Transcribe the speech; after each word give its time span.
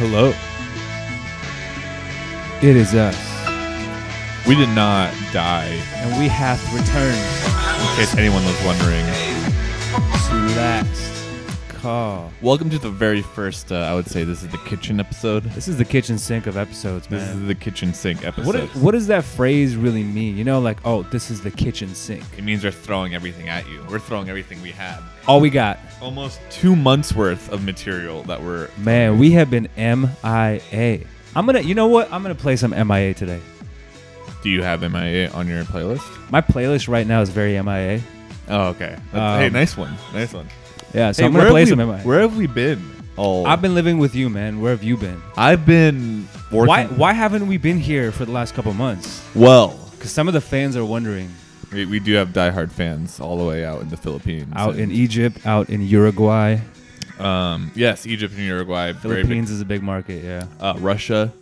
Hello. 0.00 0.32
It 2.66 2.74
is 2.74 2.94
us, 2.94 3.18
We 4.48 4.54
did 4.54 4.70
not 4.70 5.12
die, 5.30 5.78
and 5.96 6.18
we 6.18 6.26
hath 6.26 6.64
returned 6.72 7.20
in 7.20 7.96
case 7.98 8.16
anyone 8.16 8.42
was 8.46 8.56
wondering. 8.64 9.04
to 9.04 10.56
last 10.56 11.19
call. 11.80 12.30
Welcome 12.42 12.68
to 12.70 12.78
the 12.78 12.90
very 12.90 13.22
first, 13.22 13.72
uh, 13.72 13.76
I 13.76 13.94
would 13.94 14.06
say 14.06 14.22
this 14.24 14.42
is 14.42 14.48
the 14.50 14.58
kitchen 14.58 15.00
episode. 15.00 15.44
This 15.44 15.66
is 15.68 15.78
the 15.78 15.84
kitchen 15.84 16.18
sink 16.18 16.46
of 16.46 16.56
episodes, 16.56 17.06
This 17.06 17.22
man. 17.26 17.42
is 17.42 17.46
the 17.48 17.54
kitchen 17.54 17.94
sink 17.94 18.24
episode. 18.24 18.46
What, 18.46 18.56
i- 18.56 18.66
what 18.78 18.92
does 18.92 19.06
that 19.06 19.24
phrase 19.24 19.76
really 19.76 20.02
mean? 20.04 20.36
You 20.36 20.44
know, 20.44 20.60
like, 20.60 20.78
oh, 20.84 21.02
this 21.04 21.30
is 21.30 21.40
the 21.40 21.50
kitchen 21.50 21.94
sink. 21.94 22.22
it 22.36 22.44
means 22.44 22.62
we're 22.64 22.70
throwing 22.70 23.14
everything 23.14 23.48
at 23.48 23.66
you. 23.68 23.82
We're 23.88 23.98
throwing 23.98 24.28
everything 24.28 24.60
we 24.62 24.72
have. 24.72 25.02
All 25.26 25.40
we 25.40 25.48
got. 25.48 25.78
Almost 26.02 26.40
two 26.50 26.76
months 26.76 27.14
worth 27.14 27.50
of 27.50 27.64
material 27.64 28.22
that 28.24 28.42
we're. 28.42 28.68
Man, 28.78 29.18
we 29.18 29.30
have 29.32 29.50
been 29.50 29.68
MIA. 29.76 31.00
I'm 31.34 31.46
gonna, 31.46 31.60
you 31.60 31.74
know 31.74 31.86
what? 31.86 32.12
I'm 32.12 32.22
gonna 32.22 32.34
play 32.34 32.56
some 32.56 32.72
MIA 32.72 33.14
today. 33.14 33.40
Do 34.42 34.50
you 34.50 34.62
have 34.62 34.82
MIA 34.82 35.30
on 35.30 35.46
your 35.46 35.64
playlist? 35.64 36.02
My 36.30 36.40
playlist 36.40 36.88
right 36.88 37.06
now 37.06 37.20
is 37.22 37.28
very 37.30 37.56
MIA. 37.62 38.00
Oh, 38.48 38.68
okay. 38.68 38.96
That's- 39.12 39.38
hey, 39.40 39.46
Um, 39.46 39.52
nice 39.52 39.76
one. 39.76 39.94
Nice 40.12 40.32
one. 40.32 40.48
Yeah, 40.94 41.12
so 41.12 41.22
Hey, 41.22 41.26
I'm 41.26 41.32
gonna 41.32 41.44
where 41.44 41.50
play 41.52 41.60
have 41.60 41.68
some 41.68 41.78
we, 41.78 41.94
Where 42.02 42.20
have 42.20 42.36
we 42.36 42.46
been? 42.46 42.82
Oh, 43.18 43.44
I've 43.44 43.60
been 43.62 43.74
living 43.74 43.98
with 43.98 44.14
you, 44.14 44.28
man. 44.30 44.60
Where 44.60 44.70
have 44.70 44.82
you 44.82 44.96
been? 44.96 45.20
I've 45.36 45.66
been 45.66 46.26
working. 46.50 46.66
Why 46.68 46.84
why 46.86 47.12
haven't 47.12 47.46
we 47.46 47.56
been 47.58 47.78
here 47.78 48.12
for 48.12 48.24
the 48.24 48.32
last 48.32 48.54
couple 48.54 48.72
months? 48.72 49.22
Well, 49.34 49.78
Because 49.92 50.10
some 50.10 50.26
of 50.28 50.34
the 50.34 50.40
fans 50.40 50.76
are 50.76 50.84
wondering. 50.84 51.28
we, 51.72 51.84
we 51.86 52.00
do 52.00 52.14
have 52.14 52.30
diehard 52.30 52.70
fans 52.72 53.20
all 53.20 53.36
the 53.38 53.44
way 53.44 53.64
out 53.64 53.82
in 53.82 53.88
the 53.90 53.96
Philippines. 53.96 54.52
Out 54.56 54.76
in 54.76 54.90
Egypt, 54.90 55.44
out 55.46 55.68
in 55.70 55.82
Uruguay. 55.82 56.58
um, 57.18 57.70
yes, 57.74 58.06
Egypt 58.06 58.34
and 58.34 58.42
Uruguay. 58.44 58.92
Very 58.92 59.16
big. 59.16 59.24
Philippines 59.26 59.50
is 59.50 59.60
a 59.60 59.64
big 59.66 59.82
market, 59.82 60.24
yeah. 60.24 60.46
Uh, 60.58 60.74
Russia. 60.78 61.32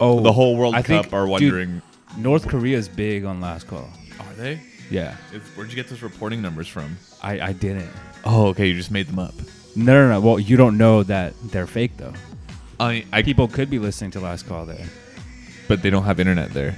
Oh, 0.00 0.20
the 0.20 0.32
whole 0.32 0.56
World 0.56 0.74
I 0.76 0.82
Cup 0.82 1.04
think- 1.06 1.12
are 1.12 1.22
dude, 1.24 1.30
wondering. 1.30 1.82
North 2.16 2.46
Korea 2.46 2.78
is 2.78 2.88
big 2.88 3.24
on 3.24 3.40
last 3.40 3.66
call. 3.66 3.90
are 4.20 4.34
they? 4.36 4.60
Yeah, 4.90 5.16
Is, 5.34 5.42
where'd 5.54 5.68
you 5.68 5.76
get 5.76 5.88
those 5.88 6.00
reporting 6.02 6.40
numbers 6.40 6.66
from? 6.68 6.96
I, 7.22 7.40
I 7.48 7.52
didn't. 7.52 7.90
Oh, 8.24 8.48
okay. 8.48 8.66
You 8.66 8.74
just 8.74 8.90
made 8.90 9.06
them 9.06 9.18
up. 9.18 9.34
No, 9.76 9.92
no, 9.94 10.08
no. 10.12 10.20
Well, 10.20 10.38
you 10.40 10.56
don't 10.56 10.76
know 10.76 11.02
that 11.04 11.34
they're 11.44 11.66
fake 11.66 11.96
though. 11.96 12.12
I, 12.80 13.04
I 13.12 13.22
People 13.22 13.48
could 13.48 13.70
be 13.70 13.78
listening 13.78 14.10
to 14.12 14.20
last 14.20 14.46
call 14.48 14.66
there. 14.66 14.86
but 15.68 15.82
they 15.82 15.90
don't 15.90 16.04
have 16.04 16.20
internet 16.20 16.50
there. 16.52 16.76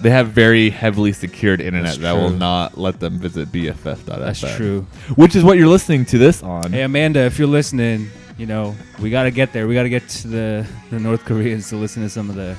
They 0.00 0.10
have 0.10 0.28
very 0.28 0.68
heavily 0.70 1.12
secured 1.12 1.60
internet 1.60 1.92
That's 1.92 1.98
that 1.98 2.12
will 2.16 2.30
true. 2.30 2.38
not 2.38 2.76
let 2.76 2.98
them 2.98 3.18
visit 3.18 3.52
BFF.fm. 3.52 4.04
That's 4.18 4.40
true. 4.56 4.82
Which 5.14 5.36
is 5.36 5.44
what 5.44 5.58
you're 5.58 5.68
listening 5.68 6.04
to 6.06 6.18
this 6.18 6.42
on. 6.42 6.72
Hey 6.72 6.82
Amanda, 6.82 7.20
if 7.20 7.38
you're 7.38 7.46
listening, 7.48 8.10
you 8.36 8.46
know 8.46 8.74
we 9.00 9.10
got 9.10 9.24
to 9.24 9.30
get 9.30 9.52
there. 9.52 9.68
We 9.68 9.74
got 9.74 9.84
to 9.84 9.88
get 9.88 10.08
to 10.08 10.28
the 10.28 10.66
the 10.90 10.98
North 10.98 11.24
Koreans 11.24 11.68
to 11.68 11.76
listen 11.76 12.02
to 12.02 12.08
some 12.10 12.28
of 12.30 12.34
the 12.36 12.56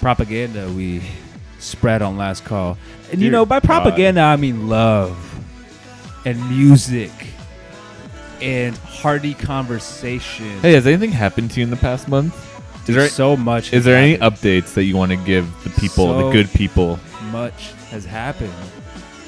propaganda 0.00 0.68
we 0.72 1.02
spread 1.58 2.02
on 2.02 2.16
last 2.18 2.44
call. 2.44 2.76
And 3.10 3.20
you 3.20 3.30
Dear 3.30 3.32
know, 3.32 3.46
by 3.46 3.60
God. 3.60 3.64
propaganda 3.66 4.20
I 4.20 4.36
mean 4.36 4.68
love 4.68 5.16
and 6.26 6.50
music 6.50 7.10
and 8.42 8.76
hearty 8.78 9.32
conversation. 9.32 10.58
Hey, 10.60 10.72
has 10.72 10.86
anything 10.86 11.12
happened 11.12 11.52
to 11.52 11.60
you 11.60 11.64
in 11.64 11.70
the 11.70 11.76
past 11.76 12.08
month? 12.08 12.34
Is 12.88 12.94
there 12.94 13.08
so 13.08 13.36
much. 13.36 13.72
is 13.72 13.84
there 13.84 13.96
any 13.96 14.18
updates 14.18 14.74
that 14.74 14.84
you 14.84 14.96
want 14.96 15.10
to 15.10 15.16
give 15.16 15.46
the 15.64 15.70
people, 15.70 16.26
the 16.26 16.30
good 16.30 16.50
people, 16.50 17.00
much 17.32 17.72
has 17.90 18.04
happened. 18.04 18.52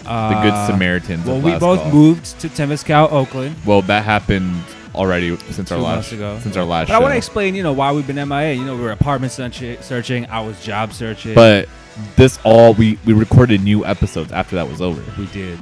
the 0.04 0.10
Uh, 0.10 0.42
good 0.42 0.66
Samaritans? 0.66 1.24
Well, 1.24 1.40
we 1.40 1.56
both 1.58 1.80
call? 1.80 1.90
moved 1.92 2.40
to 2.40 2.48
Temescal, 2.48 3.10
Oakland. 3.10 3.56
Well, 3.64 3.82
that 3.82 4.04
happened 4.04 4.62
already 4.94 5.36
since 5.50 5.72
our 5.72 5.78
last 5.78 6.12
ago. 6.12 6.38
since 6.42 6.56
our 6.56 6.64
last 6.64 6.88
But 6.88 6.94
show. 6.94 6.98
I 6.98 7.02
want 7.02 7.12
to 7.12 7.16
explain, 7.16 7.54
you 7.54 7.62
know, 7.62 7.72
why 7.72 7.92
we've 7.92 8.06
been 8.06 8.28
MIA. 8.28 8.54
You 8.54 8.64
know, 8.64 8.76
we 8.76 8.82
were 8.82 8.92
apartment 8.92 9.32
searching. 9.32 10.26
I 10.26 10.40
was 10.40 10.62
job 10.64 10.92
searching. 10.92 11.34
but 11.34 11.68
this 12.16 12.38
all 12.44 12.74
we 12.74 12.98
we 13.04 13.12
recorded 13.12 13.60
new 13.62 13.84
episodes 13.84 14.30
after 14.30 14.54
that 14.56 14.68
was 14.68 14.80
over. 14.80 15.02
we 15.18 15.26
did, 15.26 15.58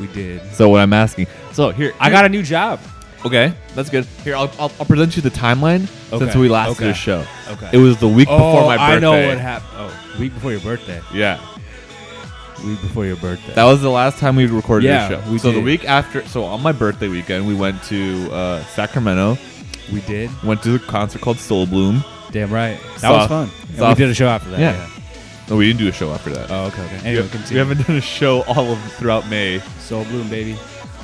we 0.00 0.06
did. 0.08 0.40
So 0.52 0.68
what 0.68 0.80
I'm 0.80 0.92
asking, 0.92 1.26
so 1.52 1.70
here 1.70 1.92
I 2.00 2.10
got 2.10 2.24
a 2.24 2.28
new 2.28 2.42
job. 2.42 2.80
okay, 3.24 3.52
that's 3.74 3.90
good. 3.90 4.04
Here 4.24 4.34
I'll 4.36 4.50
I'll, 4.58 4.72
I'll 4.78 4.86
present 4.86 5.16
you 5.16 5.22
the 5.22 5.30
timeline 5.30 5.86
since 6.10 6.22
Okay, 6.22 6.38
we 6.38 6.48
last 6.48 6.70
okay. 6.70 6.84
did 6.84 6.90
a 6.90 6.94
show. 6.94 7.24
Okay. 7.48 7.70
It 7.72 7.78
was 7.78 7.98
the 7.98 8.08
week 8.08 8.28
before 8.28 8.64
my 8.66 8.76
birthday. 8.76 8.96
I 8.96 8.98
know 9.00 9.28
what 9.28 9.38
happened. 9.38 9.70
Oh, 9.76 10.16
week 10.20 10.34
before 10.34 10.52
your 10.52 10.60
birthday. 10.60 11.00
Yeah, 11.12 11.40
Week 12.64 12.80
before 12.80 13.06
your 13.06 13.16
birthday. 13.16 13.52
that 13.54 13.64
was 13.64 13.80
the 13.82 13.88
last 13.90 14.18
time 14.18 14.34
we 14.34 14.46
recorded 14.46 14.86
Yeah, 14.88 15.06
a 15.06 15.22
show. 15.24 15.30
we 15.30 15.38
so 15.38 15.48
the 15.52 15.54
did. 15.58 15.64
week 15.64 15.84
after, 15.84 16.26
so 16.26 16.42
on 16.44 16.60
my 16.60 16.72
birthday 16.72 17.06
weekend, 17.08 17.46
we 17.46 17.54
went 17.54 17.80
to 17.84 18.28
uh, 18.32 18.64
Sacramento. 18.64 19.38
we 19.92 20.00
did. 20.02 20.28
Went 20.42 20.62
to 20.64 20.74
a 20.74 20.78
concert 20.80 21.20
called 21.22 21.38
Soul 21.38 21.66
Bloom. 21.66 22.02
Damn 22.32 22.52
right. 22.52 22.78
That 23.00 23.10
was 23.12 23.28
fun. 23.28 23.48
And 23.78 23.88
we 23.88 23.94
did 23.94 24.10
a 24.10 24.14
show 24.14 24.26
after 24.28 24.50
that. 24.50 24.58
Yeah. 24.60 24.72
Yeah. 24.72 24.97
No, 25.48 25.56
we 25.56 25.66
didn't 25.66 25.78
do 25.78 25.88
a 25.88 25.92
show 25.92 26.10
after 26.12 26.30
that. 26.30 26.50
Oh, 26.50 26.66
okay. 26.66 26.82
Okay. 26.84 26.98
we, 27.00 27.06
Anyway, 27.08 27.22
we 27.22 27.28
continue. 27.30 27.58
haven't 27.64 27.86
done 27.86 27.96
a 27.96 28.00
show 28.00 28.42
all 28.42 28.72
of 28.72 28.92
throughout 28.94 29.28
May, 29.28 29.60
Soul 29.80 30.04
Bloom, 30.04 30.28
baby. 30.28 30.58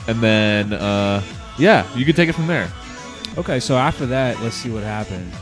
and 0.06 0.20
then 0.22 0.72
uh, 0.74 1.22
yeah, 1.58 1.86
you 1.96 2.04
could 2.04 2.16
take 2.16 2.28
it 2.28 2.34
from 2.34 2.46
there. 2.46 2.68
Okay, 3.38 3.58
so 3.60 3.76
after 3.76 4.06
that, 4.06 4.40
let's 4.42 4.54
see 4.56 4.70
what 4.70 4.82
happened. 4.82 5.32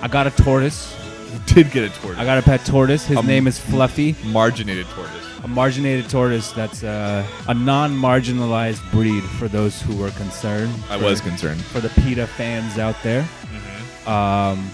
I 0.00 0.08
got 0.08 0.26
a 0.26 0.30
tortoise. 0.30 0.94
You 1.32 1.40
did 1.54 1.70
get 1.72 1.84
a 1.84 1.88
tortoise, 2.00 2.18
I 2.18 2.24
got 2.24 2.38
a 2.38 2.42
pet 2.42 2.64
tortoise. 2.64 3.04
His 3.04 3.18
Um, 3.18 3.26
name 3.26 3.46
is 3.48 3.58
Fluffy. 3.58 4.14
marginated 4.26 4.86
tortoise. 4.90 5.24
A 5.42 5.48
marginated 5.48 6.08
tortoise 6.08 6.50
that's 6.52 6.82
uh, 6.82 7.26
a 7.48 7.52
non-marginalized 7.54 8.80
breed 8.90 9.22
for 9.38 9.48
those 9.48 9.80
who 9.82 9.96
were 9.96 10.10
concerned. 10.12 10.72
I 10.88 10.98
For- 10.98 11.04
was 11.04 11.20
concerned. 11.20 11.60
for 11.62 11.80
the 11.80 11.88
PETA 12.00 12.26
fans 12.26 12.78
out 12.78 12.96
there. 13.02 13.22
Mm-hmm. 13.22 14.08
Um, 14.08 14.70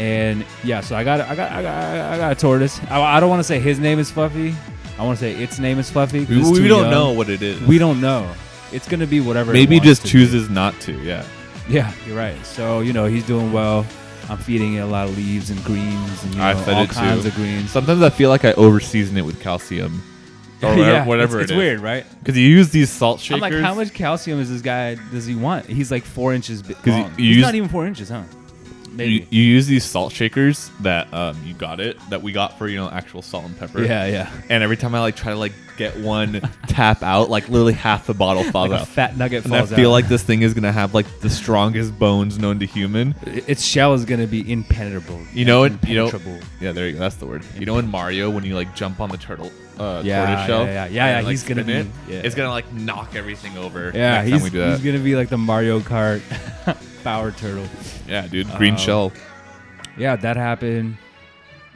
and 0.00 0.44
yeah, 0.64 0.80
so 0.80 0.96
I 0.96 1.04
got 1.04 1.20
I 1.20 1.34
got 1.36 1.52
I 1.52 1.62
got 1.62 1.84
I 2.12 2.16
got 2.16 2.32
a 2.32 2.34
tortoise. 2.34 2.80
I, 2.90 3.00
I 3.00 3.20
don't 3.20 3.28
want 3.28 3.40
to 3.40 3.44
say 3.44 3.60
his 3.60 3.78
name 3.78 3.98
is 3.98 4.10
Fluffy. 4.10 4.54
I 4.98 5.04
want 5.04 5.18
to 5.18 5.24
say 5.24 5.34
its 5.42 5.58
name 5.58 5.78
is 5.78 5.90
Fluffy. 5.90 6.24
We, 6.24 6.36
we 6.38 6.68
don't 6.68 6.82
young. 6.82 6.90
know 6.90 7.12
what 7.12 7.28
it 7.28 7.42
is. 7.42 7.60
We 7.62 7.78
don't 7.78 8.00
know. 8.00 8.30
It's 8.72 8.88
gonna 8.88 9.06
be 9.06 9.20
whatever. 9.20 9.50
it 9.52 9.54
Maybe 9.54 9.78
just 9.80 10.02
to 10.02 10.06
be. 10.06 10.10
chooses 10.12 10.48
not 10.50 10.78
to. 10.80 10.92
Yeah. 11.02 11.24
Yeah, 11.68 11.92
you're 12.06 12.16
right. 12.16 12.36
So 12.46 12.80
you 12.80 12.92
know 12.92 13.06
he's 13.06 13.26
doing 13.26 13.52
well. 13.52 13.86
I'm 14.28 14.38
feeding 14.38 14.74
it 14.74 14.78
a 14.80 14.86
lot 14.86 15.08
of 15.08 15.16
leaves 15.16 15.50
and 15.50 15.62
greens 15.64 16.22
and 16.24 16.34
you 16.34 16.40
know, 16.40 16.46
I 16.46 16.54
fed 16.54 16.74
all 16.74 16.82
it 16.84 16.88
too. 16.88 16.94
kinds 16.94 17.26
of 17.26 17.34
greens. 17.34 17.70
Sometimes 17.70 18.00
I 18.02 18.10
feel 18.10 18.30
like 18.30 18.44
I 18.44 18.52
overseason 18.54 19.16
it 19.16 19.22
with 19.22 19.40
calcium. 19.40 20.02
Or 20.62 20.74
yeah, 20.74 21.06
whatever 21.06 21.40
it's, 21.40 21.50
it 21.50 21.54
it's 21.54 21.58
weird, 21.58 21.80
right? 21.80 22.04
Because 22.18 22.36
you 22.36 22.46
use 22.46 22.68
these 22.68 22.90
salt 22.90 23.18
shakers. 23.18 23.42
I'm 23.42 23.50
like, 23.50 23.62
how 23.64 23.74
much 23.74 23.94
calcium 23.94 24.38
is 24.40 24.50
this 24.50 24.60
guy? 24.60 24.96
Does 25.10 25.24
he 25.24 25.34
want? 25.34 25.64
He's 25.64 25.90
like 25.90 26.04
four 26.04 26.34
inches 26.34 26.60
big. 26.60 26.76
'Cause 26.76 26.86
you- 26.88 26.92
long. 26.92 27.10
you 27.12 27.24
He's 27.28 27.36
use- 27.36 27.42
not 27.46 27.54
even 27.54 27.70
four 27.70 27.86
inches, 27.86 28.10
huh? 28.10 28.24
Maybe. 28.92 29.12
You, 29.12 29.26
you 29.30 29.42
use 29.42 29.66
these 29.66 29.84
salt 29.84 30.12
shakers 30.12 30.70
that 30.80 31.12
um, 31.14 31.36
you 31.44 31.54
got 31.54 31.80
it 31.80 31.96
that 32.10 32.22
we 32.22 32.32
got 32.32 32.58
for 32.58 32.68
you 32.68 32.76
know 32.76 32.88
actual 32.90 33.22
salt 33.22 33.44
and 33.44 33.58
pepper. 33.58 33.82
yeah, 33.84 34.06
yeah. 34.06 34.30
And 34.48 34.62
every 34.62 34.76
time 34.76 34.94
I 34.94 35.00
like 35.00 35.16
try 35.16 35.32
to 35.32 35.38
like 35.38 35.52
get 35.76 35.96
one 35.98 36.40
tap 36.68 37.02
out, 37.02 37.30
like 37.30 37.48
literally 37.48 37.72
half 37.72 38.06
the 38.06 38.14
bottle 38.14 38.42
falls 38.44 38.70
Like 38.70 38.80
out. 38.82 38.88
fat 38.88 39.16
nugget 39.16 39.44
falls 39.44 39.52
out. 39.54 39.64
and 39.68 39.72
I 39.74 39.76
feel 39.76 39.90
out. 39.90 39.92
like 39.92 40.08
this 40.08 40.22
thing 40.22 40.42
is 40.42 40.54
gonna 40.54 40.72
have 40.72 40.92
like 40.92 41.06
the 41.20 41.30
strongest 41.30 41.98
bones 41.98 42.38
known 42.38 42.58
to 42.58 42.66
human. 42.66 43.14
its 43.26 43.64
shell 43.64 43.94
is 43.94 44.04
gonna 44.04 44.26
be 44.26 44.50
impenetrable. 44.50 45.20
You 45.32 45.44
know 45.44 45.64
it. 45.64 45.72
You 45.86 45.94
know. 45.94 46.10
Yeah, 46.60 46.72
there 46.72 46.86
you 46.88 46.94
go. 46.94 46.98
That's 46.98 47.16
the 47.16 47.26
word. 47.26 47.44
You 47.58 47.66
know 47.66 47.78
in 47.78 47.88
Mario 47.90 48.28
when 48.30 48.44
you 48.44 48.54
like 48.54 48.74
jump 48.74 49.00
on 49.00 49.08
the 49.10 49.16
turtle 49.16 49.50
uh, 49.78 50.02
Yeah, 50.04 50.26
tortoise 50.26 50.46
shell. 50.46 50.64
yeah, 50.66 50.72
yeah. 50.72 50.86
Yeah, 50.86 51.08
yeah, 51.10 51.16
like, 51.22 51.30
he's 51.30 51.42
gonna 51.44 51.64
be- 51.64 51.72
It, 51.72 51.86
yeah. 52.08 52.20
It's 52.24 52.34
gonna 52.34 52.50
like 52.50 52.70
knock 52.72 53.14
everything 53.14 53.56
over. 53.56 53.92
Yeah, 53.94 54.22
he's, 54.22 54.32
time 54.34 54.42
we 54.42 54.50
do 54.50 54.58
that. 54.58 54.70
he's 54.78 54.84
gonna 54.84 55.02
be 55.02 55.16
like 55.16 55.28
the 55.30 55.38
Mario 55.38 55.80
Kart 55.80 56.20
power 57.02 57.30
turtle. 57.32 57.66
yeah, 58.08 58.26
dude. 58.26 58.48
Green 58.56 58.74
Um, 58.74 58.78
shell. 58.78 59.12
Yeah, 59.96 60.16
that 60.16 60.36
happened. 60.36 60.96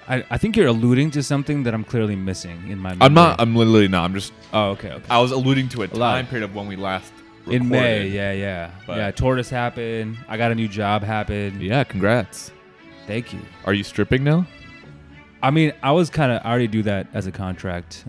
I, 0.06 0.25
I 0.31 0.38
think 0.38 0.56
you're 0.56 0.67
alluding 0.67 1.11
to 1.12 1.23
something 1.23 1.62
that 1.62 1.73
I'm 1.75 1.85
clearly 1.85 2.15
missing 2.17 2.69
in 2.71 2.79
my. 2.79 2.91
Mind. 2.91 3.03
I'm 3.03 3.15
not. 3.15 3.41
I'm 3.41 3.56
literally 3.56 3.88
not. 3.88 4.05
I'm 4.05 4.15
just. 4.15 4.32
oh, 4.53 4.71
okay, 4.71 4.91
okay. 4.91 5.05
I 5.11 5.19
was 5.21 5.32
alluding 5.32 5.69
to 5.71 5.82
a 5.82 5.88
time 5.88 6.26
period 6.26 6.44
of 6.44 6.55
when 6.55 6.67
we 6.67 6.76
last. 6.76 7.12
Recorded. 7.47 7.62
In 7.62 7.69
May, 7.69 8.09
yeah, 8.09 8.32
yeah, 8.32 8.71
But- 8.87 8.97
yeah. 8.97 9.11
Tortoise 9.11 9.50
happened. 9.50 10.17
I 10.29 10.38
got 10.38 10.50
a 10.50 10.55
new 10.55 10.69
job 10.69 11.03
happened. 11.03 11.61
Yeah. 11.61 11.85
Congrats. 11.85 12.50
Thank 13.06 13.35
you. 13.35 13.41
Are 13.67 13.75
you 13.75 13.85
stripping 13.85 14.25
now? 14.25 14.47
I 15.43 15.50
mean, 15.50 15.73
I 15.82 15.93
was 15.93 16.09
kind 16.09 16.32
of. 16.32 16.41
I 16.43 16.49
already 16.49 16.69
do 16.69 16.82
that 16.85 17.06
as 17.12 17.26
a 17.26 17.32
contract, 17.32 18.06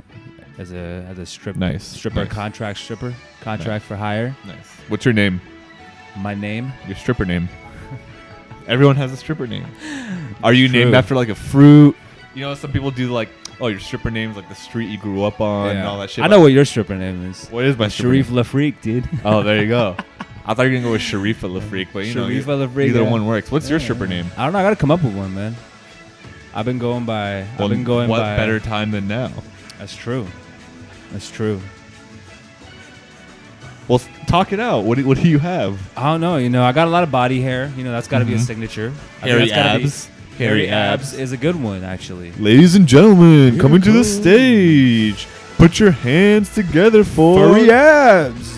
as 0.58 0.72
a 0.72 1.06
as 1.10 1.18
a 1.20 1.26
strip 1.26 1.58
Nice, 1.58 1.84
stripper 1.84 2.24
nice. 2.24 2.32
contract 2.32 2.80
stripper 2.80 3.14
contract 3.42 3.84
for 3.84 3.98
hire. 3.98 4.34
Nice. 4.46 4.68
What's 4.88 5.04
your 5.04 5.14
name? 5.14 5.42
My 6.18 6.34
name. 6.34 6.72
Your 6.88 6.96
stripper 6.96 7.26
name. 7.26 7.50
Everyone 8.68 8.96
has 8.96 9.12
a 9.12 9.18
stripper 9.18 9.48
name. 9.48 9.66
Are 10.44 10.54
you 10.54 10.68
True. 10.68 10.80
named 10.80 10.94
after 10.96 11.16
like 11.16 11.30
a 11.30 11.36
fruit? 11.36 11.96
You 12.34 12.42
know, 12.42 12.54
some 12.56 12.72
people 12.72 12.92
do 12.92 13.12
like, 13.12 13.30
oh, 13.62 13.68
your 13.68 13.80
stripper 13.80 14.12
name's 14.12 14.36
like 14.36 14.50
the 14.50 14.56
street 14.56 14.88
you 14.90 14.98
grew 14.98 15.24
up 15.24 15.40
on 15.42 15.70
and 15.76 15.88
all 15.88 16.00
that 16.00 16.10
shit. 16.10 16.24
I 16.24 16.28
know 16.28 16.40
what 16.40 16.52
your 16.52 16.66
stripper 16.66 16.96
name 16.96 17.26
is. 17.30 17.48
What 17.50 17.66
is 17.66 17.78
my 17.78 17.88
Sharif? 17.88 18.28
Lafreak, 18.30 18.82
dude. 18.82 19.08
Oh, 19.26 19.44
there 19.44 19.62
you 19.62 19.68
go. 19.68 19.96
I 20.48 20.54
thought 20.54 20.64
you 20.64 20.70
were 20.70 20.76
gonna 20.78 20.88
go 20.88 20.92
with 20.92 21.02
Sharifa 21.02 21.50
Lafreak, 21.60 21.88
but 21.92 22.06
you 22.06 22.14
know, 22.14 22.28
Sharifa 22.28 22.30
you- 22.30 22.68
Lafreak, 22.68 22.88
either 22.90 23.02
yeah. 23.04 23.10
one 23.10 23.26
works. 23.26 23.52
What's 23.52 23.70
your 23.70 23.80
Yeah. 23.80 23.84
stripper 23.86 24.06
name? 24.08 24.28
I 24.38 24.44
don't 24.44 24.54
know. 24.54 24.60
I 24.60 24.64
gotta 24.64 24.76
come 24.76 24.92
up 24.92 25.02
with 25.04 25.16
one, 25.16 25.34
man. 25.34 25.56
I've 26.54 26.66
been 26.66 26.78
going 26.80 27.06
by. 27.06 27.46
Well, 27.58 27.64
I've 27.66 27.70
been 27.70 27.84
going 27.84 28.10
what 28.10 28.20
by. 28.20 28.38
better 28.38 28.60
time 28.60 28.92
than 28.92 29.08
now? 29.08 29.32
That's 29.80 29.96
true. 29.96 30.28
That's 31.12 31.30
true. 31.32 31.60
Well, 33.88 34.00
talk 34.28 34.52
it 34.52 34.60
out. 34.60 34.84
What 34.84 34.98
do, 34.98 35.06
what 35.06 35.18
do 35.18 35.28
you 35.30 35.38
have? 35.40 35.80
I 35.96 36.04
don't 36.12 36.22
know. 36.22 36.38
You 36.38 36.50
know, 36.50 36.64
I 36.64 36.72
got 36.72 36.88
a 36.88 36.92
lot 36.92 37.04
of 37.04 37.12
body 37.12 37.40
hair. 37.42 37.72
You 37.78 37.84
know, 37.84 37.92
that's 37.92 38.08
got 38.08 38.20
to 38.20 38.26
be 38.26 38.34
a 38.34 38.38
Mhm. 38.38 38.46
signature. 38.46 38.88
I 39.22 39.26
think 39.26 39.30
Hairy 39.32 39.40
that's 39.40 39.52
gotta 39.52 39.78
be- 39.80 39.86
abs. 39.86 40.10
Hairy 40.40 40.70
abs 40.70 41.14
is 41.14 41.32
a 41.32 41.38
good 41.38 41.56
one, 41.62 41.84
actually. 41.84 42.32
Ladies 42.40 42.76
and 42.76 42.88
gentlemen, 42.88 43.58
coming 43.60 43.82
to 43.82 43.92
the 43.92 44.04
stage. 44.04 45.28
Put 45.58 45.80
your 45.80 45.92
hands 45.92 46.54
together 46.54 47.04
for 47.06 47.38
Furry 47.54 47.72
abs. 47.72 48.58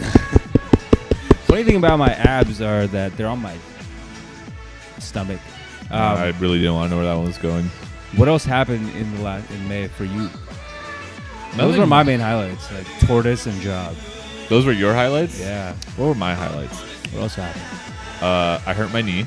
Funny 1.46 1.64
thing 1.64 1.76
about 1.76 2.00
my 2.00 2.12
abs 2.14 2.62
are 2.62 2.88
that 2.88 3.16
they're 3.18 3.28
on 3.28 3.40
my 3.42 3.54
stomach. 5.00 5.40
Um, 5.92 6.00
I 6.02 6.28
really 6.40 6.58
didn't 6.58 6.74
want 6.74 6.90
to 6.90 6.96
know 6.96 7.02
where 7.02 7.06
that 7.12 7.16
one 7.18 7.28
was 7.28 7.38
going. 7.38 7.70
What 8.16 8.28
else 8.28 8.44
happened 8.46 8.90
in 8.96 9.16
the 9.16 9.22
last 9.22 9.50
in 9.52 9.68
May 9.70 9.88
for 9.88 10.04
you? 10.06 10.30
Those 11.52 11.58
Nothing. 11.58 11.80
were 11.80 11.86
my 11.88 12.04
main 12.04 12.20
highlights, 12.20 12.72
like 12.72 12.88
tortoise 13.08 13.46
and 13.46 13.62
job. 13.62 13.96
Those 14.50 14.66
were 14.66 14.72
your 14.72 14.94
highlights. 14.94 15.40
Yeah. 15.40 15.74
What 15.96 16.08
were 16.08 16.16
my 16.16 16.34
highlights? 16.36 16.80
What 17.14 17.24
else 17.24 17.36
happened? 17.36 17.64
Uh, 18.24 18.60
I 18.66 18.74
hurt 18.74 18.92
my 18.94 19.02
knee. 19.02 19.26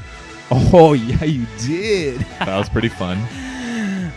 Oh 0.51 0.93
yeah, 0.95 1.25
you 1.25 1.47
did. 1.59 2.21
That 2.41 2.59
was 2.59 2.69
pretty 2.69 2.89
fun. 2.89 3.19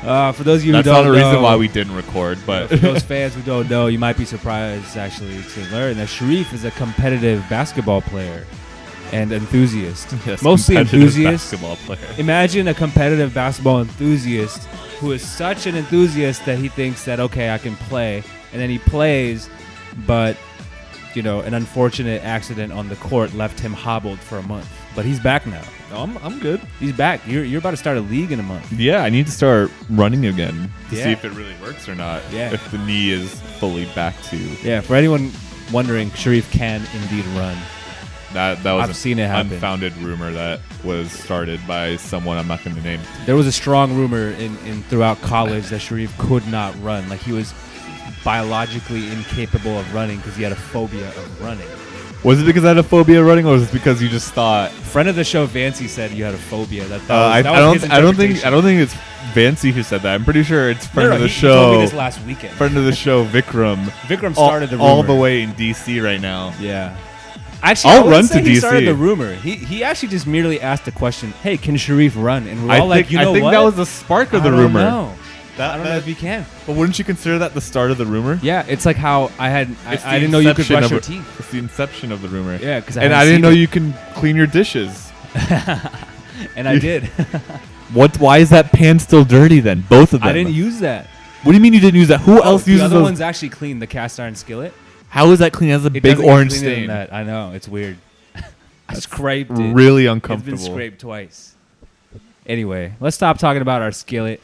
Uh, 0.04 0.32
for 0.34 0.44
those 0.44 0.62
of 0.62 0.66
you 0.66 0.74
That's 0.74 0.86
who 0.86 0.92
not 0.92 1.04
don't 1.04 1.16
a 1.16 1.18
know, 1.20 1.26
reason 1.28 1.42
why 1.42 1.56
we 1.56 1.68
didn't 1.70 1.96
record, 1.96 2.38
but 2.46 2.68
for 2.68 2.76
those 2.78 3.04
fans 3.14 3.34
who 3.36 3.42
don't 3.44 3.70
know, 3.70 3.88
you 3.88 3.98
might 4.00 4.18
be 4.18 4.26
surprised 4.26 4.98
actually 4.98 5.42
to 5.44 5.62
learn 5.72 5.96
that 5.98 6.08
Sharif 6.10 6.52
is 6.54 6.66
a 6.66 6.72
competitive 6.72 7.42
basketball 7.50 8.02
player 8.02 8.46
and 9.14 9.32
enthusiast. 9.32 10.14
Yes, 10.26 10.42
Mostly 10.42 10.76
competitive 10.76 11.02
enthusiast. 11.04 11.52
basketball 11.52 11.76
player. 11.78 12.16
Imagine 12.18 12.68
a 12.68 12.74
competitive 12.74 13.34
basketball 13.34 13.80
enthusiast 13.80 14.66
who 15.00 15.12
is 15.14 15.22
such 15.26 15.68
an 15.68 15.76
enthusiast 15.76 16.46
that 16.48 16.58
he 16.58 16.68
thinks 16.68 17.06
that 17.06 17.20
okay, 17.22 17.52
I 17.54 17.58
can 17.58 17.76
play, 17.78 18.24
and 18.52 18.62
then 18.62 18.70
he 18.70 18.80
plays, 18.80 19.50
but 20.06 20.36
you 21.16 21.22
know, 21.24 21.42
an 21.42 21.54
unfortunate 21.54 22.24
accident 22.24 22.72
on 22.74 22.90
the 22.90 22.96
court 22.98 23.34
left 23.34 23.60
him 23.60 23.74
hobbled 23.74 24.20
for 24.20 24.38
a 24.38 24.44
month. 24.44 24.68
But 24.96 25.06
he's 25.06 25.20
back 25.20 25.46
now. 25.48 25.64
No, 25.92 25.98
I'm, 25.98 26.18
I'm 26.20 26.40
good. 26.40 26.60
He's 26.80 26.94
back. 26.94 27.22
You're, 27.28 27.44
you're 27.44 27.60
about 27.60 27.72
to 27.72 27.78
start 27.78 27.98
a 27.98 28.02
league 28.02 28.32
in 28.32 28.40
a 28.40 28.44
month. 28.44 28.72
Yeah, 28.72 29.04
I 29.04 29.10
need 29.10 29.26
to 29.28 29.32
start 29.32 29.72
running 29.90 30.26
again 30.26 30.72
to 30.90 30.96
Yeah. 30.96 31.04
see 31.06 31.12
if 31.12 31.26
it 31.26 31.32
really 31.34 31.56
works 31.62 31.88
or 31.90 31.96
not. 31.96 32.22
Yeah. 32.32 32.52
If 32.54 32.70
the 32.72 32.78
knee 32.80 33.10
is 33.12 33.40
fully 33.60 33.86
back 33.96 34.20
to 34.30 34.38
Yeah, 34.38 34.82
for 34.82 34.96
anyone 34.96 35.32
wondering, 35.72 36.12
Sharif 36.12 36.50
can 36.52 36.82
indeed 37.02 37.26
run. 37.38 37.58
that. 38.34 38.62
That 38.64 38.74
was 38.74 38.84
I've 38.84 38.90
an 38.90 38.96
seen 38.96 39.20
it 39.20 39.28
happen. 39.28 39.54
unfounded 39.54 39.96
rumor 39.98 40.32
that 40.32 40.60
was 40.84 41.12
started 41.12 41.60
by 41.68 41.96
someone 41.98 42.38
I'm 42.38 42.48
not 42.48 42.64
going 42.64 42.76
to 42.76 42.82
name. 42.82 43.00
There 43.26 43.36
was 43.36 43.46
a 43.48 43.52
strong 43.52 43.96
rumor 43.96 44.30
in, 44.32 44.58
in 44.66 44.82
throughout 44.84 45.22
college 45.22 45.68
that 45.70 45.80
Sharif 45.80 46.16
could 46.18 46.46
not 46.48 46.74
run. 46.84 47.08
Like 47.10 47.20
he 47.22 47.32
was 47.32 47.54
biologically 48.24 49.12
incapable 49.12 49.78
of 49.78 49.94
running 49.94 50.18
because 50.18 50.36
he 50.36 50.44
had 50.44 50.52
a 50.52 50.56
phobia 50.56 51.08
of 51.10 51.42
running. 51.42 51.68
Was 52.24 52.42
it 52.42 52.46
because 52.46 52.64
I 52.64 52.70
had 52.70 52.78
a 52.78 52.84
phobia 52.84 53.20
of 53.20 53.28
running, 53.28 53.46
or 53.46 53.52
was 53.54 53.64
it 53.64 53.74
because 53.74 54.02
you 54.02 54.08
just 54.08 54.32
thought? 54.34 54.72
Friend 54.72 55.10
of 55.10 55.16
the 55.18 55.26
show, 55.26 55.46
Vancy, 55.46 55.88
said 55.90 56.12
you 56.12 56.24
had 56.24 56.34
a 56.34 56.38
phobia. 56.38 56.86
That, 56.86 57.06
that 57.08 57.14
Uh, 57.14 57.28
was, 57.28 57.36
I, 57.36 57.42
that 57.42 57.54
I 57.56 57.68
was 57.70 57.82
don't. 57.82 57.92
I 57.92 58.00
don't 58.02 58.16
think. 58.16 58.46
I 58.46 58.50
don't 58.50 58.64
think 58.64 58.80
it's 58.82 58.94
Vancy 59.34 59.72
who 59.74 59.84
said 59.84 60.02
that. 60.04 60.14
I'm 60.16 60.24
pretty 60.24 60.44
sure 60.44 60.70
it's 60.70 60.86
friend 60.88 61.10
No, 61.10 61.10
no, 61.10 61.16
of 61.18 61.22
the 61.24 61.28
he, 61.28 61.34
he 61.34 61.42
told 61.42 61.72
me 61.72 61.76
show. 61.78 61.82
this 61.82 61.94
last 61.94 62.22
weekend. 62.26 62.54
friend 62.56 62.78
of 62.78 62.86
the 62.86 62.94
show, 62.94 63.26
Vikram. 63.26 63.84
Vikram 64.08 64.38
all- 64.38 64.48
started 64.48 64.70
the 64.70 64.78
rumor. 64.78 64.88
all 64.88 65.04
the 65.04 65.14
way 65.16 65.42
in 65.42 65.52
DC 65.54 66.02
right 66.02 66.22
now. 66.22 66.54
Yeah. 66.62 66.96
Actually, 67.62 67.94
I'll 67.94 68.10
run 68.10 68.28
to 68.28 68.40
he 68.40 68.52
DC. 68.56 68.58
started 68.60 68.88
the 68.88 68.96
rumor. 68.96 69.36
He 69.36 69.56
he 69.56 69.84
actually 69.84 70.10
just 70.10 70.26
merely 70.28 70.62
asked 70.62 70.86
the 70.86 70.92
question, 70.92 71.32
"Hey, 71.44 71.58
can 71.58 71.76
Sharif 71.78 72.14
run?" 72.18 72.48
And 72.48 72.66
we're 72.68 72.74
I 72.74 72.80
all 72.80 72.90
think. 72.90 73.06
like, 73.08 73.12
"You 73.12 73.18
know 73.20 73.30
I 73.32 73.34
think 73.34 73.44
what? 73.44 73.52
that 73.52 73.62
was 73.64 73.76
the 73.76 73.86
spark 73.86 74.32
of 74.34 74.44
the 74.44 74.50
I 74.50 74.52
don't 74.52 74.60
rumor. 74.62 74.80
know. 74.82 75.14
That- 75.58 75.72
I 75.72 75.78
don't 75.78 75.86
know 75.86 75.98
if 75.98 76.08
you 76.08 76.16
can." 76.16 76.46
But 76.66 76.76
wouldn't 76.76 76.98
you 76.98 77.06
consider 77.06 77.40
that 77.40 77.54
the 77.54 77.62
start 77.62 77.92
of 77.92 77.98
the 77.98 78.06
rumor? 78.06 78.40
Yeah, 78.42 78.66
it's 78.68 78.86
like 78.86 78.98
how 78.98 79.32
I 79.38 79.50
had 79.50 79.76
I, 79.86 80.00
I 80.04 80.20
didn't 80.20 80.32
know 80.32 80.40
you 80.40 80.54
could 80.54 80.68
brush 80.68 80.90
your 80.90 81.00
it. 81.00 81.04
teeth. 81.04 81.40
It's 81.40 81.52
the 81.52 81.60
inception 81.60 82.12
of 82.12 82.22
the 82.22 82.28
rumor. 82.28 82.58
Yeah, 82.58 82.80
because 82.80 82.98
and 82.98 83.14
I 83.14 83.26
didn't 83.26 83.42
know 83.42 83.50
you 83.50 83.68
can 83.68 83.94
clean 84.16 84.36
your 84.36 84.48
dishes. 84.48 85.12
and 86.56 86.68
I 86.68 86.80
did. 86.80 87.10
What? 87.94 88.20
Why 88.20 88.40
is 88.40 88.50
that 88.50 88.72
pan 88.72 88.98
still 88.98 89.24
dirty 89.24 89.60
then? 89.60 89.82
Both 89.88 90.14
of 90.14 90.22
them. 90.22 90.30
I 90.30 90.34
didn't 90.34 90.54
use 90.54 90.80
that. 90.80 91.06
What 91.44 91.52
do 91.52 91.58
you 91.58 91.62
mean 91.62 91.74
you 91.74 91.80
didn't 91.80 92.00
use 92.00 92.08
that? 92.08 92.22
Who 92.22 92.40
oh, 92.40 92.44
else 92.44 92.68
uses? 92.68 92.80
the 92.80 92.86
other 92.86 92.96
those? 92.96 93.04
one's 93.04 93.22
actually 93.22 93.50
clean. 93.50 93.80
The 93.80 93.88
cast 93.88 94.20
iron 94.20 94.34
skillet. 94.36 94.74
How 95.10 95.30
is 95.32 95.40
that 95.40 95.54
clean? 95.54 95.70
It 95.70 95.74
has 95.74 95.86
a 95.86 95.96
It 95.96 96.02
big 96.02 96.20
orange 96.20 96.54
stain. 96.54 96.88
That. 96.88 97.14
I 97.14 97.24
know 97.24 97.52
it's 97.52 97.68
weird. 97.68 97.98
I 98.90 98.96
scraped 98.96 99.52
it. 99.52 99.74
Really 99.74 100.06
It's 100.06 100.12
uncomfortable. 100.12 100.58
been 100.58 100.66
scraped 100.66 101.02
twice. 101.02 101.54
Anyway, 102.48 102.94
let's 103.00 103.16
stop 103.16 103.38
talking 103.38 103.62
about 103.62 103.82
our 103.82 103.92
skillet 103.92 104.42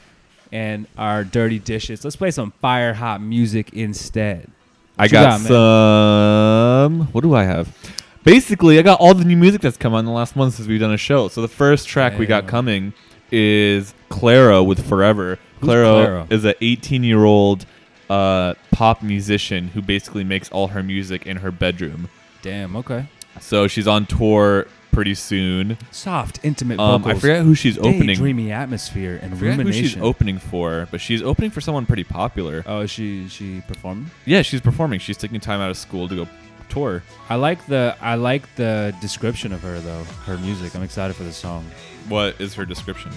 and 0.51 0.87
our 0.97 1.23
dirty 1.23 1.59
dishes. 1.59 2.03
Let's 2.03 2.15
play 2.15 2.31
some 2.31 2.51
fire 2.61 2.93
hot 2.93 3.21
music 3.21 3.73
instead. 3.73 4.49
I 4.97 5.03
What 5.03 5.11
you 5.11 5.13
got, 5.13 5.41
got, 5.41 5.47
some. 5.47 7.07
What 7.11 7.21
do 7.21 7.33
I 7.33 7.43
have? 7.43 7.75
Basically, 8.23 8.77
I 8.79 8.81
got 8.81 8.99
all 8.99 9.13
the 9.13 9.23
new 9.23 9.37
music 9.37 9.61
that's 9.61 9.77
come 9.77 9.93
out 9.93 9.99
in 9.99 10.05
the 10.05 10.11
last 10.11 10.35
month 10.35 10.55
since 10.55 10.67
we've 10.67 10.79
done 10.79 10.93
a 10.93 10.97
show. 10.97 11.29
So 11.29 11.41
the 11.41 11.47
first 11.47 11.87
track 11.87 12.19
we 12.19 12.25
got 12.25 12.47
coming 12.47 12.93
is 13.31 13.93
Clairo 14.09 14.65
with 14.65 14.87
Forever. 14.87 15.39
Who's 15.61 15.69
Clairo, 15.69 16.25
Clairo? 16.27 16.31
is 16.31 16.45
an 16.45 16.55
18 16.59 17.03
year 17.03 17.23
old 17.23 17.65
uh, 18.09 18.55
pop 18.71 19.01
musician 19.01 19.69
who 19.69 19.81
basically 19.81 20.23
makes 20.23 20.49
all 20.49 20.67
her 20.69 20.83
music 20.83 21.27
in 21.27 21.37
her 21.37 21.51
bedroom. 21.51 22.09
Damn. 22.41 22.75
Okay. 22.75 23.07
So 23.39 23.67
she's 23.67 23.87
on 23.87 24.05
tour 24.05 24.67
pretty 24.91 25.15
soon. 25.15 25.77
Soft, 25.91 26.39
intimate 26.43 26.79
Um, 26.79 27.01
vocals. 27.01 27.17
I 27.17 27.19
forget 27.19 27.43
who 27.43 27.55
she's 27.55 27.77
opening. 27.77 28.15
Dreamy 28.15 28.51
atmosphere 28.51 29.19
and 29.21 29.33
I 29.33 29.37
forget 29.37 29.55
who 29.55 29.71
she's 29.71 29.95
rumination. 29.95 30.01
opening 30.01 30.37
for, 30.39 30.87
but 30.91 30.99
she's 31.01 31.21
opening 31.21 31.51
for 31.51 31.61
someone 31.61 31.85
pretty 31.85 32.03
popular. 32.03 32.63
oh, 32.65 32.81
is 32.81 32.91
she 32.91 33.27
she 33.29 33.61
performing? 33.67 34.09
Yeah, 34.25 34.41
she's 34.41 34.61
performing. 34.61 34.99
She's 34.99 35.17
taking 35.17 35.39
time 35.39 35.59
out 35.61 35.69
of 35.69 35.77
school 35.77 36.07
to 36.07 36.15
go 36.15 36.27
tour. 36.69 37.01
I 37.29 37.35
like 37.35 37.65
the 37.67 37.95
I 38.01 38.15
like 38.15 38.43
the 38.55 38.93
description 39.01 39.53
of 39.53 39.61
her 39.61 39.79
though. 39.79 40.03
Her 40.25 40.37
music. 40.37 40.75
I'm 40.75 40.83
excited 40.83 41.15
for 41.15 41.23
the 41.23 41.33
song. 41.33 41.65
What 42.07 42.39
is 42.39 42.53
her 42.55 42.65
description? 42.65 43.11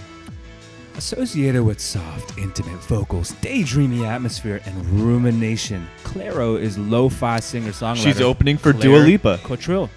Associated 0.96 1.62
with 1.64 1.80
soft, 1.80 2.36
intimate 2.38 2.78
vocals, 2.84 3.32
daydreamy 3.40 4.06
atmosphere, 4.06 4.60
and 4.66 4.84
rumination, 4.90 5.86
Clairo 6.04 6.60
is 6.60 6.76
lo-fi 6.76 7.40
singer-songwriter. 7.40 7.96
She's 7.96 8.20
opening 8.20 8.58
for 8.58 8.72
Claire 8.74 8.82
Dua 8.82 8.98
Lipa. 8.98 9.38
Cottrill. 9.42 9.88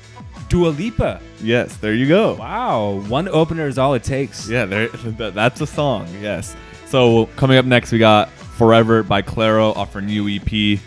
Dua 0.49 0.69
Lipa. 0.69 1.21
Yes, 1.41 1.77
there 1.77 1.93
you 1.93 2.07
go. 2.07 2.35
Wow, 2.35 3.03
one 3.07 3.27
opener 3.27 3.67
is 3.67 3.77
all 3.77 3.93
it 3.93 4.03
takes. 4.03 4.47
Yeah, 4.47 4.65
there. 4.65 4.87
That's 5.31 5.61
a 5.61 5.67
song. 5.67 6.07
Yes. 6.21 6.55
So 6.87 7.25
coming 7.35 7.57
up 7.57 7.65
next, 7.65 7.91
we 7.91 7.97
got 7.97 8.29
"Forever" 8.29 9.03
by 9.03 9.21
Clairo 9.21 9.75
off 9.75 9.93
her 9.93 10.01
new 10.01 10.27
EP. 10.29 10.79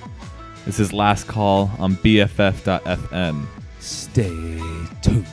This 0.65 0.81
is 0.81 0.93
"Last 0.93 1.27
Call" 1.27 1.71
on 1.79 1.97
BFF.FM. 1.97 3.47
Stay 3.81 4.61
tuned. 5.03 5.27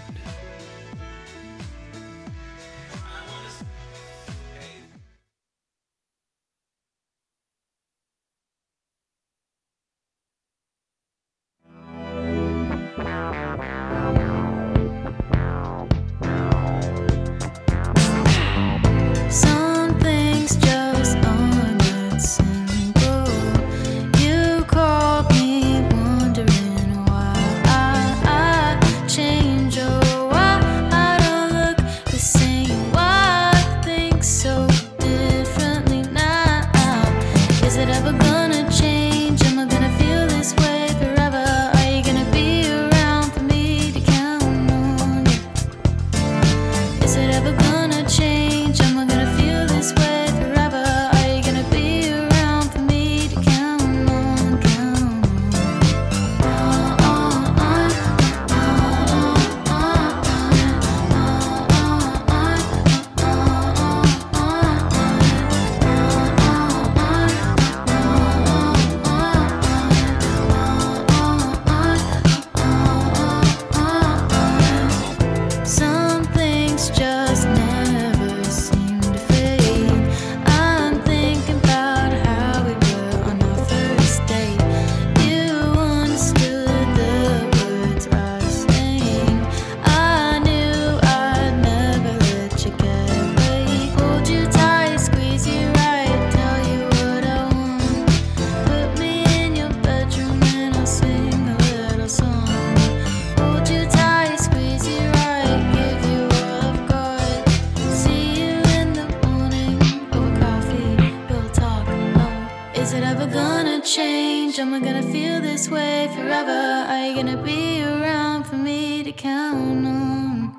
am 114.66 114.74
I 114.74 114.80
gonna 114.80 115.04
feel 115.04 115.42
this 115.42 115.70
way 115.70 116.10
forever? 116.16 116.86
Are 116.90 117.06
you 117.06 117.16
gonna 117.16 117.38
be 117.38 117.84
around 117.84 118.46
for 118.46 118.56
me 118.56 119.04
to 119.04 119.12
count 119.12 119.86
on? 119.86 120.56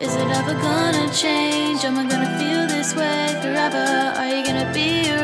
Is 0.00 0.14
it 0.14 0.28
ever 0.38 0.54
gonna 0.54 1.12
change? 1.12 1.84
Am 1.84 1.98
I 1.98 2.04
gonna 2.08 2.38
feel 2.38 2.68
this 2.68 2.94
way 2.94 3.26
forever? 3.42 3.86
Are 4.18 4.28
you 4.28 4.46
gonna 4.46 4.72
be 4.72 5.10
around? 5.10 5.23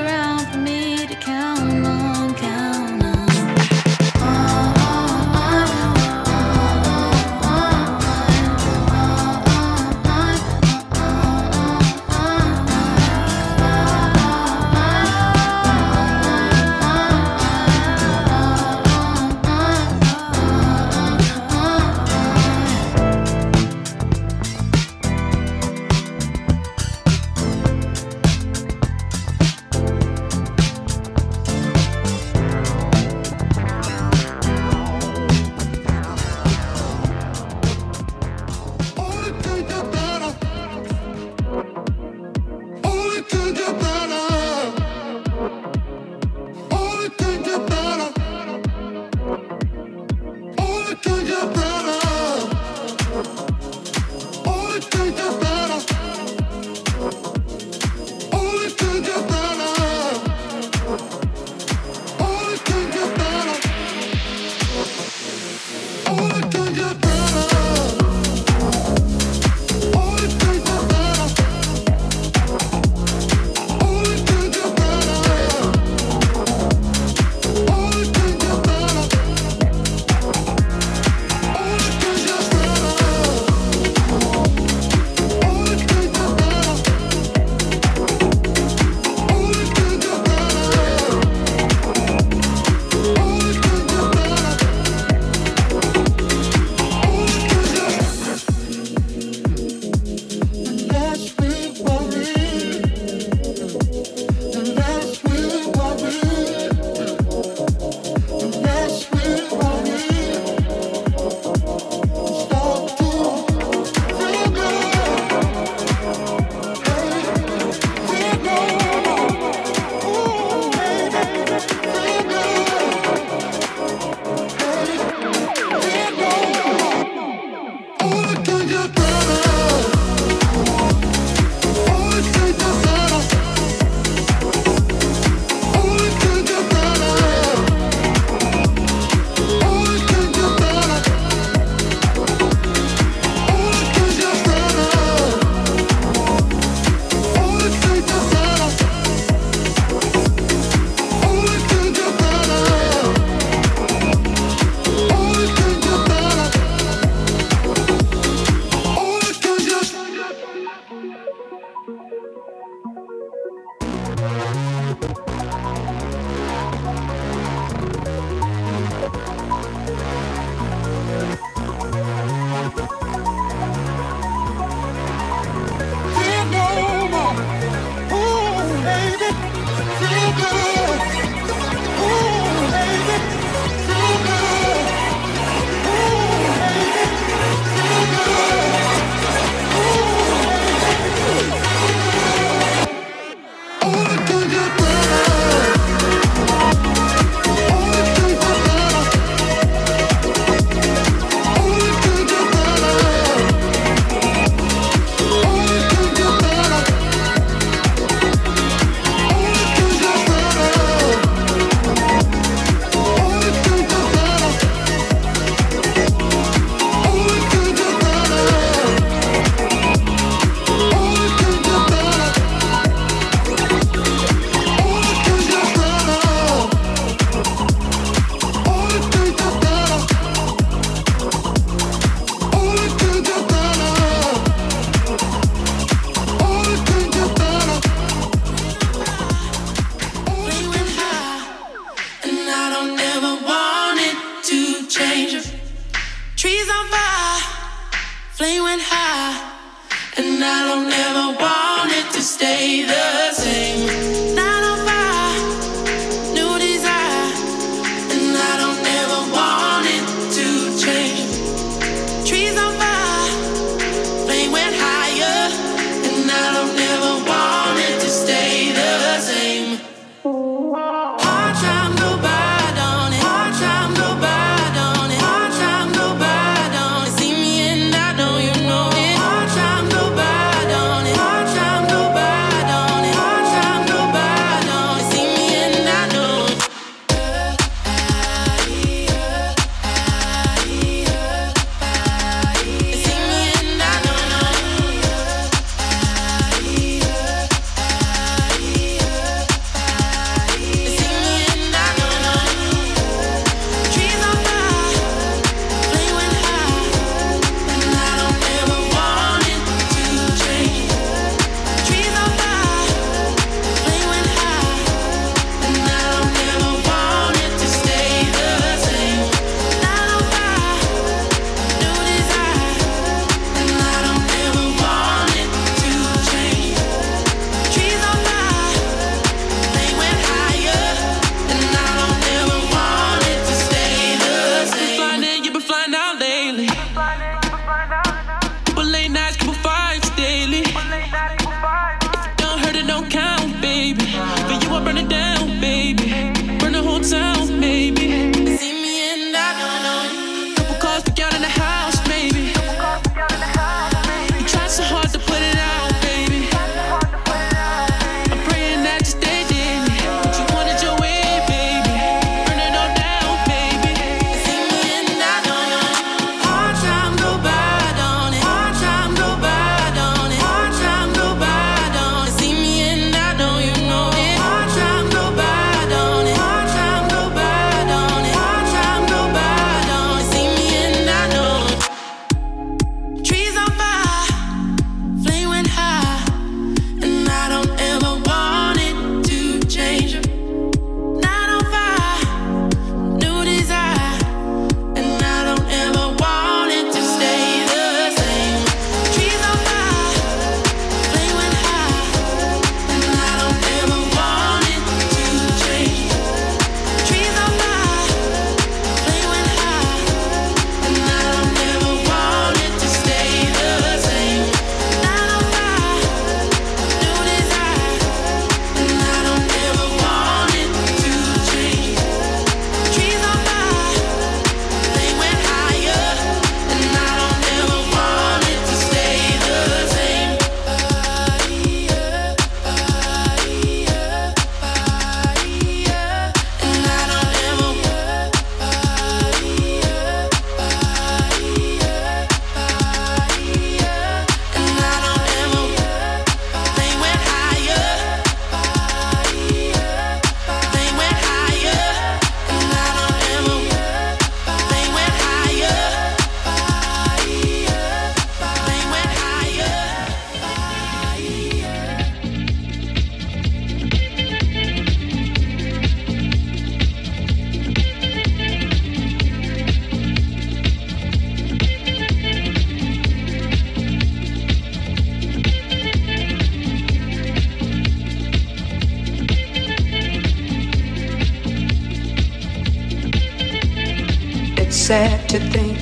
sad 484.90 485.28
to 485.28 485.38
think. 485.38 485.78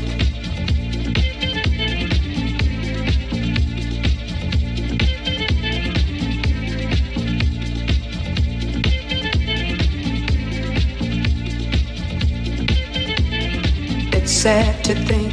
It's 14.12 14.30
sad 14.30 14.84
to 14.84 14.94
think. 14.94 15.32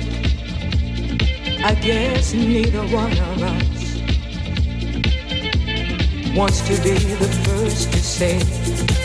I 1.65 1.75
guess 1.75 2.33
neither 2.33 2.79
one 2.95 3.11
of 3.11 3.43
us 3.43 3.97
wants 6.33 6.61
to 6.61 6.81
be 6.81 6.93
the 6.93 7.27
first 7.43 7.91
to 7.91 7.99
say. 7.99 9.04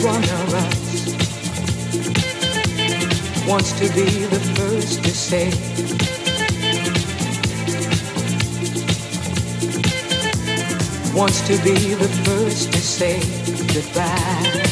One 0.00 0.22
of 0.22 0.52
wants 3.46 3.72
to 3.72 3.86
be 3.94 4.24
the 4.26 4.40
first 4.56 5.04
to 5.04 5.10
say. 5.10 5.50
Wants 11.14 11.40
to 11.46 11.56
be 11.62 11.94
the 11.94 12.08
first 12.24 12.72
to 12.72 12.78
say 12.78 13.20
goodbye. 13.74 14.71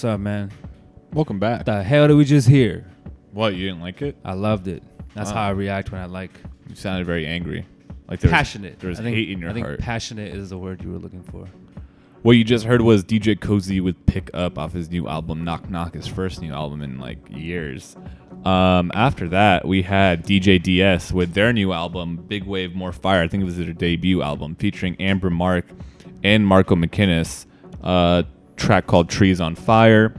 What's 0.00 0.14
up, 0.14 0.20
man? 0.20 0.50
Welcome 1.12 1.38
back. 1.38 1.66
The 1.66 1.82
hell 1.82 2.08
did 2.08 2.14
we 2.16 2.24
just 2.24 2.48
hear? 2.48 2.86
What 3.32 3.54
you 3.54 3.66
didn't 3.68 3.82
like 3.82 4.00
it? 4.00 4.16
I 4.24 4.32
loved 4.32 4.66
it. 4.66 4.82
That's 5.12 5.28
Wow. 5.28 5.36
how 5.36 5.42
I 5.48 5.50
react 5.50 5.92
when 5.92 6.00
I 6.00 6.06
like 6.06 6.30
You 6.70 6.74
sounded 6.74 7.04
very 7.04 7.26
angry. 7.26 7.66
Like 8.08 8.20
there 8.20 8.30
was- 8.30 8.34
passionate. 8.34 8.78
There 8.80 8.88
was 8.88 8.98
I 8.98 9.02
think, 9.02 9.14
hate 9.14 9.28
in 9.28 9.40
your 9.40 9.50
I 9.50 9.52
think 9.52 9.66
heart. 9.66 9.80
passionate 9.80 10.34
is 10.34 10.48
the 10.48 10.56
word 10.56 10.82
you 10.82 10.90
were 10.90 10.98
looking 10.98 11.22
for. 11.22 11.44
What 12.22 12.32
you 12.32 12.44
just 12.44 12.64
heard 12.64 12.80
was 12.80 13.04
DJ 13.04 13.34
Koze 13.34 13.78
with 13.82 14.06
Pick 14.06 14.30
Up 14.32 14.56
off 14.58 14.72
his 14.72 14.90
new 14.90 15.06
album, 15.06 15.44
Knock 15.44 15.68
Knock, 15.68 15.92
his 15.92 16.06
first 16.06 16.40
new 16.40 16.54
album 16.54 16.80
in 16.80 16.98
like 16.98 17.18
years. 17.28 17.94
Um, 18.46 18.90
after 18.94 19.28
that, 19.28 19.68
we 19.68 19.82
had 19.82 20.24
DJ 20.24 20.56
DS 20.58 21.12
with 21.12 21.34
their 21.34 21.52
new 21.52 21.74
album, 21.74 22.24
Big 22.26 22.44
Wave 22.44 22.74
More 22.74 22.92
Fire. 22.92 23.20
I 23.22 23.28
think 23.28 23.42
it 23.42 23.44
was 23.44 23.58
their 23.58 23.70
debut 23.74 24.22
album, 24.22 24.54
featuring 24.54 24.96
Amber 24.98 25.28
Mark 25.28 25.66
and 26.24 26.46
Marco 26.46 26.74
McKinnis. 26.74 27.44
A 27.82 28.24
track 28.60 28.86
called 28.86 29.08
Trees 29.08 29.40
on 29.40 29.54
Fire. 29.56 30.14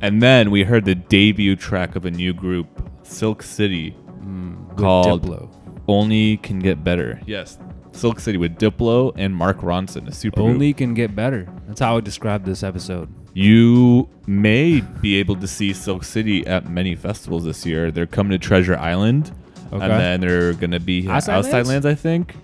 And 0.00 0.20
then 0.20 0.50
we 0.50 0.64
heard 0.64 0.84
the 0.84 0.96
debut 0.96 1.54
track 1.54 1.94
of 1.94 2.04
a 2.04 2.10
new 2.10 2.32
group, 2.34 2.66
Silk 3.04 3.42
City, 3.42 3.90
hmm, 3.90 4.54
called 4.76 5.22
Diplo. 5.22 5.48
Only 5.86 6.38
Can 6.38 6.58
Get 6.58 6.82
Better. 6.82 7.20
Yes. 7.26 7.58
Silk 7.92 8.18
City 8.18 8.38
with 8.38 8.56
Diplo 8.56 9.12
and 9.16 9.36
Mark 9.36 9.58
Ronson, 9.58 10.08
a 10.08 10.12
super 10.12 10.36
group. 10.40 10.48
Only 10.48 10.72
can 10.72 10.94
get 10.94 11.14
better. 11.14 11.46
That's 11.68 11.80
how 11.80 11.92
I 11.92 11.94
would 11.96 12.04
describe 12.04 12.44
this 12.44 12.62
episode. 12.62 13.12
You 13.34 14.08
may 14.26 14.80
be 14.80 15.16
able 15.16 15.36
to 15.36 15.46
see 15.46 15.72
Silk 15.74 16.02
City 16.04 16.46
at 16.46 16.68
many 16.70 16.94
festivals 16.96 17.44
this 17.44 17.64
year. 17.66 17.90
They're 17.90 18.06
coming 18.06 18.30
to 18.32 18.38
Treasure 18.38 18.76
Island, 18.76 19.30
Okay. 19.72 19.84
and 19.84 19.92
then 19.92 20.20
they're 20.20 20.54
gonna 20.54 20.80
be 20.80 21.06
Outside 21.08 21.34
Outside 21.34 21.52
Lands? 21.66 21.68
Lands, 21.68 21.86
I 21.86 21.94
think. 21.94 22.34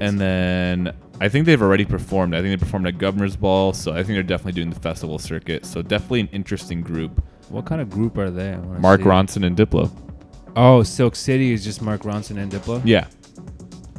And 0.00 0.20
then 0.20 0.94
I 1.20 1.28
think 1.28 1.46
they've 1.46 1.60
already 1.62 1.84
performed. 1.84 2.34
I 2.34 2.42
think 2.42 2.58
they 2.58 2.64
performed 2.64 2.86
at 2.86 2.98
Governor's 2.98 3.36
Ball, 3.36 3.72
so 3.72 3.92
I 3.92 3.96
think 3.96 4.08
they're 4.08 4.22
definitely 4.22 4.52
doing 4.52 4.70
the 4.70 4.80
festival 4.80 5.18
circuit. 5.18 5.64
So 5.64 5.82
definitely 5.82 6.20
an 6.20 6.28
interesting 6.32 6.80
group. 6.82 7.22
what 7.48 7.64
kind 7.64 7.80
of 7.80 7.88
group 7.90 8.18
are 8.18 8.30
they? 8.30 8.52
I 8.52 8.58
wanna 8.58 8.80
Mark 8.80 9.00
see. 9.00 9.06
Ronson 9.06 9.46
and 9.46 9.56
Diplo. 9.56 9.90
Oh, 10.56 10.82
Silk 10.82 11.14
City 11.16 11.52
is 11.52 11.62
just 11.64 11.80
Mark 11.82 12.02
Ronson 12.02 12.38
and 12.38 12.50
Diplo. 12.50 12.80
Yeah, 12.84 13.06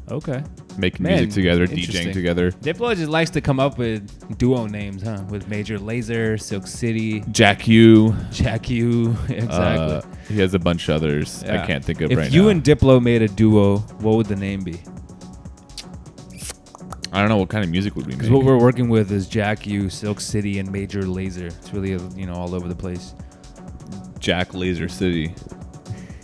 Okay. 0.10 0.42
making 0.78 1.04
Man, 1.04 1.14
music 1.18 1.34
together, 1.34 1.64
interesting. 1.64 2.08
DJing 2.10 2.14
together. 2.14 2.52
Diplo 2.52 2.96
just 2.96 3.10
likes 3.10 3.30
to 3.32 3.42
come 3.42 3.60
up 3.60 3.78
with 3.78 4.38
duo 4.38 4.66
names, 4.68 5.02
huh? 5.04 5.24
With 5.30 5.48
Major 5.50 5.78
Lazer, 5.80 6.40
Silk 6.42 6.66
City, 6.68 7.22
Jack 7.32 7.68
U. 7.68 8.16
Jack 8.32 8.70
U. 8.70 9.16
exactly. 9.30 9.96
Uh, 9.96 10.02
he 10.28 10.40
has 10.40 10.54
a 10.54 10.60
bunch 10.60 10.88
of 10.90 10.96
others 10.96 11.44
I 11.44 11.66
can't 11.66 11.84
think 11.84 12.02
of 12.02 12.10
right 12.10 12.16
now. 12.16 12.22
if 12.22 12.26
right 12.28 12.34
you 12.34 12.44
now. 12.44 12.50
and 12.50 12.64
Diplo 12.64 13.02
made 13.02 13.22
a 13.22 13.28
duo, 13.28 13.78
what 14.00 14.16
would 14.18 14.28
the 14.28 14.36
name 14.36 14.62
be? 14.62 14.80
I 17.12 17.20
don't 17.20 17.30
know 17.30 17.38
what 17.38 17.50
kind 17.50 17.64
of 17.64 17.70
music 17.70 17.96
would 17.96 18.06
we 18.06 18.14
Because 18.14 18.30
make. 18.30 18.38
what 18.38 18.46
we're 18.46 18.60
working 18.60 18.90
with 18.90 19.12
is 19.12 19.28
Jack 19.28 19.66
U, 19.66 19.90
Silk 19.90 20.20
City, 20.20 20.60
and 20.60 20.72
Major 20.72 21.04
Lazer. 21.04 21.48
It's 21.48 21.74
really 21.74 21.92
you 22.20 22.26
know 22.26 22.34
all 22.34 22.54
over 22.54 22.68
the 22.68 22.76
place. 22.76 23.14
Jack 24.20 24.54
Laser 24.54 24.90
City. 24.90 25.34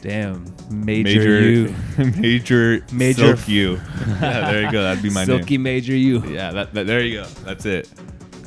Damn, 0.01 0.53
Major, 0.69 1.41
U, 1.41 1.75
major, 2.17 2.85
Major 2.91 3.37
Silk 3.37 3.47
U. 3.47 3.71
yeah, 4.21 4.51
there 4.51 4.61
you 4.63 4.71
go. 4.71 4.83
That'd 4.83 5.01
be 5.01 5.09
my 5.09 5.23
name. 5.23 5.37
Silky. 5.37 5.57
Major 5.57 5.95
U. 5.95 6.21
Yeah, 6.27 6.51
that, 6.51 6.73
that, 6.73 6.87
there 6.87 7.01
you 7.01 7.21
go. 7.21 7.25
That's 7.45 7.65
it. 7.65 7.89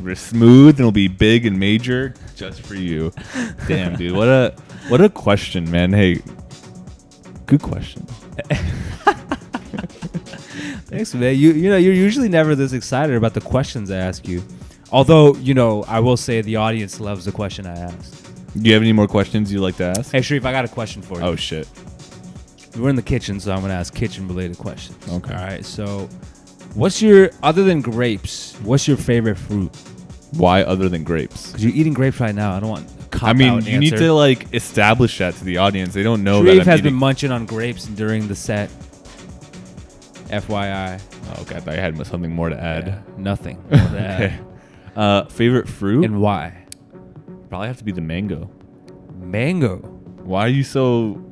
We're 0.03 0.15
smooth 0.15 0.75
and 0.75 0.81
it'll 0.81 0.93
be 0.93 1.09
big 1.09 1.47
and 1.47 1.59
major 1.59 2.13
just 2.35 2.61
for 2.61 2.75
you. 2.75 3.13
Damn, 3.67 3.97
dude. 3.97 4.15
What 4.15 4.29
a 4.29 4.55
what 4.89 5.01
a 5.01 5.09
question, 5.09 5.71
man. 5.71 5.95
Hey, 5.95 6.21
good 7.47 7.63
question. 7.63 8.07
Thanks, 10.87 11.15
man. 11.15 11.37
You 11.37 11.53
you 11.53 11.69
know 11.69 11.77
you're 11.77 11.95
usually 11.95 12.29
never 12.29 12.55
this 12.55 12.73
excited 12.73 13.17
about 13.17 13.35
the 13.35 13.41
questions 13.41 13.91
I 13.91 13.97
ask 13.97 14.27
you. 14.27 14.43
Although 14.93 15.35
you 15.37 15.53
know 15.53 15.83
I 15.85 16.01
will 16.01 16.17
say 16.17 16.41
the 16.43 16.57
audience 16.57 17.01
loves 17.01 17.25
the 17.25 17.33
question 17.33 17.67
I 17.67 17.77
ask. 17.77 18.25
Do 18.55 18.69
you 18.69 18.73
have 18.73 18.83
any 18.83 18.93
more 18.93 19.09
questions 19.09 19.53
you'd 19.53 19.61
like 19.61 19.77
to 19.77 19.85
ask? 19.85 20.13
Hey 20.13 20.23
Sharif, 20.23 20.45
I 20.45 20.53
got 20.53 20.65
a 20.65 20.69
question 20.69 21.03
for 21.03 21.19
you. 21.19 21.25
Oh 21.25 21.37
shit. 21.37 21.69
We're 22.77 22.91
in 22.91 22.97
the 22.97 23.03
kitchen, 23.03 23.41
so 23.41 23.53
I'm 23.53 23.63
gonna 23.63 23.75
ask 23.75 23.95
kitchen 23.95 24.29
related 24.29 24.59
questions. 24.59 24.97
Okay. 25.09 25.35
All 25.35 25.45
right. 25.45 25.65
So, 25.65 26.09
what's 26.75 27.03
your 27.03 27.31
other 27.43 27.65
than 27.65 27.81
grapes? 27.81 28.55
What's 28.63 28.87
your 28.87 28.97
favorite 28.97 29.37
fruit? 29.37 29.75
Why 30.33 30.63
other 30.63 30.89
than 30.89 31.03
grapes? 31.03 31.49
Because 31.49 31.65
you're 31.65 31.75
eating 31.75 31.95
grapes 31.95 32.21
right 32.21 32.35
now. 32.35 32.55
I 32.55 32.61
don't 32.61 32.71
want. 32.71 32.89
I 33.23 33.33
mean, 33.33 33.63
you 33.63 33.79
need 33.79 33.95
answer. 33.95 34.07
to 34.07 34.13
like 34.13 34.55
establish 34.55 35.19
that 35.19 35.35
to 35.37 35.45
the 35.45 35.57
audience. 35.57 35.95
They 35.95 36.03
don't 36.03 36.23
know 36.23 36.45
Sharif 36.45 36.59
that 36.59 36.61
I'm 36.63 36.67
has 36.67 36.83
been 36.83 36.95
munching 36.95 37.33
on 37.33 37.47
grapes 37.47 37.87
during 37.87 38.29
the 38.29 38.35
set. 38.35 38.71
FYI. 40.29 41.01
Oh, 41.37 41.43
okay. 41.43 41.57
I 41.57 41.61
thought 41.61 41.75
I 41.75 41.81
had 41.81 42.07
something 42.07 42.33
more 42.33 42.49
to 42.49 42.61
add. 42.61 42.87
Yeah, 42.87 43.01
nothing. 43.17 43.57
more 43.71 43.79
to 43.81 43.99
add. 44.01 44.23
okay. 44.23 44.41
Uh, 44.95 45.25
favorite 45.27 45.69
fruit? 45.69 46.05
And 46.05 46.21
why? 46.21 46.65
Probably 47.49 47.69
have 47.69 47.79
to 47.79 47.85
be 47.85 47.93
the 47.93 48.01
mango. 48.01 48.51
Mango. 49.19 49.77
Why 50.25 50.43
are 50.47 50.49
you 50.49 50.65
so 50.65 51.23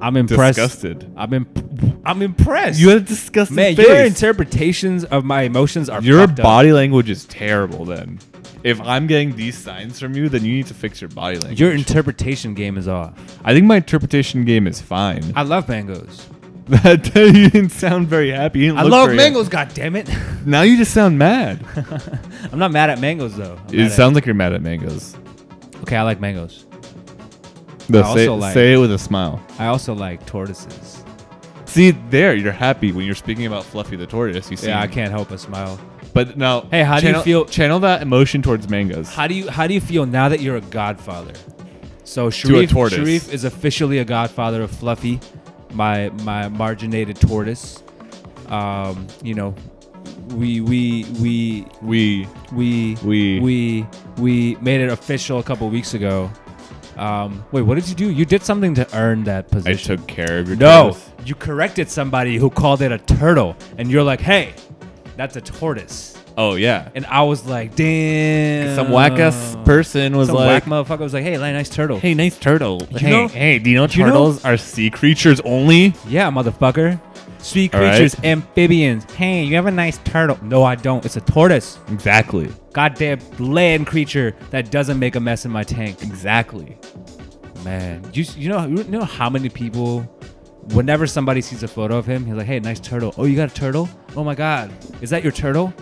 I'm 0.00 0.16
impressed. 0.16 0.56
disgusted? 0.56 1.10
I'm 1.16 1.32
imp- 1.32 2.02
I'm 2.04 2.20
impressed. 2.22 2.80
You 2.80 2.88
had 2.90 2.98
a 2.98 3.00
disgusting 3.00 3.54
Man, 3.56 3.76
face. 3.76 3.86
your 3.86 4.04
interpretations 4.04 5.04
of 5.04 5.24
my 5.24 5.42
emotions 5.42 5.88
are 5.88 6.02
Your 6.02 6.26
fucked 6.26 6.40
up. 6.40 6.44
body 6.44 6.72
language 6.72 7.08
is 7.08 7.24
terrible. 7.26 7.84
Then, 7.84 8.18
if 8.64 8.80
I'm 8.80 9.06
getting 9.06 9.36
these 9.36 9.56
signs 9.56 10.00
from 10.00 10.14
you, 10.14 10.28
then 10.28 10.44
you 10.44 10.52
need 10.54 10.66
to 10.66 10.74
fix 10.74 11.00
your 11.00 11.08
body 11.10 11.38
language. 11.38 11.60
Your 11.60 11.72
interpretation 11.72 12.54
game 12.54 12.76
is 12.76 12.88
off. 12.88 13.14
I 13.44 13.54
think 13.54 13.66
my 13.66 13.76
interpretation 13.76 14.44
game 14.44 14.66
is 14.66 14.80
fine. 14.80 15.32
I 15.36 15.42
love 15.42 15.68
mangoes. 15.68 16.26
That 16.68 17.14
you 17.14 17.50
didn't 17.50 17.70
sound 17.70 18.08
very 18.08 18.30
happy. 18.30 18.60
You 18.60 18.66
didn't 18.66 18.78
I 18.78 18.82
look 18.82 18.92
love 18.92 19.06
very- 19.08 19.16
mangoes. 19.16 19.48
God 19.48 19.72
damn 19.74 19.96
it! 19.96 20.08
Now 20.44 20.62
you 20.62 20.76
just 20.76 20.92
sound 20.92 21.18
mad. 21.18 21.64
I'm 22.52 22.58
not 22.58 22.72
mad 22.72 22.90
at 22.90 22.98
mangoes 22.98 23.36
though. 23.36 23.56
I'm 23.68 23.74
it 23.74 23.76
mad 23.78 23.86
at- 23.86 23.92
sounds 23.92 24.14
like 24.16 24.26
you're 24.26 24.34
mad 24.34 24.52
at 24.52 24.60
mangoes. 24.62 25.16
okay. 25.82 25.96
I 25.96 26.02
like 26.02 26.20
mangoes. 26.20 26.66
No, 27.88 28.00
I 28.02 28.14
say, 28.14 28.26
also 28.26 28.34
like- 28.36 28.54
say 28.54 28.72
it 28.74 28.78
with 28.78 28.92
a 28.92 28.98
smile. 28.98 29.44
I 29.58 29.66
also 29.66 29.94
like 29.94 30.24
tortoises. 30.26 31.04
See, 31.66 31.92
there 32.10 32.34
you're 32.34 32.52
happy 32.52 32.92
when 32.92 33.06
you're 33.06 33.14
speaking 33.14 33.46
about 33.46 33.64
Fluffy 33.64 33.96
the 33.96 34.06
tortoise. 34.06 34.50
You 34.50 34.56
see, 34.56 34.66
Yeah, 34.68 34.80
I 34.80 34.86
can't 34.88 35.10
help 35.10 35.28
but 35.30 35.40
smile. 35.40 35.80
But 36.12 36.36
now, 36.36 36.62
Hey, 36.70 36.82
how 36.82 36.98
do 37.00 37.06
you 37.06 37.12
channel- 37.12 37.22
feel- 37.22 37.44
Channel 37.46 37.80
that 37.80 38.02
emotion 38.02 38.42
towards 38.42 38.68
mangoes. 38.68 39.08
How 39.14 39.26
do 39.26 39.34
you 39.34 39.48
How 39.48 39.66
do 39.66 39.74
you 39.74 39.80
feel 39.80 40.04
now 40.06 40.28
that 40.28 40.40
you're 40.40 40.56
a 40.56 40.60
godfather? 40.60 41.32
So 42.04 42.28
Sharif, 42.30 42.70
tortoise. 42.70 42.98
Sharif 42.98 43.32
is 43.32 43.44
officially 43.44 43.98
a 43.98 44.04
godfather 44.04 44.60
of 44.62 44.70
Fluffy, 44.70 45.20
my 45.72 46.10
my 46.22 46.48
marginated 46.48 47.20
tortoise. 47.20 47.82
Um, 48.48 49.06
you 49.22 49.34
know, 49.34 49.54
we 50.34 50.60
we 50.60 51.04
we 51.20 51.66
we 51.82 52.26
we 52.52 52.96
We- 53.02 53.40
we 53.40 53.86
we 54.18 54.56
made 54.60 54.80
it 54.80 54.90
official 54.92 55.38
a 55.38 55.42
couple 55.42 55.68
weeks 55.70 55.94
ago. 55.94 56.30
Um, 56.96 57.42
wait, 57.52 57.62
what 57.62 57.76
did 57.76 57.88
you 57.88 57.94
do? 57.94 58.10
You 58.10 58.24
did 58.26 58.42
something 58.42 58.74
to 58.74 58.86
earn 58.96 59.24
that 59.24 59.48
position. 59.50 59.70
I 59.70 59.74
position. 59.74 59.96
took 59.96 60.06
care 60.06 60.38
of 60.38 60.48
your 60.48 60.56
no, 60.58 60.82
tortoise. 60.90 61.10
you 61.24 61.34
corrected 61.34 61.90
somebody 61.90 62.36
who 62.36 62.50
called 62.50 62.82
it 62.82 62.92
a 62.92 62.98
turtle, 62.98 63.56
and 63.78 63.90
you're 63.90 64.02
like, 64.02 64.20
"Hey, 64.20 64.52
that's 65.16 65.36
a 65.36 65.40
tortoise." 65.40 66.11
Oh 66.36 66.54
yeah. 66.54 66.88
And 66.94 67.04
I 67.06 67.22
was 67.22 67.46
like, 67.46 67.74
"Damn!" 67.74 68.74
Some 68.76 68.90
whack 68.90 69.12
ass 69.12 69.56
person 69.64 70.16
was 70.16 70.28
Some 70.28 70.36
like, 70.36 70.46
whack 70.46 70.64
motherfucker 70.64 71.00
was 71.00 71.12
like, 71.14 71.24
"Hey, 71.24 71.36
like, 71.38 71.52
nice 71.52 71.68
turtle." 71.68 71.98
"Hey, 71.98 72.14
nice 72.14 72.38
turtle. 72.38 72.80
You 72.90 72.98
hey, 72.98 73.10
know- 73.10 73.28
hey, 73.28 73.58
do 73.58 73.70
you 73.70 73.76
know 73.76 73.86
you 73.86 73.98
know- 74.00 74.06
turtles 74.06 74.44
are 74.44 74.56
sea 74.56 74.90
creatures 74.90 75.40
only? 75.40 75.94
Yeah, 76.08 76.30
motherfucker. 76.30 77.00
Sea 77.38 77.68
All 77.74 77.80
right. 77.80 77.96
creatures, 77.96 78.16
amphibians. 78.24 79.04
Hey, 79.14 79.42
you 79.42 79.56
have 79.56 79.66
a 79.66 79.70
nice 79.72 79.98
turtle. 80.04 80.38
No, 80.42 80.62
I 80.62 80.76
don't. 80.76 81.04
It's 81.04 81.16
a 81.16 81.20
tortoise. 81.20 81.78
Exactly. 81.90 82.48
Goddamn 82.72 83.18
land 83.40 83.88
creature 83.88 84.34
that 84.50 84.70
doesn't 84.70 84.98
make 84.98 85.16
a 85.16 85.20
mess 85.20 85.44
in 85.44 85.50
my 85.50 85.64
tank. 85.64 86.02
Exactly. 86.02 86.78
Man, 87.64 88.02
you 88.12 88.24
you 88.36 88.48
know 88.48 88.66
you 88.66 88.84
know 88.84 89.04
how 89.04 89.28
many 89.28 89.48
people, 89.48 90.00
whenever 90.72 91.06
somebody 91.06 91.40
sees 91.40 91.62
a 91.62 91.68
photo 91.68 91.96
of 91.98 92.06
him, 92.06 92.24
he's 92.24 92.34
like, 92.34 92.46
"Hey, 92.46 92.58
nice 92.60 92.80
turtle. 92.80 93.12
Oh, 93.18 93.24
you 93.24 93.36
got 93.36 93.50
a 93.50 93.54
turtle? 93.54 93.88
Oh 94.16 94.24
my 94.24 94.34
god, 94.34 94.70
is 95.00 95.10
that 95.10 95.22
your 95.22 95.32
turtle? 95.32 95.72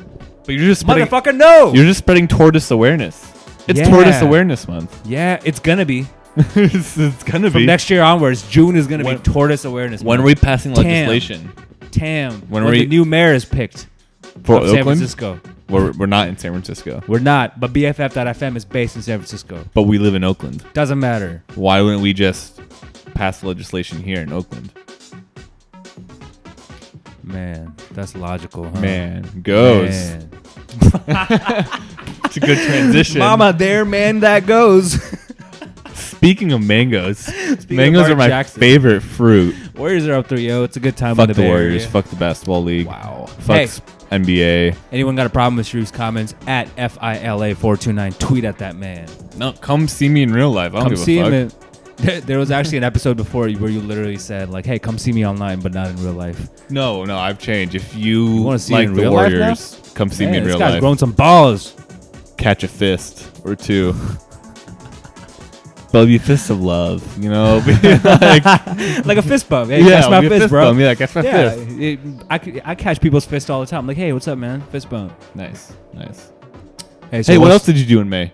But 0.51 0.57
you're 0.59 0.67
just 0.69 0.81
spreading, 0.81 1.07
Motherfucker, 1.07 1.37
no. 1.37 1.73
You're 1.73 1.85
just 1.85 1.99
spreading 2.01 2.27
tortoise 2.27 2.71
awareness. 2.73 3.33
It's 3.69 3.79
Yeah. 3.79 3.89
Tortoise 3.89 4.21
Awareness 4.21 4.67
Month. 4.67 5.01
yeah, 5.05 5.39
it's 5.45 5.61
gonna 5.61 5.85
be 5.85 6.07
it's, 6.37 6.99
it's 6.99 7.23
gonna 7.23 7.47
be. 7.49 7.51
from 7.53 7.63
be. 7.63 7.67
next 7.67 7.89
year 7.91 8.03
onwards. 8.03 8.43
June 8.49 8.75
is 8.77 8.87
gonna 8.89 9.05
When- 9.05 9.19
be 9.19 9.23
tortoise 9.23 9.65
awareness. 9.65 10.03
when 10.03 10.21
are 10.21 10.25
we 10.25 10.35
passing 10.35 10.75
Tam. 10.75 10.85
legislation 10.85 11.53
Tam 11.93 12.33
when 12.49 12.51
when, 12.51 12.63
are 12.65 12.71
we- 12.71 12.81
the 12.81 12.87
new 12.87 13.05
mayor 13.05 13.33
is 13.33 13.45
picked 13.45 13.87
for 14.43 14.57
of 14.57 14.69
San 14.71 14.79
Oakland? 14.81 14.85
Francisco? 14.99 15.41
We're, 15.69 15.93
we're 15.93 16.07
not 16.07 16.27
in 16.27 16.37
San 16.37 16.51
Francisco, 16.51 17.01
We're 17.07 17.21
not, 17.21 17.61
but 17.61 17.73
BFF.FM 17.73 18.57
is 18.57 18.65
based 18.65 18.97
in 18.97 19.03
San 19.03 19.19
Francisco. 19.21 19.65
but 19.73 19.83
we 19.85 19.99
live 19.99 20.17
in 20.17 20.25
Oakland. 20.25 20.65
Doesn't 20.73 20.99
matter. 20.99 21.45
Why 21.55 21.81
wouldn't 21.81 22.03
we 22.03 22.13
just 22.13 22.61
pass 23.15 23.45
legislation 23.45 24.03
here 24.03 24.21
in 24.21 24.33
Oakland? 24.33 24.73
Man, 27.33 27.75
that's 27.93 28.15
logical, 28.17 28.65
huh? 28.65 28.81
Man, 28.81 29.41
goes. 29.43 29.91
Man. 29.91 30.31
It's 32.25 32.37
a 32.37 32.41
good 32.41 32.59
transition. 32.67 33.19
Mama, 33.19 33.53
there, 33.53 33.85
man, 33.85 34.21
that 34.21 34.47
goes. 34.47 34.99
Speaking 35.95 36.53
of 36.53 36.63
mangoes, 36.63 37.27
of 37.29 37.71
mangoes 37.71 38.03
Mark 38.03 38.13
are 38.13 38.17
my 38.17 38.29
Jackson. 38.29 38.61
favorite 38.61 39.01
fruit. 39.01 39.55
Warriors 39.75 40.07
are 40.07 40.15
up 40.15 40.27
three, 40.29 40.47
yo. 40.47 40.65
It's 40.65 40.77
a 40.77 40.81
good 40.81 40.97
time. 40.97 41.17
Fuck 41.17 41.29
the 41.29 41.35
the 41.35 41.43
Warriors. 41.43 41.83
Area. 41.83 41.89
Fuck 41.93 42.05
the 42.07 42.17
basketball 42.17 42.63
league. 42.63 42.87
Wow. 42.87 43.27
Fuck 43.41 43.57
Hey, 43.57 43.67
NBA. 44.11 44.77
anyone 44.93 45.17
got 45.17 45.27
a 45.27 45.31
problem 45.31 45.57
with 45.57 45.67
Sharif's 45.67 45.91
comments 45.91 46.35
at 46.47 46.69
FILA429? 46.77 48.19
Tweet 48.19 48.45
at 48.45 48.59
that 48.59 48.77
man. 48.77 49.09
No, 49.37 49.53
come 49.53 49.89
see 49.89 50.09
me 50.09 50.23
in 50.23 50.33
real 50.33 50.51
life. 50.51 50.73
I 50.75 50.81
don't 50.81 50.83
Come 50.85 50.91
give 50.91 50.99
see 50.99 51.19
a 51.19 51.23
fuck. 51.25 51.33
him. 51.33 51.51
There, 52.01 52.21
there 52.29 52.39
was 52.39 52.51
actually 52.51 52.79
an 52.79 52.85
episode 52.85 53.17
before 53.17 53.49
where 53.51 53.71
you 53.71 53.81
literally 53.81 54.19
said, 54.19 54.51
like, 54.51 54.67
hey, 54.67 54.79
come 54.79 54.99
see 54.99 55.13
me 55.13 55.27
online, 55.27 55.61
but 55.61 55.73
not 55.73 55.89
in 55.89 55.97
real 56.03 56.13
life. 56.13 56.49
no, 56.71 57.05
no, 57.05 57.19
I've 57.19 57.39
changed. 57.39 57.75
If 57.75 57.95
you, 57.95 58.43
wanna 58.43 58.59
see 58.59 58.75
like 58.75 58.89
in 58.89 58.95
the 58.95 59.03
real 59.03 59.13
life 59.13 59.33
now? 59.33 59.39
Warriors, 59.39 59.93
come 59.95 60.11
see 60.11 60.27
me 60.27 60.33
Man, 60.33 60.39
in 60.43 60.45
this 60.45 60.53
real 60.53 60.59
guy's 60.59 60.73
life. 60.75 60.81
grown 60.81 60.99
some 60.99 61.13
balls. 61.13 61.77
Catch 62.37 62.65
a 62.65 62.69
fist 62.69 63.31
or 63.45 63.55
two. 63.55 63.95
But 65.93 65.99
it'll 66.03 66.07
be 66.07 66.19
fists 66.19 66.51
of 66.51 66.63
love, 66.63 67.03
you 67.23 67.29
know. 67.29 67.61
Be 67.67 67.73
like, 67.73 68.45
like 69.05 69.19
a 69.19 69.23
fist 69.23 69.49
bump. 69.49 69.71
Hey, 69.71 69.83
yeah, 69.83 70.01
catch 70.03 70.11
my 70.11 70.19
it'll 70.19 70.31
be 70.31 70.37
a 70.37 70.39
fist, 70.39 70.51
bro. 70.51 70.65
bump. 70.67 70.79
Yeah, 70.79 70.95
catch 70.95 71.15
my 71.17 71.23
yeah, 71.23 71.51
fist. 71.51 71.79
it- 71.81 72.01
I, 72.31 72.39
c- 72.39 72.61
I 72.65 72.75
catch 72.77 73.01
people's 73.01 73.27
fists 73.27 73.51
all 73.51 73.59
the 73.61 73.67
time. 73.67 73.81
I'm 73.81 73.87
like, 73.89 73.97
hey, 73.97 74.13
what's 74.13 74.29
up, 74.29 74.39
man? 74.39 74.61
Fist 74.71 74.89
bump. 74.89 75.13
Nice, 75.35 75.73
nice. 75.93 76.31
Hey, 77.11 77.25
so 77.25 77.33
hey, 77.33 77.39
what 77.39 77.47
what's- 77.47 77.55
else 77.55 77.67
did 77.67 77.77
you 77.77 77.87
do 77.87 78.01
in 78.01 78.09
May? 78.09 78.33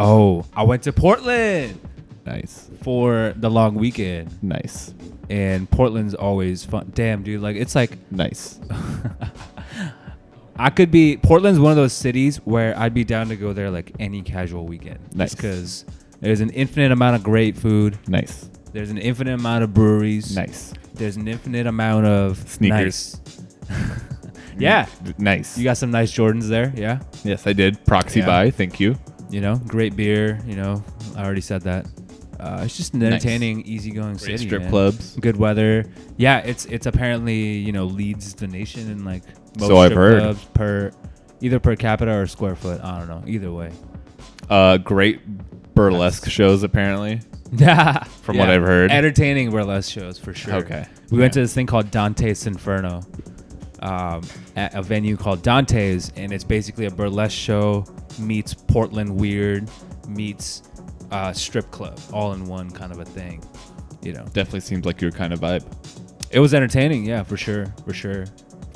Oh, 0.00 0.44
I 0.52 0.64
went 0.64 0.82
to 0.82 0.92
Portland 0.92 1.78
Nice, 2.26 2.70
for 2.82 3.34
the 3.36 3.50
long 3.50 3.74
weekend, 3.74 4.42
nice, 4.42 4.94
and 5.28 5.70
Portland's 5.70 6.14
always 6.14 6.64
fun. 6.64 6.90
Damn, 6.94 7.22
dude, 7.22 7.42
like 7.42 7.56
it's 7.56 7.74
like 7.74 7.98
nice. 8.10 8.58
I 10.56 10.70
could 10.70 10.90
be. 10.90 11.16
Portland's 11.16 11.58
one 11.58 11.72
of 11.72 11.76
those 11.76 11.92
cities 11.92 12.36
where 12.44 12.78
I'd 12.78 12.94
be 12.94 13.04
down 13.04 13.28
to 13.28 13.36
go 13.36 13.52
there 13.52 13.70
like 13.70 13.92
any 13.98 14.22
casual 14.22 14.66
weekend, 14.66 15.00
Nice. 15.14 15.34
because 15.34 15.84
there's 16.20 16.40
an 16.40 16.50
infinite 16.50 16.92
amount 16.92 17.16
of 17.16 17.22
great 17.22 17.56
food. 17.56 17.98
Nice. 18.08 18.48
There's 18.72 18.90
an 18.90 18.98
infinite 18.98 19.34
amount 19.34 19.64
of 19.64 19.74
breweries. 19.74 20.34
Nice. 20.34 20.72
There's 20.94 21.16
an 21.16 21.26
infinite 21.28 21.66
amount 21.66 22.06
of 22.06 22.38
Sneakers. 22.48 23.20
nice. 23.68 24.00
yeah, 24.58 24.86
Nice. 25.18 25.58
you 25.58 25.64
got 25.64 25.76
some 25.76 25.90
nice 25.90 26.12
Jordans 26.12 26.48
there. 26.48 26.72
Yeah, 26.76 27.00
yes, 27.24 27.46
I 27.46 27.52
did. 27.52 27.84
Proxy 27.84 28.20
Yeah. 28.20 28.26
buy. 28.26 28.50
Thank 28.50 28.78
you. 28.80 28.96
you 29.30 29.40
know, 29.40 29.56
great 29.66 29.96
beer. 29.96 30.38
You 30.46 30.54
know, 30.56 30.84
I 31.16 31.24
already 31.24 31.40
said 31.40 31.62
that. 31.62 31.86
Uh, 32.44 32.62
it's 32.64 32.76
just 32.76 32.92
an 32.94 33.00
Nice. 33.00 33.12
entertaining, 33.12 33.62
easygoing 33.62 34.16
Great 34.16 34.20
city. 34.20 34.36
strip 34.46 34.62
man. 34.62 34.70
clubs. 34.70 35.16
Good 35.16 35.36
weather. 35.36 35.86
Yeah, 36.18 36.38
it's 36.38 36.66
it's 36.66 36.86
apparently 36.86 37.36
you 37.58 37.72
know 37.72 37.84
leads 37.86 38.34
the 38.34 38.46
nation 38.46 38.90
in 38.90 39.04
like 39.04 39.22
most 39.58 39.68
So 39.68 39.78
I've 39.78 39.92
strip 39.92 39.96
heard. 39.98 40.20
clubs 40.22 40.44
per 40.54 40.90
either 41.40 41.58
per 41.60 41.74
capita 41.76 42.12
or 42.12 42.26
square 42.26 42.54
foot. 42.56 42.80
I 42.84 42.98
don't 42.98 43.08
know. 43.08 43.22
Either 43.26 43.50
way. 43.52 43.70
Uh, 44.50 44.76
great 44.76 45.20
burlesque 45.74 46.28
shows 46.28 46.62
apparently. 46.62 47.20
From 48.22 48.36
what 48.36 48.50
I've 48.50 48.62
heard. 48.62 48.90
entertaining 48.90 49.50
burlesque 49.50 49.90
shows 49.92 50.18
for 50.18 50.34
sure. 50.34 50.54
Okay. 50.54 50.86
We 51.10 51.18
went 51.20 51.32
to 51.34 51.40
this 51.40 51.54
thing 51.54 51.66
called 51.66 51.90
Dante's 51.90 52.46
Inferno. 52.46 53.02
um, 53.80 54.22
at 54.56 54.74
a 54.74 54.82
venue 54.82 55.16
called 55.16 55.42
Dante's, 55.42 56.10
and 56.16 56.32
it's 56.32 56.42
basically 56.44 56.86
a 56.86 56.90
burlesque 56.90 57.36
show 57.36 57.84
meets 58.18 58.54
Portland 58.54 59.14
weird 59.16 59.68
meets 60.08 60.62
uh, 61.14 61.32
strip 61.32 61.70
club, 61.70 61.98
all 62.12 62.32
in 62.32 62.44
one 62.46 62.70
kind 62.70 62.92
of 62.92 62.98
a 62.98 63.04
thing. 63.04 63.42
You 64.02 64.12
know, 64.12 64.24
Definitely 64.32 64.60
seems 64.60 64.84
like 64.84 65.00
your 65.00 65.10
kind 65.12 65.32
of 65.32 65.40
vibe. 65.40 65.64
it 66.30 66.40
was 66.40 66.52
entertaining, 66.54 67.04
yeah, 67.04 67.22
for 67.22 67.36
sure, 67.36 67.66
for 67.86 67.94
sure. 67.94 68.26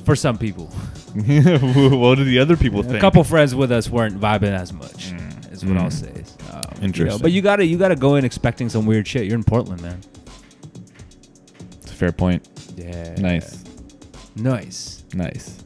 For 0.05 0.17
some 0.17 0.39
people, 0.39 0.67
what 1.15 2.15
do 2.15 2.25
the 2.25 2.39
other 2.39 2.57
people 2.57 2.83
think? 2.83 2.97
a 2.97 3.01
couple 3.01 3.23
friends 3.25 3.55
with 3.55 3.71
us 3.73 3.91
weren't 3.91 4.19
vibing 4.19 4.55
as 4.59 4.73
much. 4.73 5.13
Is 5.51 5.65
what 5.67 5.77
I'll 5.77 5.91
Mm. 5.91 5.93
say. 5.93 6.09
Um, 6.53 6.63
you 6.77 6.81
know, 6.81 6.85
Interesting. 6.85 7.21
but 7.23 7.33
you 7.33 7.43
gotta 7.43 7.67
you 7.67 7.77
gotta 7.77 7.97
go 7.97 8.15
in 8.15 8.25
expecting 8.25 8.69
some 8.71 8.87
weird 8.87 9.07
shit. 9.07 9.25
You're 9.27 9.35
in 9.35 9.45
Portland, 9.45 9.83
man. 9.83 10.01
It's 11.83 11.91
a 11.91 11.95
fair 11.95 12.13
point. 12.13 12.49
Yeah. 12.77 13.15
Nice. 13.19 13.65
Nice. 14.37 15.03
Nice. 15.15 15.59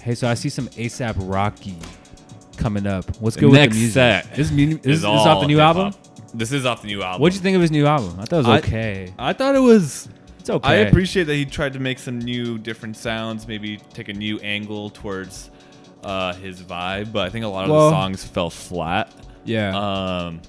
Hey, 0.00 0.14
so 0.16 0.28
I 0.28 0.34
see 0.34 0.48
some 0.48 0.68
ASAP 0.70 1.14
Rocky 1.18 1.76
coming 2.56 2.86
up. 2.86 3.04
What's 3.20 3.36
good 3.36 3.52
Next 3.52 3.68
with 3.68 3.72
the 3.74 3.78
music? 3.78 3.92
set 3.94 4.34
This, 4.34 4.50
mu- 4.50 4.66
this, 4.74 4.82
this 4.82 4.96
is 4.98 5.04
all 5.04 5.18
off 5.26 5.40
the 5.40 5.46
new 5.46 5.60
album. 5.60 5.92
Hip-hop. 6.28 6.38
This 6.38 6.52
is 6.52 6.66
off 6.66 6.82
the 6.82 6.88
new 6.88 7.02
album. 7.02 7.20
What'd 7.22 7.34
you 7.36 7.42
think 7.42 7.56
of 7.56 7.62
his 7.62 7.70
new 7.70 7.86
album? 7.86 8.16
I 8.20 8.24
thought 8.24 8.32
it 8.36 8.38
was 8.38 8.46
I- 8.46 8.58
okay. 8.58 9.12
I 9.18 9.32
thought 9.32 9.54
it 9.54 9.60
was. 9.60 10.08
it's 10.38 10.50
okay. 10.50 10.68
I 10.68 10.74
appreciate 10.76 11.24
that 11.24 11.34
he 11.34 11.44
tried 11.44 11.72
to 11.74 11.80
make 11.80 11.98
some 11.98 12.18
new, 12.18 12.58
different 12.58 12.96
sounds. 12.96 13.46
Maybe 13.46 13.78
take 13.94 14.08
a 14.08 14.14
new 14.14 14.38
angle 14.40 14.90
towards 14.90 15.50
uh, 16.04 16.34
his 16.34 16.62
vibe. 16.62 17.12
But 17.12 17.26
I 17.26 17.30
think 17.30 17.44
a 17.44 17.48
lot 17.48 17.64
of 17.64 17.70
Well- 17.70 17.90
the 17.90 17.96
songs 17.96 18.24
fell 18.24 18.50
flat. 18.50 19.12
Yeah. 19.44 19.76
Um, 20.26 20.40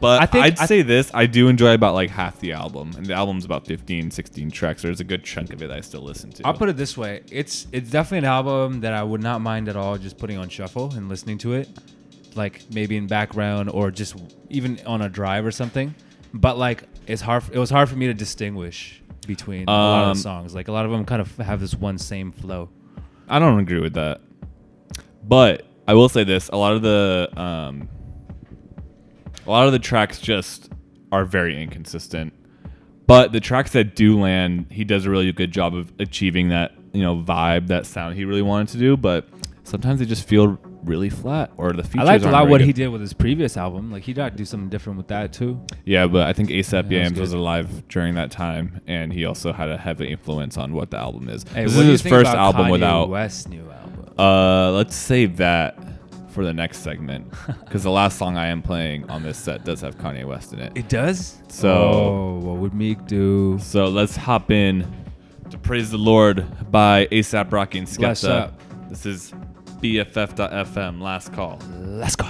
but 0.00 0.22
I 0.22 0.26
think- 0.26 0.44
I'd 0.44 0.58
I- 0.60 0.66
say 0.66 0.82
this: 0.82 1.10
I 1.14 1.26
do 1.26 1.48
enjoy 1.48 1.74
about 1.74 1.94
like 1.94 2.10
half 2.10 2.38
the 2.40 2.52
album, 2.52 2.92
and 2.96 3.04
the 3.06 3.14
album's 3.14 3.44
about 3.44 3.66
15, 3.66 4.10
16 4.12 4.50
tracks. 4.50 4.82
There's 4.82 5.00
a 5.00 5.04
good 5.04 5.24
chunk 5.24 5.52
of 5.52 5.60
it 5.62 5.70
I 5.72 5.80
still 5.80 6.02
listen 6.02 6.30
to. 6.32 6.46
I'll 6.46 6.54
put 6.54 6.68
it 6.68 6.76
this 6.76 6.96
way: 6.96 7.22
it's 7.32 7.66
it's 7.72 7.90
definitely 7.90 8.18
an 8.18 8.24
album 8.32 8.80
that 8.82 8.92
I 8.94 9.02
would 9.02 9.22
not 9.22 9.40
mind 9.40 9.68
at 9.68 9.76
all 9.76 9.98
just 9.98 10.16
putting 10.18 10.36
on 10.38 10.48
shuffle 10.48 10.92
and 10.94 11.08
listening 11.08 11.38
to 11.38 11.52
it, 11.54 11.68
like 12.38 12.62
maybe 12.72 12.96
in 12.96 13.06
background 13.06 13.68
or 13.68 13.90
just 13.90 14.16
even 14.48 14.80
on 14.86 15.02
a 15.02 15.08
drive 15.10 15.44
or 15.44 15.50
something. 15.50 15.94
But 16.32 16.56
like, 16.56 16.84
it's 17.06 17.20
hard. 17.20 17.44
It 17.52 17.58
was 17.58 17.68
hard 17.68 17.88
for 17.90 17.96
me 17.96 18.06
to 18.06 18.14
distinguish 18.14 19.02
between 19.26 19.68
a 19.68 19.70
lot 19.70 20.02
of 20.04 20.08
Um, 20.10 20.16
songs. 20.16 20.54
Like 20.54 20.68
a 20.68 20.72
lot 20.72 20.86
of 20.86 20.90
them 20.90 21.04
kind 21.04 21.20
of 21.20 21.36
have 21.36 21.60
this 21.60 21.74
one 21.74 21.98
same 21.98 22.32
flow. 22.32 22.70
I 23.28 23.38
don't 23.38 23.58
agree 23.58 23.80
with 23.80 23.94
that. 23.94 24.20
But 25.22 25.66
I 25.86 25.94
will 25.94 26.08
say 26.08 26.24
this: 26.24 26.48
a 26.48 26.56
lot 26.56 26.72
of 26.72 26.82
the 26.82 27.28
um, 27.36 27.88
a 29.46 29.50
lot 29.50 29.66
of 29.66 29.72
the 29.72 29.78
tracks 29.78 30.18
just 30.20 30.70
are 31.12 31.24
very 31.24 31.60
inconsistent. 31.62 32.32
But 33.06 33.32
the 33.32 33.40
tracks 33.40 33.72
that 33.72 33.96
do 33.96 34.20
land, 34.20 34.66
he 34.70 34.84
does 34.84 35.06
a 35.06 35.10
really 35.10 35.32
good 35.32 35.50
job 35.50 35.74
of 35.74 35.92
achieving 35.98 36.50
that 36.50 36.72
you 36.92 37.02
know 37.02 37.16
vibe, 37.16 37.68
that 37.68 37.86
sound 37.86 38.16
he 38.16 38.24
really 38.24 38.42
wanted 38.42 38.68
to 38.68 38.78
do. 38.78 38.96
But 38.96 39.26
sometimes 39.64 40.00
they 40.00 40.06
just 40.06 40.28
feel 40.28 40.58
really 40.88 41.10
flat, 41.10 41.52
or 41.56 41.72
the 41.72 41.82
features. 41.84 42.00
I 42.00 42.12
liked 42.12 42.24
a 42.24 42.30
lot 42.30 42.48
what 42.48 42.58
good. 42.58 42.66
he 42.66 42.72
did 42.72 42.88
with 42.88 43.00
his 43.00 43.12
previous 43.12 43.56
album. 43.56 43.92
Like 43.92 44.02
he 44.02 44.12
got 44.12 44.30
to 44.32 44.36
do 44.36 44.44
something 44.44 44.68
different 44.68 44.96
with 44.96 45.08
that 45.08 45.32
too. 45.32 45.60
Yeah, 45.84 46.06
but 46.06 46.26
I 46.26 46.32
think 46.32 46.48
ASAP 46.48 46.72
Yeah, 46.72 46.80
that 46.80 46.84
was 46.84 46.92
Yams 46.92 47.20
was 47.20 47.32
alive 47.32 47.86
during 47.88 48.14
that 48.14 48.30
time, 48.30 48.80
and 48.86 49.12
he 49.12 49.24
also 49.24 49.52
had 49.52 49.68
a 49.68 49.76
heavy 49.76 50.08
influence 50.08 50.56
on 50.56 50.72
what 50.72 50.90
the 50.90 50.96
album 50.96 51.28
is. 51.28 51.44
Hey, 51.44 51.64
this 51.64 51.76
is 51.76 51.86
his 51.86 52.02
first 52.02 52.30
album 52.30 52.66
Kanye 52.66 52.70
without. 52.72 53.08
West's 53.10 53.46
new 53.46 53.70
album. 53.70 54.14
Uh, 54.18 54.72
let's 54.72 54.96
save 54.96 55.36
that 55.36 55.78
for 56.30 56.44
the 56.44 56.52
next 56.52 56.78
segment 56.78 57.32
because 57.64 57.82
the 57.82 57.90
last 57.90 58.18
song 58.18 58.36
I 58.36 58.46
am 58.46 58.62
playing 58.62 59.08
on 59.10 59.22
this 59.22 59.38
set 59.38 59.64
does 59.64 59.80
have 59.80 59.96
Kanye 59.98 60.24
West 60.24 60.52
in 60.52 60.60
it. 60.60 60.72
It 60.76 60.88
does. 60.88 61.38
So- 61.48 61.70
oh, 61.70 62.38
what 62.42 62.56
would 62.58 62.74
Meek 62.74 63.06
do? 63.06 63.58
So 63.60 63.86
let's 63.88 64.16
hop 64.16 64.50
in 64.50 64.86
to 65.50 65.58
"Praise 65.58 65.90
the 65.90 65.98
Lord" 65.98 66.46
by 66.70 67.06
ASAP 67.10 67.52
Rocky 67.52 67.78
and 67.78 67.88
Skepta. 67.88 68.52
This 68.88 69.04
is 69.04 69.32
BFF.FM. 69.80 71.00
Last 71.00 71.32
call. 71.32 71.58
Let's 71.78 72.16
go. 72.16 72.26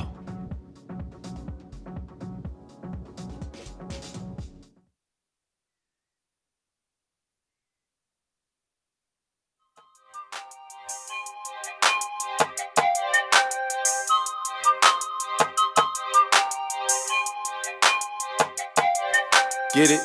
Get 19.75 19.91
it? 19.93 20.01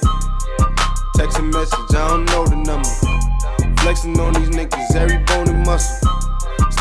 Text 1.15 1.39
a 1.39 1.41
message, 1.41 1.95
I 1.95 2.07
don't 2.09 2.25
know 2.25 2.45
the 2.45 2.55
number. 2.57 3.81
Flexing 3.81 4.19
on 4.19 4.33
these 4.33 4.49
niggas, 4.49 4.95
every 4.95 5.17
bone 5.23 5.49
and 5.49 5.65
muscle. 5.65 6.12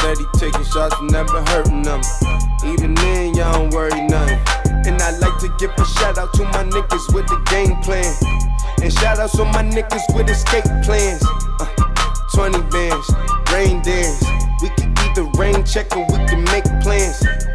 Steady 0.02 0.26
taking 0.36 0.64
shots, 0.64 0.96
never 1.00 1.44
hurting 1.46 1.82
them. 1.82 2.00
Even 2.66 2.92
then, 2.92 3.34
y'all 3.34 3.52
don't 3.52 3.72
worry 3.72 4.00
nothing. 4.08 4.40
And 4.84 5.00
I 5.00 5.16
like 5.18 5.38
to 5.38 5.48
give 5.60 5.70
a 5.78 5.84
shout 5.84 6.18
out 6.18 6.34
to 6.34 6.42
my 6.42 6.64
niggas 6.64 7.14
with 7.14 7.28
the 7.28 7.38
game 7.48 7.76
plan. 7.82 8.12
And 8.82 8.92
shout 8.92 9.20
outs 9.20 9.36
to 9.36 9.44
my 9.44 9.62
niggas 9.62 10.02
with 10.12 10.28
escape 10.28 10.64
plans. 10.82 11.22
Uh, 11.60 11.66
20 12.34 12.62
bands, 12.72 13.12
rain 13.52 13.80
dance. 13.82 14.24
We 14.60 14.70
can 14.70 14.92
either 15.06 15.22
rain 15.38 15.62
check 15.64 15.96
or 15.96 16.04
we 16.06 16.18
can 16.26 16.42
make 16.50 16.64
plans. 16.82 17.22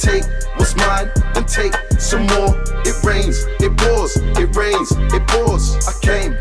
Take 0.00 0.24
what's 0.56 0.74
mine, 0.76 1.10
and 1.34 1.46
take 1.48 1.74
some 1.98 2.26
more. 2.26 2.54
It 2.84 3.02
rains, 3.04 3.38
it 3.60 3.76
pours, 3.76 4.16
it 4.16 4.54
rains, 4.56 4.92
it 5.14 5.26
pours. 5.28 5.76
I 5.86 5.92
came, 6.02 6.33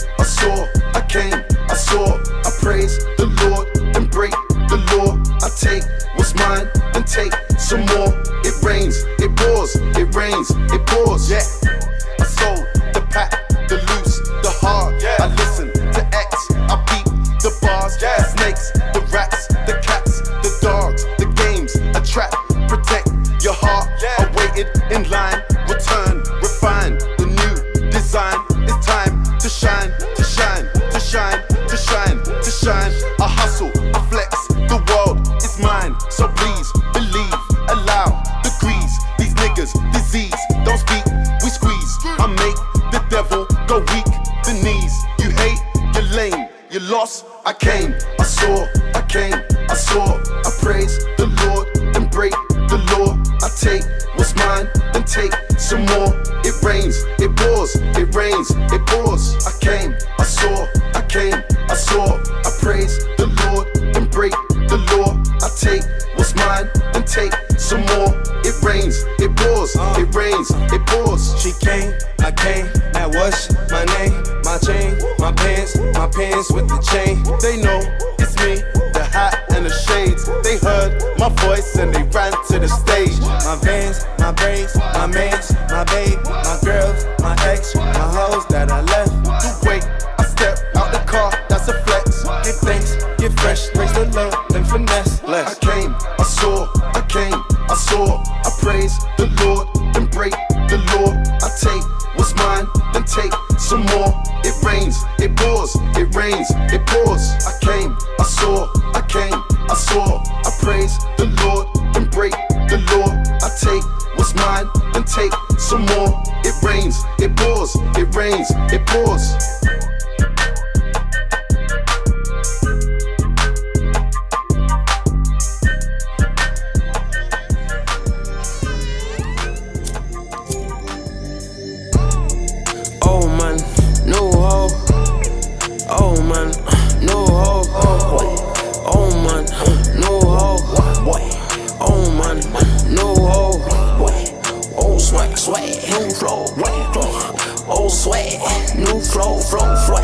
swag, 145.63 146.01
new 146.01 146.09
flow, 146.11 146.45
flow, 146.47 147.73
old 147.73 147.91
swag, 147.91 148.77
new 148.77 148.99
flow, 149.01 149.39
flow, 149.39 149.75
flow, 149.85 150.01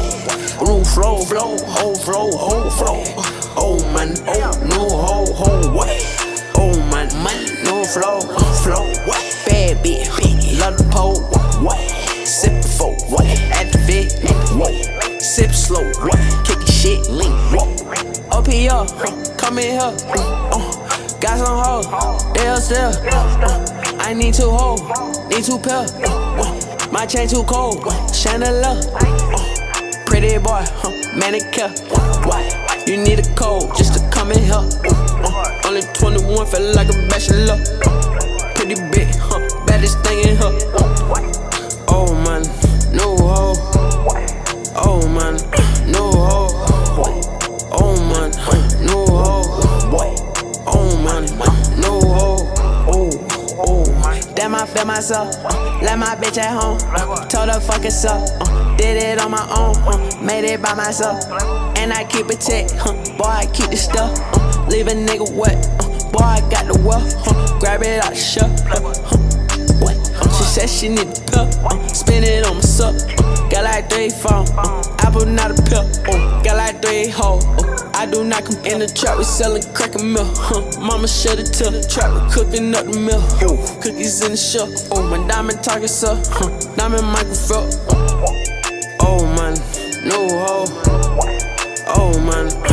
new 0.66 0.84
flow, 0.84 1.18
flow, 1.22 1.58
whole 1.66 1.96
flow, 1.96 2.32
whole 2.32 2.70
flow, 2.70 3.04
old 3.58 3.84
man, 3.94 4.10
old 4.28 4.62
new 4.64 4.90
whole 4.90 5.34
whole 5.34 5.78
way, 5.78 6.00
old 6.56 6.78
man, 6.92 7.08
man, 7.24 7.44
new 7.64 7.84
flow, 7.86 8.22
flow, 8.64 8.92
bad 9.48 9.78
bitch, 9.84 10.60
love 10.60 10.78
the 10.78 10.88
pole, 10.92 11.22
what, 11.64 11.78
sip 12.26 12.62
the 12.62 12.68
folk, 12.68 12.98
what, 13.10 13.26
activate, 13.52 14.14
what, 14.56 15.22
sip 15.22 15.52
slow, 15.52 15.84
what, 15.84 16.20
kick 16.46 16.60
the 16.60 16.72
shit, 16.72 17.10
link, 17.10 17.34
what, 17.54 17.68
up 18.32 18.48
here, 18.48 18.86
come 19.38 19.58
in 19.58 19.72
here, 19.72 19.82
uh, 19.82 21.20
got 21.20 21.38
some 21.38 21.58
hoes, 21.64 22.34
they'll 22.34 22.58
still, 22.58 22.92
uh, 23.12 23.98
I 24.00 24.14
need 24.14 24.34
two 24.34 24.50
hoes. 24.50 25.09
Need 25.30 25.44
two 25.44 25.60
pill. 25.60 25.86
My 26.92 27.06
chain 27.06 27.28
too 27.28 27.44
cold. 27.44 27.86
Chandelier. 28.14 28.76
Pretty 30.06 30.38
boy. 30.40 30.66
Manicure. 31.16 31.72
You 32.88 32.98
need 32.98 33.20
a 33.20 33.36
code 33.36 33.76
just 33.78 33.94
to 33.94 34.10
come 34.10 34.32
in 34.32 34.40
here. 34.40 34.66
Only 35.66 35.82
21, 35.94 36.48
feel 36.48 36.74
like 36.74 36.90
a 36.90 37.08
bachelor. 37.08 37.58
Pretty 38.56 38.76
big. 38.90 39.08
Baddest 39.68 40.00
thing 40.00 40.30
in 40.30 40.36
her. 40.38 41.29
feel 54.80 54.88
myself. 54.88 55.36
Left 55.82 56.00
my 56.00 56.16
bitch 56.16 56.38
at 56.38 56.52
home. 56.52 56.80
Told 57.30 57.50
her 57.50 57.60
fuck 57.60 57.86
up 57.86 58.42
Uh, 58.42 58.78
did 58.78 59.02
it 59.02 59.20
on 59.20 59.32
my 59.32 59.46
own. 59.56 59.76
Uh, 59.88 60.22
made 60.22 60.46
it 60.46 60.62
by 60.62 60.74
myself. 60.74 61.24
And 61.78 61.92
I 61.94 62.04
keep 62.06 62.30
it 62.30 62.40
tick. 62.40 62.68
Boy, 63.18 63.26
I 63.26 63.46
keep 63.54 63.70
the 63.70 63.78
stuff. 63.78 64.12
Uh, 64.34 64.68
leave 64.68 64.88
a 64.88 64.92
nigga 64.92 65.32
wet. 65.36 65.58
Uh, 65.80 66.12
boy, 66.12 66.24
I 66.24 66.40
got 66.50 66.66
the 66.72 66.80
wealth. 66.86 67.14
Uh, 67.28 67.60
grab 67.60 67.82
it 67.84 68.04
out 68.04 68.12
the 68.12 68.16
shop. 68.16 68.50
Uh, 68.72 68.80
what? 69.84 69.98
she 70.38 70.44
said 70.44 70.70
she 70.70 70.90
need 70.90 71.08
a 71.08 71.22
pill. 71.32 71.50
Uh, 71.66 71.88
spin 71.88 72.24
it 72.24 72.46
on 72.46 72.56
my 72.56 72.62
sup. 72.62 72.96
got 73.50 73.64
like 73.64 73.90
three 73.90 74.10
phone. 74.10 74.48
Uh, 74.58 74.84
Apple 75.00 75.26
not 75.26 75.52
a 75.52 75.62
pill. 75.64 75.86
Uh, 76.08 76.44
got 76.44 76.58
like 76.58 76.82
three 76.82 77.08
hoes. 77.10 77.44
I 78.00 78.06
do 78.06 78.24
not 78.24 78.46
come 78.46 78.56
in 78.66 78.80
the 78.80 78.88
trap. 78.88 79.18
We 79.18 79.26
selling 79.26 79.62
crack 79.74 79.94
and 79.96 80.14
milk. 80.14 80.32
Huh. 80.38 80.80
Mama 80.80 81.06
shut 81.06 81.38
it 81.38 81.48
till 81.48 81.70
the 81.70 81.84
trap. 81.84 82.14
We 82.16 82.32
cooking 82.32 82.74
up 82.74 82.86
the 82.86 82.98
milk. 82.98 83.28
Ooh. 83.44 83.58
Cookies 83.82 84.24
in 84.24 84.32
the 84.32 84.38
shell. 84.38 84.72
Oh, 84.92 85.04
my 85.04 85.28
diamond 85.28 85.62
target 85.62 85.90
sir. 85.90 86.16
Huh. 86.32 86.48
Diamond 86.78 87.06
microphone. 87.08 87.68
Oh, 89.02 89.28
man. 89.36 89.56
No 90.08 90.30
hoe. 90.32 90.66
Oh, 91.88 92.18
man. 92.24 92.69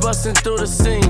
busting 0.00 0.34
through 0.34 0.58
the 0.58 0.66
scenes. 0.66 1.06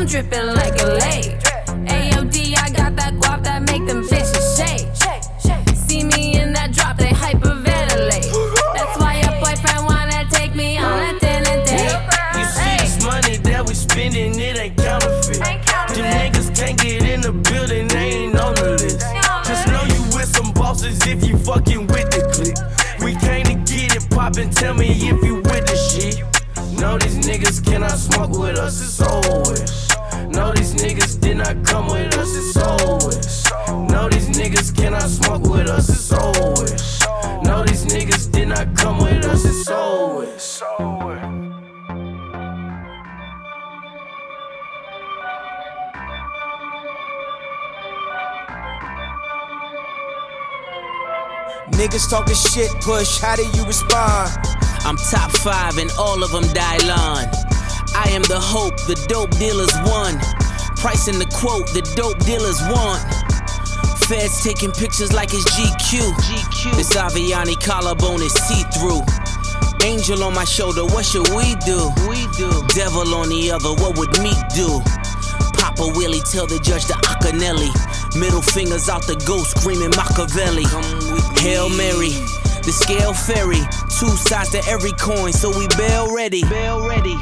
I'm 0.00 0.06
dripping 0.06 0.46
like 0.54 0.80
a 0.80 0.86
lake. 0.94 1.36
AOD, 1.84 2.56
I 2.56 2.70
got 2.70 2.79
Niggas 51.90 52.08
talking 52.08 52.36
shit, 52.36 52.70
push, 52.82 53.18
how 53.18 53.34
do 53.34 53.42
you 53.42 53.66
respond? 53.66 54.30
I'm 54.86 54.96
top 54.96 55.32
five 55.32 55.76
and 55.76 55.90
all 55.98 56.22
of 56.22 56.30
them 56.30 56.44
Dylon. 56.54 57.26
I 57.96 58.06
am 58.10 58.22
the 58.30 58.38
hope, 58.38 58.76
the 58.86 58.94
dope 59.08 59.32
dealers 59.42 59.74
won. 59.82 60.14
Pricing 60.78 61.18
the 61.18 61.26
quote, 61.34 61.66
the 61.74 61.82
dope 61.98 62.22
dealers 62.22 62.62
want. 62.70 63.02
Feds 64.06 64.38
taking 64.44 64.70
pictures 64.70 65.12
like 65.12 65.34
it's 65.34 65.42
GQ. 65.58 66.14
GQ. 66.14 66.76
This 66.76 66.94
Avianne 66.94 67.58
collarbone 67.58 68.22
is 68.22 68.34
see 68.34 68.62
through. 68.78 69.02
Angel 69.82 70.22
on 70.22 70.32
my 70.32 70.44
shoulder, 70.44 70.86
what 70.86 71.04
should 71.04 71.26
we 71.34 71.58
do? 71.66 71.90
We 72.06 72.22
do. 72.38 72.54
Devil 72.70 73.18
on 73.18 73.30
the 73.30 73.50
other, 73.50 73.74
what 73.82 73.98
would 73.98 74.14
me 74.22 74.30
do? 74.54 74.78
Papa 75.58 75.90
Willie 75.98 76.22
tell 76.22 76.46
the 76.46 76.60
judge 76.62 76.86
the 76.86 76.94
Acanelli. 77.10 77.74
Middle 78.14 78.42
fingers 78.42 78.88
out 78.88 79.06
the 79.08 79.16
ghost, 79.26 79.58
screaming 79.58 79.90
Machiavelli. 79.90 80.70
Hail 81.40 81.70
Mary, 81.70 82.12
the 82.64 82.70
scale 82.70 83.14
ferry. 83.14 83.64
Two 83.98 84.14
sides 84.28 84.50
to 84.50 84.60
every 84.68 84.92
coin, 84.92 85.32
so 85.32 85.48
we 85.48 85.66
bail 85.78 86.14
ready. 86.14 86.44
Bail 86.44 86.86
ready. 86.86 87.16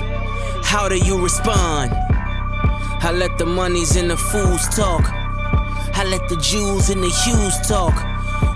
How 0.64 0.88
do 0.88 0.98
you 0.98 1.22
respond? 1.22 1.92
I 1.94 3.12
let 3.14 3.38
the 3.38 3.46
monies 3.46 3.94
and 3.94 4.10
the 4.10 4.16
fools 4.16 4.66
talk. 4.74 5.04
I 5.06 6.02
let 6.10 6.28
the 6.28 6.36
Jews 6.36 6.90
and 6.90 7.00
the 7.00 7.10
Hughes 7.10 7.62
talk. 7.68 7.94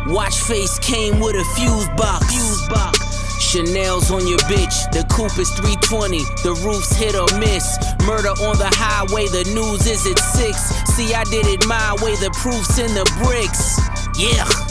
Watch 0.08 0.40
face 0.40 0.80
came 0.80 1.20
with 1.20 1.36
a 1.36 1.44
fuse 1.54 1.88
box. 1.96 2.26
Fuse 2.26 2.68
box. 2.68 2.98
Chanel's 3.38 4.10
on 4.10 4.26
your 4.26 4.42
bitch. 4.50 4.90
The 4.90 5.06
coupe 5.14 5.38
is 5.38 5.50
320. 5.50 6.18
The 6.42 6.58
roof's 6.66 6.90
hit 6.90 7.14
or 7.14 7.30
miss. 7.38 7.78
Murder 8.04 8.34
on 8.42 8.58
the 8.58 8.70
highway. 8.74 9.28
The 9.28 9.44
news 9.54 9.86
is 9.86 10.10
at 10.10 10.18
six. 10.18 10.58
See, 10.96 11.14
I 11.14 11.22
did 11.22 11.46
it 11.46 11.64
my 11.68 11.94
way. 12.02 12.16
The 12.16 12.34
proof's 12.34 12.80
in 12.80 12.92
the 12.94 13.06
bricks. 13.22 13.78
Yeah. 14.18 14.61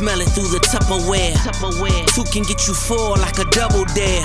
Smell 0.00 0.22
it 0.22 0.30
through 0.30 0.48
the 0.48 0.60
Tupperware. 0.60 1.34
Tupperware. 1.44 2.06
Two 2.14 2.24
can 2.32 2.42
get 2.42 2.66
you 2.66 2.72
four 2.72 3.18
like 3.18 3.36
a 3.38 3.44
double 3.52 3.84
dare. 3.92 4.24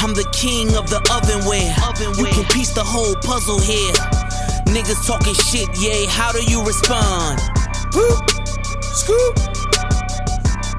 I'm 0.00 0.16
the 0.16 0.26
king 0.32 0.74
of 0.74 0.88
the 0.88 1.04
ovenware. 1.12 1.68
You 2.16 2.24
can 2.32 2.44
piece 2.48 2.72
the 2.72 2.82
whole 2.82 3.14
puzzle 3.16 3.60
here. 3.60 3.92
Niggas 4.72 5.06
talking 5.06 5.34
shit, 5.34 5.68
yay. 5.76 6.06
How 6.06 6.32
do 6.32 6.42
you 6.42 6.64
respond? 6.64 7.42
Whoop, 7.92 8.24
scoop, 8.80 9.36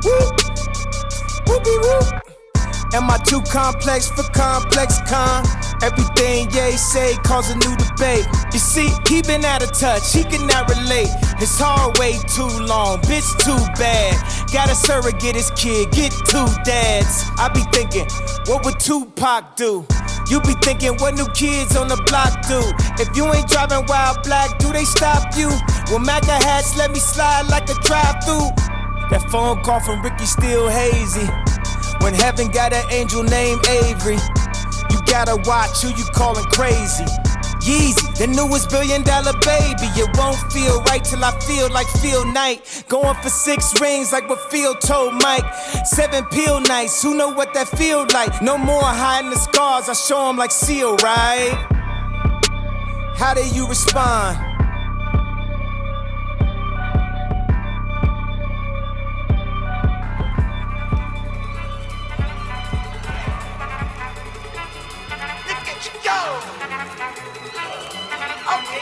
whoop, 0.01 0.33
whoopie 1.45 1.77
whoop. 1.86 2.25
Am 2.95 3.07
I 3.11 3.21
too 3.23 3.41
complex 3.53 4.09
for 4.09 4.23
complex 4.33 4.97
con? 5.05 5.45
Everything 5.82 6.49
Ye 6.51 6.78
say 6.78 7.15
cause 7.23 7.49
a 7.49 7.57
new 7.57 7.76
debate. 7.76 8.28
You 8.53 8.59
see, 8.59 8.89
he 9.07 9.21
been 9.21 9.43
out 9.43 9.63
of 9.63 9.71
touch, 9.71 10.13
he 10.13 10.23
cannot 10.23 10.69
relate. 10.69 11.09
His 11.38 11.57
hard 11.59 11.97
way 11.97 12.17
too 12.28 12.47
long, 12.65 12.99
bitch 13.01 13.28
too 13.43 13.59
bad. 13.76 14.15
Got 14.51 14.69
a 14.69 14.76
surrogate 14.76 15.36
his 15.36 15.51
kid, 15.51 15.91
get 15.91 16.11
two 16.26 16.47
dads. 16.63 17.26
I 17.38 17.49
be 17.53 17.61
thinking, 17.71 18.07
what 18.47 18.63
would 18.65 18.80
Tupac 18.80 19.55
do? 19.55 19.86
You 20.30 20.41
be 20.41 20.53
thinking, 20.63 20.95
what 20.97 21.13
new 21.13 21.28
kids 21.36 21.76
on 21.76 21.88
the 21.88 22.01
block 22.07 22.47
do? 22.47 22.61
If 22.97 23.15
you 23.15 23.32
ain't 23.32 23.47
driving 23.47 23.86
wild 23.88 24.23
black, 24.23 24.57
do 24.57 24.71
they 24.71 24.86
stop 24.86 25.36
you? 25.38 25.49
Well, 25.88 25.99
MAGA 25.99 26.34
hats 26.41 26.78
let 26.78 26.91
me 26.91 26.99
slide 26.99 27.47
like 27.49 27.69
a 27.69 27.76
drive 27.86 28.23
through. 28.23 28.49
That 29.11 29.28
phone 29.30 29.61
call 29.61 29.82
from 29.82 30.01
Ricky 30.01 30.26
still 30.26 30.67
hazy. 30.67 31.30
When 32.01 32.13
heaven 32.13 32.49
got 32.49 32.73
an 32.73 32.86
angel 32.91 33.23
named 33.23 33.65
Avery, 33.67 34.17
gotta 35.06 35.38
watch 35.49 35.82
who 35.82 35.89
you 35.89 36.06
calling 36.14 36.45
crazy. 36.45 37.06
Yeezy, 37.66 38.18
the 38.18 38.28
newest 38.28 38.70
billion 38.70 39.01
dollar 39.03 39.34
baby. 39.41 39.88
It 39.97 40.10
won't 40.18 40.38
feel 40.53 40.82
right 40.84 41.03
till 41.03 41.24
I 41.24 41.32
feel 41.39 41.70
like 41.72 41.88
Phil 42.01 42.26
Knight. 42.32 42.84
Going 42.89 43.16
for 43.24 43.30
six 43.30 43.74
rings 43.82 44.12
like 44.12 44.30
what 44.30 44.51
Phil 44.51 44.76
told 44.76 45.14
Mike. 45.16 45.45
Seven 45.86 46.26
pill 46.26 46.60
nights, 46.62 47.01
who 47.01 47.16
know 47.16 47.30
what 47.30 47.53
that 47.56 47.68
feel 47.68 48.06
like? 48.14 48.41
No 48.41 48.58
more 48.58 48.84
hiding 48.84 49.32
the 49.32 49.38
scars, 49.38 49.89
I 49.89 49.93
show 49.93 50.30
'em 50.30 50.38
like 50.38 50.51
Seal, 50.51 50.95
right? 50.97 51.58
How 53.18 53.34
do 53.34 53.43
you 53.47 53.68
respond? 53.68 54.38
Go. 66.06 66.12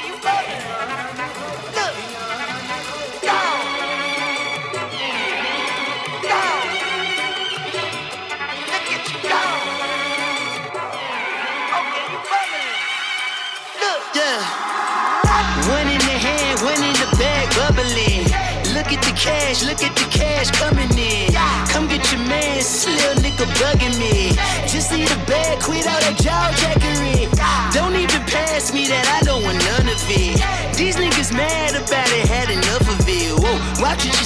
You. 0.03 0.13
Look. 1.73 1.95
Go. 3.23 3.39
Go. 6.21 6.41
Look 8.67 8.87
at 8.91 9.07
you 9.07 9.17
go. 9.23 9.39
You. 9.55 10.91
Look. 13.79 14.01
Yeah. 14.13 14.43
One 15.69 15.87
in 15.87 15.99
the 15.99 16.17
hand, 16.19 16.59
one 16.59 16.83
in 16.83 16.93
the 16.93 17.07
bag. 17.17 17.33
Look 18.73 18.91
at 18.91 19.01
the 19.03 19.11
cash, 19.11 19.63
look 19.63 19.81
at 19.81 19.95
the 19.95 20.03
cash 20.11 20.51
coming 20.51 20.91
in. 20.97 21.31
Come 21.69 21.87
get 21.87 22.11
your 22.11 22.21
man, 22.27 22.57
little 22.57 23.15
nigga 23.23 23.45
bugging 23.55 23.97
me. 23.97 24.35
Just 24.67 24.91
need 24.91 25.09
a 25.09 25.15
bag, 25.25 25.61
quit 25.61 25.87
all 25.87 25.99
that 26.01 26.17
jaw 26.17 26.51
jackery. 26.57 27.12
Don't 27.73 27.95
even 27.95 28.21
pass 28.25 28.73
me 28.73 28.87
that, 28.87 29.05
I 29.07 29.25
don't 29.25 29.43
want 29.43 29.62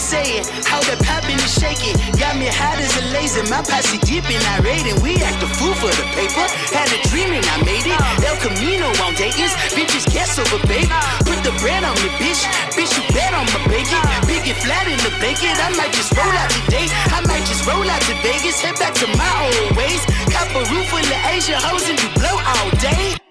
you 0.07 0.23
saying, 0.23 0.43
how 0.63 0.79
that 0.87 0.99
popping 1.03 1.35
and 1.35 1.51
shaking. 1.51 1.95
Got 2.15 2.39
me 2.39 2.47
hot 2.47 2.79
as 2.79 2.95
a 2.95 3.03
laser, 3.11 3.43
my 3.51 3.59
posse 3.59 3.99
deep 4.07 4.23
and 4.29 4.43
irate. 4.59 4.87
And 4.87 4.99
we 5.03 5.19
act 5.19 5.43
a 5.43 5.49
fool 5.59 5.75
for 5.75 5.91
the 5.91 6.05
paper. 6.15 6.45
Had 6.71 6.87
a 6.95 6.99
dream 7.11 7.35
and 7.35 7.43
I 7.51 7.57
made 7.67 7.83
it. 7.83 7.99
El 8.23 8.37
Camino 8.39 8.87
on 9.03 9.13
Dayton's, 9.19 9.51
bitches 9.75 10.07
guess 10.11 10.39
over, 10.39 10.59
baby. 10.67 10.91
Put 11.27 11.43
the 11.43 11.51
bread 11.59 11.83
on 11.83 11.95
me, 11.99 12.09
bitch. 12.21 12.41
Bitch, 12.75 12.91
you 12.95 13.03
bet 13.11 13.33
on 13.35 13.45
my 13.51 13.61
bacon. 13.67 14.03
Big 14.27 14.47
and 14.47 14.59
flat 14.63 14.87
in 14.87 14.99
the 15.03 15.13
bacon. 15.19 15.51
I 15.59 15.75
might 15.75 15.91
just 15.91 16.15
roll 16.15 16.31
out 16.31 16.51
today. 16.63 16.87
I 17.11 17.19
might 17.27 17.43
just 17.43 17.67
roll 17.67 17.83
out 17.83 18.01
to 18.07 18.15
Vegas. 18.23 18.63
Head 18.63 18.79
back 18.79 18.95
to 19.03 19.07
my 19.19 19.33
old 19.43 19.75
ways. 19.75 20.03
Cop 20.31 20.47
a 20.55 20.63
roof 20.71 20.87
full 20.87 21.03
of 21.03 21.21
Asian 21.35 21.59
hoes 21.59 21.83
and 21.89 21.99
you 21.99 22.09
blow 22.15 22.35
all 22.37 22.69
day. 22.79 23.26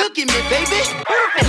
Look 0.00 0.16
at 0.18 0.28
me, 0.30 0.40
baby. 0.48 0.80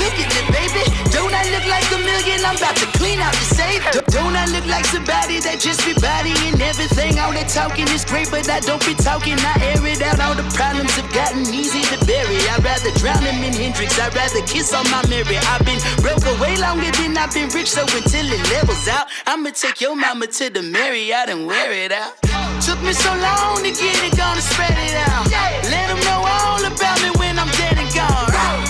Look 0.01 0.18
at 0.20 0.30
me, 0.36 0.41
baby. 0.51 0.84
Don't 1.16 1.32
I 1.32 1.47
look 1.53 1.66
like 1.72 1.88
a 1.95 1.99
million? 2.03 2.43
I'm 2.43 2.57
about 2.57 2.76
to 2.78 2.88
clean 2.99 3.20
out 3.20 3.32
the 3.32 3.47
safe. 3.55 3.82
Don't 4.12 4.36
I 4.36 4.45
look 4.51 4.66
like 4.68 4.86
somebody 4.86 5.39
that 5.45 5.59
just 5.64 5.86
be 5.88 5.93
bodying 5.95 6.59
everything? 6.59 7.20
All 7.20 7.32
that 7.32 7.47
talking 7.47 7.88
is 7.88 8.03
great, 8.03 8.28
but 8.30 8.49
I 8.49 8.59
don't 8.59 8.84
be 8.84 8.95
talking. 8.95 9.39
I 9.39 9.55
air 9.64 9.80
it 9.86 10.01
out. 10.01 10.20
All 10.20 10.36
the 10.36 10.43
problems 10.51 10.91
have 10.99 11.07
gotten 11.14 11.47
easy 11.53 11.88
to 11.93 11.97
bury. 12.05 12.36
I'd 12.51 12.64
rather 12.64 12.91
drown 12.99 13.24
him 13.24 13.39
in 13.47 13.53
Hendrix. 13.53 13.95
I'd 13.99 14.14
rather 14.14 14.43
kiss 14.43 14.74
on 14.74 14.84
my 14.91 15.05
mirror. 15.07 15.39
I've 15.47 15.64
been 15.64 15.80
broke 16.03 16.26
away 16.36 16.57
longer 16.57 16.91
than 16.99 17.16
I've 17.16 17.32
been 17.32 17.47
rich, 17.55 17.72
so 17.72 17.88
until 17.95 18.28
it 18.28 18.43
levels 18.51 18.88
out, 18.91 19.07
I'ma 19.26 19.51
take 19.55 19.80
your 19.80 19.95
mama 19.95 20.28
to 20.28 20.49
the 20.49 20.62
Marriott 20.62 21.30
and 21.30 21.47
wear 21.47 21.72
it 21.72 21.91
out. 21.91 22.20
Took 22.66 22.82
me 22.84 22.91
so 22.91 23.12
long 23.16 23.64
to 23.64 23.72
get 23.72 23.97
it, 24.03 24.18
gonna 24.18 24.41
spread 24.41 24.76
it 24.76 24.95
out. 25.07 25.32
Let 25.72 25.88
them 25.88 26.01
know 26.03 26.22
all 26.28 26.59
about 26.59 26.97
me 27.01 27.21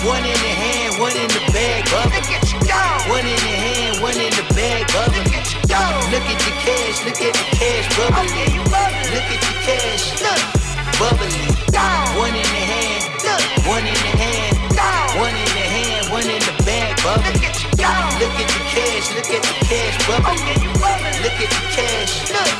One 0.02 0.24
in 0.26 0.34
the 0.34 0.50
hand, 0.50 0.98
one 0.98 1.14
in 1.14 1.28
the 1.30 1.38
bag, 1.54 1.86
bubba. 1.86 2.18
One 3.08 3.22
in 3.22 3.38
the 3.38 3.54
hand, 3.54 4.02
one 4.02 4.18
in 4.18 4.34
the 4.34 4.42
bag, 4.50 4.90
bubba. 4.90 5.22
Look 6.10 6.26
at 6.26 6.38
the 6.42 6.50
cash, 6.58 7.04
look 7.06 7.22
at 7.22 7.30
the 7.38 7.46
cash, 7.54 7.86
bubbling. 7.94 8.66
Look 8.66 9.30
at 9.30 9.38
the 9.38 9.54
cash, 9.62 10.18
look, 10.18 10.42
bubbling. 10.98 11.54
One 12.18 12.34
in 12.34 12.42
the 12.42 12.62
hand, 12.66 13.14
look, 13.22 13.46
one 13.64 13.86
in 13.86 13.94
the 13.94 14.12
hand, 14.18 14.58
one 15.22 15.36
in 15.38 15.50
the 15.54 15.66
hand, 15.70 16.10
one 16.10 16.26
in 16.26 16.42
the 16.50 16.54
bag, 16.66 16.98
bubba. 16.98 17.30
Look 17.30 17.46
at 17.46 18.48
the 18.50 18.58
cash, 18.74 19.06
look 19.14 19.30
at 19.30 19.42
the 19.46 19.54
cash, 19.70 19.96
bubbling. 20.10 20.66
Look 21.22 21.38
at 21.38 21.46
the 21.46 21.62
cash, 21.78 22.26
look, 22.34 22.50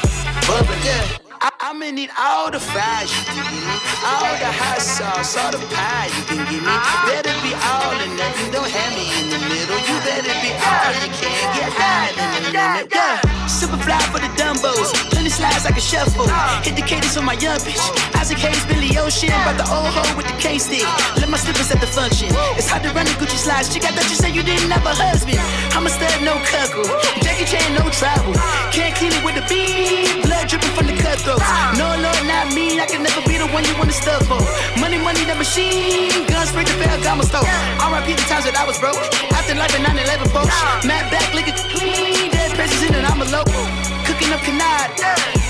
bubbling. 0.47 1.52
I'ma 1.73 1.89
need 1.89 2.11
all 2.21 2.51
the 2.51 2.61
fries 2.61 3.09
you 3.09 3.25
can 3.33 3.49
give 3.49 3.65
me, 3.65 3.77
all 4.05 4.29
the 4.37 4.53
hot 4.61 4.77
sauce, 4.85 5.41
all 5.41 5.49
the 5.49 5.57
pie 5.73 6.13
you 6.13 6.25
can 6.29 6.45
give 6.53 6.61
me. 6.61 6.77
Better 7.09 7.33
be 7.41 7.57
all 7.57 7.97
or 7.97 8.13
nothing, 8.13 8.53
don't 8.53 8.69
have 8.69 8.93
me 8.93 9.09
in 9.09 9.33
the 9.33 9.41
middle. 9.49 9.81
You 9.81 9.97
better 10.05 10.37
be 10.45 10.53
all 10.53 10.93
you 11.01 11.09
can, 11.17 11.33
get 11.57 11.73
high 11.73 12.13
in 12.13 12.29
the 12.29 12.41
limit. 12.53 12.93
Yeah, 12.93 13.25
super 13.49 13.81
fly 13.81 13.97
for 14.13 14.21
the 14.21 14.29
Dumbos, 14.37 14.93
plenty 15.17 15.33
slides 15.33 15.65
like 15.65 15.81
a 15.81 15.81
shuffle. 15.81 16.29
Hit 16.61 16.77
the 16.77 16.85
cadence 16.85 17.17
on 17.17 17.25
my 17.25 17.41
young 17.41 17.57
bitch. 17.65 17.81
Isaac 18.21 18.45
Hayes, 18.45 18.69
Billy 18.69 18.93
Ocean, 19.01 19.33
but 19.49 19.57
the 19.57 19.65
old 19.73 19.89
hoe 19.97 20.13
with 20.13 20.29
the 20.29 20.37
K 20.37 20.61
stick. 20.61 20.85
Let 21.17 21.33
my 21.33 21.41
slippers 21.41 21.73
at 21.73 21.81
the 21.81 21.89
function. 21.89 22.29
It's 22.53 22.69
hard 22.69 22.85
to 22.85 22.93
run 22.93 23.09
the 23.09 23.17
Gucci 23.17 23.41
slides. 23.41 23.73
Chick, 23.73 23.89
I 23.89 23.97
thought 23.97 24.13
you 24.13 24.21
said 24.21 24.37
you 24.37 24.45
didn't 24.45 24.69
have 24.77 24.85
a 24.85 24.93
husband. 24.93 25.41
I'm 25.73 25.89
a 25.89 25.91
stud, 25.91 26.21
no 26.21 26.37
cuckoo. 26.53 26.85
Jackie 27.25 27.49
Chan, 27.49 27.65
no 27.73 27.89
travel. 27.97 28.37
Can't 28.77 28.93
clean 28.93 29.17
it 29.17 29.25
with 29.25 29.41
the 29.41 29.45
beat. 29.49 30.21
Blood 30.21 30.53
dripping 30.53 30.77
from 30.77 30.87
the 30.93 31.01
cutthroats. 31.01 31.62
No, 31.79 31.87
Lord, 31.95 32.23
not 32.27 32.51
me. 32.53 32.81
I 32.83 32.87
can 32.87 33.03
never 33.03 33.23
be 33.23 33.39
the 33.39 33.47
one 33.55 33.65
you 33.65 33.75
wanna 33.79 33.95
stuff 33.95 34.27
for. 34.27 34.43
Money, 34.83 34.99
money, 34.99 35.23
the 35.25 35.35
machine. 35.39 36.27
Guns 36.27 36.51
straight 36.51 36.67
to 36.67 36.75
Ferragamo 36.81 37.23
store. 37.23 37.47
RIP 37.79 38.19
the 38.19 38.25
times 38.27 38.45
that 38.47 38.57
I 38.59 38.65
was 38.67 38.79
broke. 38.83 38.99
After 39.31 39.55
life 39.55 39.75
in 39.79 39.83
9-11 39.87 40.29
folks. 40.35 40.55
Mad 40.83 41.07
back, 41.15 41.31
it 41.35 41.57
clean. 41.71 42.31
Dead 42.31 42.51
presents 42.59 42.83
in 42.83 42.95
and 42.95 43.07
I'm 43.07 43.23
a 43.23 43.29
local. 43.31 43.65
Cooking 44.07 44.35
up 44.35 44.43
canard. 44.43 44.91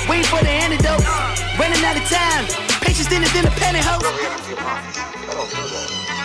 Waiting 0.08 0.28
for 0.28 0.40
the 0.44 0.52
antidote. 0.52 1.04
Running 1.56 1.82
out 1.84 1.96
of 1.96 2.04
time. 2.08 2.44
Patience 2.84 3.08
thinner 3.08 3.28
than 3.32 3.46
a 3.48 3.52
pantyhose. 3.56 4.04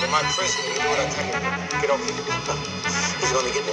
In 0.03 0.11
my 0.11 0.21
prison, 0.35 0.61
you 0.67 0.79
know 0.83 0.89
what 0.91 0.99
I 0.99 1.07
tell 1.09 1.25
you? 1.25 1.31
Get 1.81 1.89
over 1.89 2.03
here. 2.03 2.13
He's 3.19 3.31
gonna 3.31 3.51
get 3.51 3.63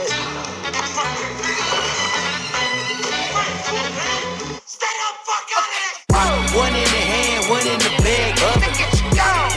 nasty. 5.14 6.54
One 6.54 6.74
in 6.74 6.86
the 6.86 7.02
hand, 7.10 7.50
one 7.50 7.66
in 7.66 7.78
the 7.78 7.90
bag, 8.02 8.38
bubbling. 8.38 8.78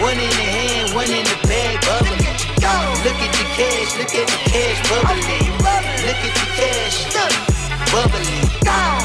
One 0.01 0.17
in 0.17 0.29
the 0.29 0.47
hand, 0.57 0.93
one 0.95 1.09
in 1.09 1.25
the 1.25 1.37
bag, 1.47 1.81
bubbling. 1.85 2.25
Look 3.05 3.19
at 3.21 3.31
the 3.37 3.45
cash, 3.53 3.97
look 3.97 4.13
at 4.13 4.27
the 4.27 4.39
cash, 4.49 4.79
bubbling. 4.89 5.25
Look 6.05 6.21
at 6.25 6.33
the 6.33 6.45
cash, 6.57 7.05
bubbling. 7.93 8.45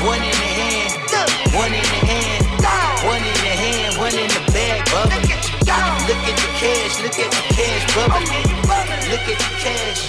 One 0.02 0.18
in 0.18 0.32
the 0.32 0.50
hand, 0.58 0.92
one 1.54 1.72
in 1.72 1.84
the 1.84 2.00
hand, 2.10 2.44
one 3.06 3.22
in 3.22 3.36
the 3.44 3.54
hand, 3.62 3.96
one 3.98 4.14
in 4.16 4.28
the 4.28 4.40
bag, 4.52 4.84
bubbling. 4.90 5.28
Look 6.08 6.22
at 6.26 6.36
the 6.36 6.48
cash, 6.58 6.94
look 7.02 7.18
at 7.18 7.30
the 7.30 7.42
cash, 7.54 7.84
bubbling. 7.94 8.48
Look 9.12 9.26
at 9.28 9.38
the 9.38 9.50
cash, 9.62 10.00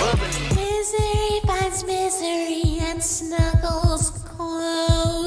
bubbling. 0.00 0.56
Misery 0.56 1.40
finds 1.46 1.84
misery 1.84 2.78
and 2.80 3.02
snuggles 3.02 4.10
closer. 4.24 5.25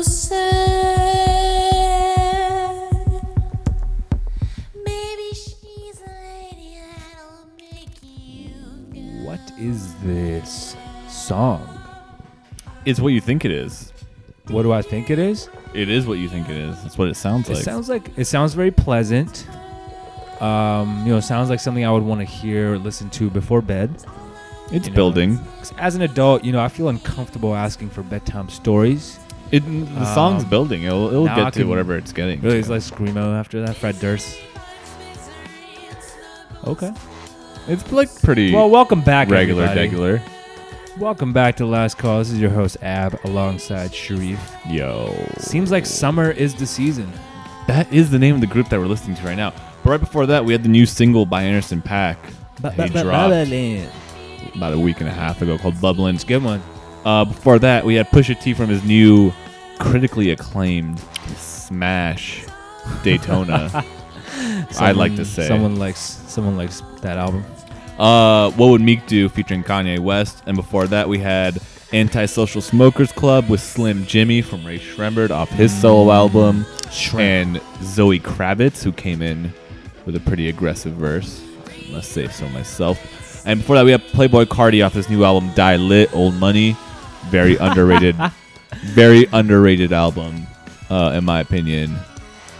Maybe 4.75 5.29
she's 5.33 6.01
a 6.01 6.11
lady 6.23 6.77
that'll 6.79 7.47
make 7.57 7.89
you 8.03 9.23
What 9.25 9.39
is 9.57 9.95
this 10.03 10.75
song? 11.07 11.67
It's 12.85 12.99
what 12.99 13.09
you 13.09 13.21
think 13.21 13.45
it 13.45 13.51
is. 13.51 13.91
What 14.47 14.63
do 14.63 14.71
I 14.71 14.81
think 14.81 15.09
it 15.09 15.19
is? 15.19 15.49
It 15.73 15.89
is 15.89 16.07
what 16.07 16.17
you 16.17 16.27
think 16.29 16.49
it 16.49 16.57
is. 16.57 16.81
That's 16.81 16.97
what 16.97 17.07
it 17.09 17.15
sounds 17.15 17.49
like. 17.49 17.59
It 17.59 17.63
sounds 17.63 17.89
like 17.89 18.09
it 18.17 18.25
sounds 18.25 18.53
very 18.53 18.71
pleasant. 18.71 19.47
Um, 20.41 21.03
you 21.05 21.11
know, 21.13 21.19
sounds 21.19 21.49
like 21.49 21.59
something 21.59 21.85
I 21.85 21.91
would 21.91 22.03
want 22.03 22.21
to 22.21 22.25
hear 22.25 22.73
or 22.73 22.77
listen 22.77 23.09
to 23.11 23.29
before 23.29 23.61
bed. 23.61 23.91
It's 24.71 24.85
You 24.87 24.91
know, 24.91 24.95
building. 24.95 25.37
'cause 25.57 25.73
As 25.77 25.95
an 25.95 26.01
adult, 26.03 26.43
you 26.45 26.51
know, 26.51 26.61
I 26.61 26.67
feel 26.69 26.87
uncomfortable 26.89 27.55
asking 27.55 27.89
for 27.89 28.01
bedtime 28.03 28.49
stories. 28.49 29.19
It, 29.51 29.61
the 29.61 30.13
song's 30.13 30.43
Um, 30.43 30.49
building. 30.49 30.83
It'll, 30.83 31.07
it'll 31.07 31.25
now 31.25 31.33
I 31.33 31.43
get 31.45 31.53
to 31.53 31.59
can 31.61 31.69
whatever 31.69 31.97
it's 31.97 32.13
getting. 32.13 32.39
Really, 32.41 32.59
it's 32.59 32.69
like 32.69 32.81
screamo 32.81 33.37
after 33.39 33.65
that. 33.65 33.75
Fred 33.75 33.99
Durst. 33.99 34.37
Okay. 36.65 36.91
It's 37.67 37.91
like 37.91 38.09
pretty. 38.21 38.53
Well, 38.53 38.69
welcome 38.69 39.01
back, 39.01 39.29
Regular, 39.29 39.63
everybody. 39.63 39.87
regular. 39.89 40.21
Welcome 40.97 41.31
back 41.33 41.55
to 41.57 41.65
Last 41.65 41.97
Call. 41.97 42.19
This 42.19 42.31
is 42.31 42.39
your 42.39 42.49
host 42.49 42.77
Ab 42.81 43.17
alongside 43.23 43.93
Sharif. 43.93 44.39
Yo. 44.67 45.15
Seems 45.37 45.71
like 45.71 45.85
summer 45.85 46.31
is 46.31 46.53
the 46.55 46.65
season. 46.65 47.11
That 47.67 47.91
is 47.93 48.09
the 48.09 48.19
name 48.19 48.35
of 48.35 48.41
the 48.41 48.47
group 48.47 48.69
that 48.69 48.79
we're 48.79 48.87
listening 48.87 49.15
to 49.17 49.23
right 49.23 49.37
now. 49.37 49.51
But 49.83 49.91
right 49.91 49.99
before 49.99 50.25
that, 50.25 50.43
we 50.43 50.51
had 50.51 50.63
the 50.63 50.69
new 50.69 50.85
single 50.85 51.25
by 51.25 51.43
Anderson 51.43 51.81
Paak. 51.81 52.17
He 52.75 52.89
dropped 52.89 54.55
about 54.55 54.73
a 54.73 54.79
week 54.79 54.99
and 54.99 55.07
a 55.07 55.13
half 55.13 55.41
ago 55.41 55.57
called 55.57 55.75
Bubblin'. 55.75 56.15
It's 56.15 56.23
a 56.23 56.27
good 56.27 56.43
one. 56.43 56.61
Uh, 57.05 57.25
before 57.25 57.59
that, 57.59 57.85
we 57.85 57.95
had 57.95 58.07
Pusha 58.09 58.39
T 58.39 58.53
from 58.53 58.69
his 58.69 58.83
new 58.83 59.31
critically 59.79 60.31
acclaimed 60.31 60.99
smash 61.37 62.45
Daytona. 63.03 63.85
I'd 64.79 64.95
like 64.95 65.15
to 65.15 65.25
say. 65.25 65.47
someone 65.47 65.77
likes 65.77 65.99
someone 65.99 66.57
likes 66.57 66.81
that 67.01 67.17
album. 67.17 67.43
Uh, 67.97 68.51
what 68.51 68.67
would 68.67 68.81
Meek 68.81 69.05
do 69.07 69.27
featuring 69.29 69.63
Kanye 69.63 69.99
West? 69.99 70.41
And 70.45 70.55
before 70.55 70.87
that, 70.87 71.09
we 71.09 71.19
had 71.19 71.59
Antisocial 71.91 72.61
Smokers 72.61 73.11
Club 73.11 73.49
with 73.49 73.59
Slim 73.59 74.03
Jxmmi 74.03 74.43
from 74.43 74.65
Rae 74.65 74.79
Sremmurd 74.79 75.31
off 75.31 75.49
his 75.49 75.73
solo 75.77 76.11
album, 76.11 76.65
and 77.17 77.59
Zoe 77.81 78.19
Kravitz, 78.19 78.83
who 78.83 78.91
came 78.93 79.21
in 79.21 79.53
with 80.05 80.15
a 80.15 80.19
pretty 80.21 80.47
aggressive 80.49 80.93
verse. 80.93 81.43
I 81.67 81.91
must 81.91 82.11
say 82.11 82.27
so 82.27 82.47
myself. 82.49 83.45
And 83.45 83.59
before 83.59 83.75
that, 83.75 83.85
we 83.85 83.91
have 83.91 84.01
Playboi 84.01 84.45
Carti 84.45 84.85
off 84.85 84.93
his 84.93 85.09
new 85.09 85.23
album, 85.23 85.51
Die 85.55 85.75
Lit, 85.77 86.13
Old 86.13 86.35
Money. 86.35 86.77
Very 87.27 87.55
underrated, 87.57 88.15
very 88.85 89.27
underrated 89.33 89.93
album, 89.93 90.47
uh, 90.89 91.13
in 91.15 91.25
my 91.25 91.39
opinion. 91.41 91.95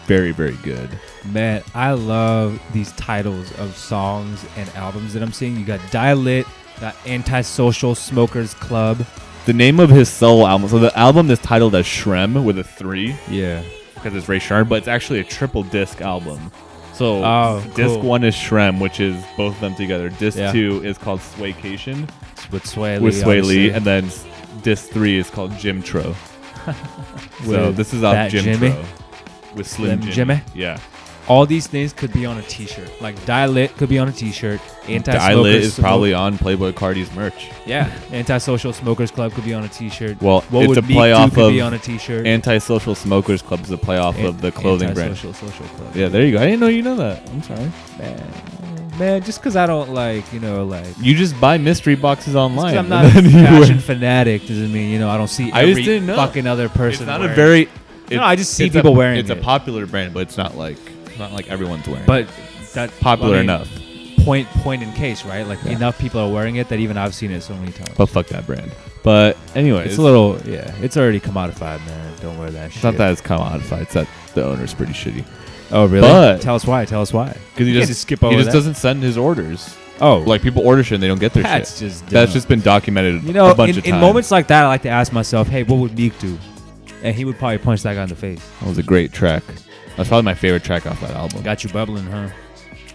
Very, 0.05 0.32
very 0.32 0.57
good. 0.64 0.89
Man, 1.32 1.64
I 1.76 1.91
love 1.91 2.60
these 2.74 2.91
titles 2.93 3.51
of 3.60 3.76
songs 3.78 4.43
and 4.57 4.68
albums 4.70 5.14
that 5.14 5.22
I'm 5.24 5.32
seeing. 5.32 5.55
You 5.55 5.66
got 5.66 5.80
Dial-Lit, 5.91 6.47
got 6.80 6.95
Antisocial 7.07 7.93
Smokers 7.95 8.53
Club. 8.55 9.05
The 9.45 9.53
name 9.53 9.80
of 9.80 9.89
his 9.89 10.10
solo 10.10 10.45
album. 10.47 10.68
So 10.70 10.80
the 10.80 10.97
album 10.97 11.30
is 11.30 11.39
titled 11.39 11.76
as 11.76 11.86
Shrem 11.86 12.43
with 12.43 12.57
a 12.60 12.64
three. 12.64 13.16
Yeah. 13.30 13.64
Because 13.93 14.16
it's 14.16 14.28
Ray 14.30 14.39
Shrem, 14.39 14.68
but 14.68 14.76
it's 14.80 14.88
actually 14.88 15.20
a 15.20 15.24
triple 15.24 15.64
disc 15.64 16.01
album. 16.01 16.51
So 16.93 17.24
Oh, 17.24 17.62
disc 17.76 17.95
cool. 17.95 18.01
one 18.01 18.24
is 18.24 18.36
Shrem, 18.36 18.80
which 18.80 18.99
is 18.99 19.16
both 19.38 19.55
of 19.55 19.62
them 19.62 19.76
together. 19.76 20.10
Disc 20.10 20.38
Yeah. 20.38 20.51
two 20.51 20.82
is 20.84 20.97
called 20.97 21.20
Swaecation 21.20 22.10
with 22.51 22.66
Sway 22.66 22.97
with 22.99 23.16
Swae 23.22 23.43
Lee, 23.43 23.70
and 23.72 23.86
then 23.86 24.10
disc 24.64 24.89
three 24.89 25.18
is 25.18 25.30
called 25.30 25.51
Jxmtro. 25.51 26.16
so 27.45 27.68
With 27.68 27.78
this 27.78 27.93
is 27.93 28.03
off 28.03 28.14
Fat 28.16 28.30
Jim 28.32 28.43
Jimmy? 28.43 28.70
Tro 28.70 28.86
with 29.55 29.68
Slim, 29.68 30.01
Slim 30.01 30.12
Jxmmi. 30.12 30.14
Jimmy? 30.14 30.41
Yeah, 30.53 30.80
All 31.28 31.45
these 31.45 31.66
things 31.68 31.91
could 31.93 32.12
be 32.14 32.26
on 32.26 32.38
a 32.38 32.41
T-shirt. 32.43 32.89
Like 33.01 33.24
Dial-Lit 33.26 33.76
could 33.78 33.89
be 33.89 33.97
on 33.97 34.07
a 34.07 34.12
T-shirt. 34.12 34.60
Anti-Smokers 34.88 35.14
Die 35.28 35.34
Lit 35.36 35.55
is 35.64 35.80
probably 35.80 36.14
on 36.14 36.38
Playboi 36.38 36.74
Carti's 36.76 37.12
merch. 37.14 37.49
Yeah, 37.66 37.91
Antisocial 38.12 38.74
Smokers 38.74 39.10
Club 39.12 39.32
could 39.34 39.45
be 39.45 39.53
on 39.53 39.64
a 39.64 39.68
T-shirt. 39.70 40.22
Well, 40.22 40.41
what 40.49 40.62
it's 40.64 40.70
would 40.70 40.78
a 40.80 40.82
Meek 40.84 40.97
Do 40.97 41.12
off 41.14 41.34
could 41.34 41.45
of 41.45 41.51
be 41.51 41.62
on 41.62 41.74
a 41.74 41.80
T-shirt. 41.80 42.26
Antisocial 42.28 42.93
Smokers 42.95 43.41
Club 43.41 43.62
is 43.62 43.72
a 43.72 43.78
play 43.78 43.97
off 43.97 44.18
An- 44.18 44.26
of 44.28 44.41
the 44.41 44.51
clothing 44.51 44.93
brand. 44.93 45.12
Antisocial 45.12 45.34
Social 45.34 45.66
Club. 45.78 45.95
Yeah, 45.95 46.10
there 46.10 46.26
you 46.26 46.34
go. 46.34 46.39
I 46.41 46.45
didn't 46.45 46.60
know 46.60 46.68
you 46.68 46.82
know 46.84 46.95
that. 46.95 47.28
I'm 47.30 47.41
sorry. 47.43 47.72
Man, 47.97 48.34
man, 49.00 49.24
just 49.24 49.39
because 49.39 49.56
I 49.56 49.66
don't 49.66 49.91
like, 49.93 50.32
you 50.34 50.39
know, 50.39 50.66
like. 50.66 50.86
You 51.02 51.16
just 51.16 51.39
buy 51.39 51.58
mystery 51.58 51.95
boxes 51.95 52.36
online. 52.36 52.78
I'm 52.78 52.89
not 52.89 53.06
a 53.16 53.22
then 53.22 53.32
fashion 53.32 53.80
fanatic 53.80 54.41
doesn't 54.41 54.72
mean 54.72 54.91
you 54.91 55.00
know 55.00 55.10
I 55.10 55.18
don't 55.18 55.28
see 55.30 55.52
I 55.52 55.62
every 55.64 55.76
just 55.76 55.86
didn't 55.86 56.08
know. 56.08 56.16
fucking 56.16 56.45
other 56.47 56.70
person. 56.70 57.04
It's 57.04 57.08
not 57.08 57.22
a 57.22 57.24
wearing 57.24 57.36
very. 57.36 57.62
it. 58.10 58.16
no, 58.18 58.24
I 58.24 58.36
just 58.36 58.54
see 58.54 58.66
it's 58.66 58.76
people 58.76 58.91
a, 58.93 58.97
wearing 58.97 59.20
It's 59.20 59.30
it. 59.30 59.38
a 59.38 59.41
popular 59.41 59.86
brand, 59.86 60.14
but 60.14 60.22
it's 60.22 60.38
not 60.38 60.56
like 60.56 60.78
not 61.18 61.32
like 61.32 61.50
everyone's 61.50 61.88
wearing. 61.88 62.06
but 62.06 62.24
it. 62.24 62.30
that 62.74 62.91
popular 63.00 63.36
I 63.36 63.41
mean, 63.41 63.43
enough. 63.50 63.70
Point 64.26 64.47
point 64.50 64.84
in 64.84 64.91
case, 64.93 65.24
right? 65.26 65.47
Like 65.47 65.64
Yeah. 65.64 65.72
enough 65.72 65.97
people 65.97 66.20
are 66.22 66.30
wearing 66.32 66.58
it 66.58 66.68
that 66.70 66.80
even 66.80 66.97
I've 66.97 67.16
seen 67.16 67.32
it 67.32 67.41
so 67.41 67.54
many 67.56 67.72
times. 67.72 67.95
But 67.97 68.08
fuck 68.08 68.28
that 68.28 68.45
brand. 68.45 68.72
But 69.02 69.38
anyway, 69.56 69.86
it's 69.86 69.97
a 69.97 70.02
little 70.02 70.38
yeah. 70.45 70.76
It's 70.82 70.97
already 70.97 71.20
commodified, 71.22 71.84
man. 71.86 72.14
Don't 72.22 72.38
wear 72.38 72.52
that 72.52 72.66
It's 72.68 72.76
shit. 72.76 72.84
not 72.84 72.97
that 72.97 73.12
it's 73.14 73.22
commodified. 73.22 73.84
It's 73.84 73.93
that 73.93 74.08
the 74.36 74.43
owner's 74.45 74.74
pretty 74.74 74.91
shitty. 74.93 75.26
Oh 75.72 75.86
really? 75.86 76.07
But 76.07 76.41
tell 76.41 76.55
us 76.55 76.65
why. 76.65 76.86
Tell 76.86 77.01
us 77.01 77.13
why. 77.13 77.36
because 77.53 77.67
he 77.67 77.74
just, 77.74 78.01
skip 78.01 78.24
over 78.24 78.32
he 78.32 78.38
just 78.38 78.47
that. 78.47 78.53
doesn't 78.53 78.76
send 78.76 79.03
his 79.03 79.17
orders. 79.17 79.76
Oh. 80.01 80.20
like 80.20 80.41
people 80.41 80.65
order 80.65 80.82
shit 80.82 80.93
and 80.95 81.03
they 81.03 81.09
don't 81.09 81.20
get 81.20 81.34
their 81.34 81.43
That's 81.43 81.78
shit. 81.78 81.89
just 81.89 82.07
that's 82.07 82.32
dumb. 82.32 82.34
just 82.34 82.47
been 82.47 82.61
documented. 82.61 83.22
You 83.24 83.34
know, 83.34 83.51
a 83.51 83.55
bunch 83.55 83.72
in, 83.74 83.78
of 83.80 83.84
times. 83.84 83.95
in 83.95 83.99
moments 83.99 84.32
like 84.32 84.47
that, 84.47 84.63
I 84.63 84.67
like 84.67 84.84
to 84.84 84.89
ask 84.89 85.11
myself, 85.11 85.47
"Hey, 85.49 85.63
what 85.63 85.76
would 85.78 85.97
Meek 85.97 86.17
do?" 86.20 86.38
And 87.03 87.15
he 87.15 87.26
would 87.26 87.38
probably 87.38 87.57
punch 87.57 87.84
that 87.84 87.95
guy 87.95 88.03
in 88.03 88.09
the 88.09 88.15
face. 88.15 88.41
that 88.59 88.67
was 88.70 88.78
a 88.78 88.84
great 88.84 89.11
track. 89.11 89.43
That's 89.97 90.07
probably 90.07 90.24
my 90.24 90.34
favorite 90.34 90.63
track 90.63 90.86
off 90.88 91.01
that 91.01 91.11
album. 91.11 91.43
Got 91.43 91.63
you 91.65 91.70
bubbling, 91.72 92.05
huh? 92.05 92.30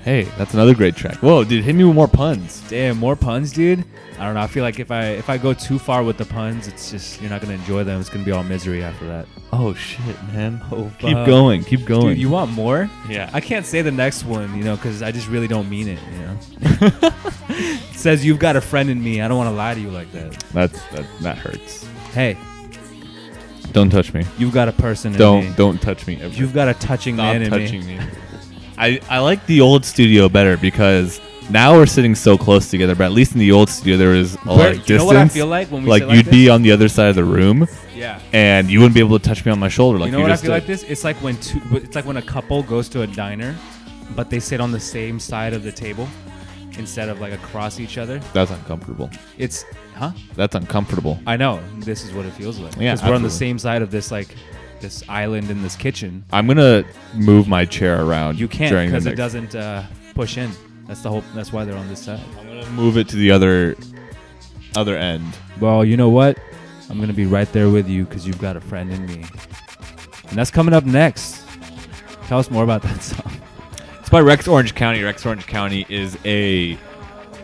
Hey, 0.04 0.24
that's 0.36 0.52
another 0.52 0.74
great 0.74 0.96
track. 0.96 1.16
Whoa, 1.16 1.44
dude, 1.44 1.64
hit 1.64 1.74
me 1.74 1.82
with 1.84 1.94
more 1.94 2.08
puns. 2.08 2.62
Damn, 2.68 2.98
more 2.98 3.16
puns, 3.16 3.52
dude. 3.52 3.84
I 4.18 4.26
don't 4.26 4.34
know. 4.34 4.42
I 4.42 4.46
feel 4.46 4.62
like 4.62 4.78
if 4.78 4.90
I 4.90 5.06
if 5.06 5.28
I 5.30 5.38
go 5.38 5.54
too 5.54 5.78
far 5.78 6.02
with 6.04 6.18
the 6.18 6.24
puns, 6.26 6.68
it's 6.68 6.90
just 6.90 7.20
you're 7.20 7.30
not 7.30 7.40
gonna 7.40 7.54
enjoy 7.54 7.82
them. 7.84 8.00
It's 8.00 8.10
gonna 8.10 8.24
be 8.24 8.30
all 8.30 8.44
misery 8.44 8.84
after 8.84 9.06
that. 9.06 9.26
Oh 9.52 9.72
shit, 9.74 10.22
man. 10.32 10.60
Oh, 10.70 10.92
keep 10.98 11.14
fuck. 11.14 11.26
going, 11.26 11.64
keep 11.64 11.84
going. 11.84 12.08
Dude, 12.10 12.18
you 12.18 12.28
want 12.28 12.52
more? 12.52 12.88
Yeah. 13.08 13.30
I 13.32 13.40
can't 13.40 13.64
say 13.66 13.82
the 13.82 13.90
next 13.90 14.24
one, 14.24 14.56
you 14.56 14.62
know, 14.62 14.76
because 14.76 15.02
I 15.02 15.10
just 15.10 15.28
really 15.28 15.48
don't 15.48 15.68
mean 15.68 15.88
it. 15.88 15.98
You 16.12 16.18
know. 16.18 16.38
it 17.48 17.80
says 17.96 18.24
you've 18.24 18.38
got 18.38 18.56
a 18.56 18.60
friend 18.60 18.90
in 18.90 19.02
me. 19.02 19.20
I 19.20 19.26
don't 19.26 19.38
want 19.38 19.48
to 19.48 19.54
lie 19.56 19.74
to 19.74 19.80
you 19.80 19.90
like 19.90 20.12
that. 20.12 20.32
That's 20.52 20.80
that, 20.90 21.06
that 21.22 21.38
hurts. 21.38 21.84
Hey, 22.12 22.36
Don't 23.72 23.90
touch 23.90 24.14
me. 24.14 24.24
You've 24.38 24.52
got 24.54 24.68
a 24.68 24.72
person 24.72 25.12
Don't 25.14 25.46
me. 25.46 25.54
don't 25.56 25.80
touch 25.82 26.06
me. 26.06 26.20
Ever. 26.20 26.32
You've 26.34 26.54
got 26.54 26.68
a 26.68 26.74
touching 26.74 27.16
Stop 27.16 27.24
man 27.32 27.42
in 27.42 27.50
touching 27.50 27.84
me. 27.86 27.98
me. 27.98 28.04
I 28.78 29.00
I 29.08 29.18
like 29.20 29.44
the 29.46 29.60
old 29.60 29.84
studio 29.84 30.28
better 30.28 30.56
because 30.56 31.20
now 31.50 31.74
we're 31.76 31.86
sitting 31.86 32.14
so 32.14 32.36
close 32.38 32.70
together. 32.70 32.94
But 32.94 33.04
at 33.04 33.12
least 33.12 33.32
in 33.32 33.38
the 33.38 33.52
old 33.52 33.68
studio 33.68 33.96
there 33.96 34.10
was 34.10 34.34
a 34.46 34.52
lot 34.52 34.68
of 34.70 34.74
you 34.76 34.78
distance. 34.80 34.98
know 34.98 35.04
what 35.06 35.16
I 35.16 35.28
feel 35.28 35.46
like 35.46 35.68
when 35.70 35.82
we 35.82 35.88
like 35.90 36.02
sit 36.02 36.08
like 36.08 36.16
you'd 36.16 36.30
be 36.30 36.44
this? 36.44 36.50
on 36.52 36.62
the 36.62 36.72
other 36.72 36.88
side 36.88 37.08
of 37.08 37.16
the 37.16 37.24
room. 37.24 37.66
Yeah. 37.94 38.20
And 38.32 38.70
you 38.70 38.80
wouldn't 38.80 38.94
be 38.94 39.00
able 39.00 39.18
to 39.18 39.24
touch 39.24 39.44
me 39.44 39.52
on 39.52 39.58
my 39.58 39.68
shoulder 39.68 39.98
like 39.98 40.06
you 40.10 40.12
know 40.16 40.22
what 40.22 40.30
I 40.30 40.36
feel 40.36 40.50
did. 40.50 40.54
like 40.54 40.66
this? 40.66 40.82
It's 40.84 41.04
like 41.04 41.16
when 41.16 41.36
two. 41.38 41.60
It's 41.72 41.94
like 41.94 42.04
when 42.06 42.16
a 42.16 42.22
couple 42.22 42.62
goes 42.62 42.88
to 42.90 43.02
a 43.02 43.06
diner, 43.06 43.54
but 44.16 44.30
they 44.30 44.40
sit 44.40 44.60
on 44.60 44.72
the 44.72 44.80
same 44.80 45.20
side 45.20 45.52
of 45.52 45.62
the 45.62 45.72
table 45.72 46.08
instead 46.76 47.08
of 47.08 47.20
like 47.20 47.32
across 47.32 47.78
each 47.78 47.98
other. 47.98 48.18
That's 48.32 48.50
uncomfortable. 48.50 49.08
It's 49.38 49.64
huh? 49.94 50.10
That's 50.34 50.56
uncomfortable. 50.56 51.20
I 51.26 51.36
know. 51.36 51.60
This 51.78 52.04
is 52.04 52.12
what 52.12 52.26
it 52.26 52.32
feels 52.32 52.58
like. 52.58 52.74
Yeah, 52.76 52.94
Because 52.94 53.08
we're 53.08 53.14
on 53.14 53.22
the 53.22 53.30
same 53.30 53.58
side 53.60 53.80
of 53.82 53.90
this 53.92 54.10
like 54.10 54.34
this 54.84 55.02
island 55.08 55.50
in 55.50 55.62
this 55.62 55.76
kitchen. 55.76 56.24
I'm 56.32 56.46
gonna 56.46 56.84
move 57.14 57.48
my 57.48 57.64
chair 57.64 58.02
around. 58.04 58.38
You 58.38 58.46
can't 58.48 58.70
during 58.70 58.90
the 58.90 58.96
because 58.96 59.06
it 59.06 59.10
next- 59.10 59.18
doesn't 59.18 59.54
uh, 59.54 59.82
push 60.14 60.36
in. 60.36 60.50
That's 60.86 61.00
the 61.02 61.08
whole. 61.10 61.24
That's 61.34 61.52
why 61.52 61.64
they're 61.64 61.76
on 61.76 61.88
this 61.88 62.00
side. 62.04 62.20
I'm 62.38 62.46
gonna 62.46 62.70
move 62.70 62.98
it 62.98 63.08
to 63.08 63.16
the 63.16 63.30
other 63.30 63.76
other 64.76 64.96
end. 64.96 65.24
Well, 65.60 65.84
you 65.84 65.96
know 65.96 66.10
what? 66.10 66.38
I'm 66.90 67.00
gonna 67.00 67.14
be 67.14 67.24
right 67.26 67.50
there 67.52 67.70
with 67.70 67.88
you 67.88 68.04
because 68.04 68.26
you've 68.26 68.40
got 68.40 68.56
a 68.56 68.60
friend 68.60 68.92
in 68.92 69.06
me, 69.06 69.24
and 70.28 70.36
that's 70.38 70.50
coming 70.50 70.74
up 70.74 70.84
next. 70.84 71.42
Tell 72.26 72.38
us 72.38 72.50
more 72.50 72.64
about 72.64 72.82
that 72.82 73.02
song. 73.10 73.32
It's 74.00 74.10
by 74.10 74.20
Rex 74.20 74.46
Orange 74.46 74.74
County. 74.74 75.02
Rex 75.02 75.24
Orange 75.24 75.46
County 75.46 75.86
is 75.88 76.18
a 76.26 76.78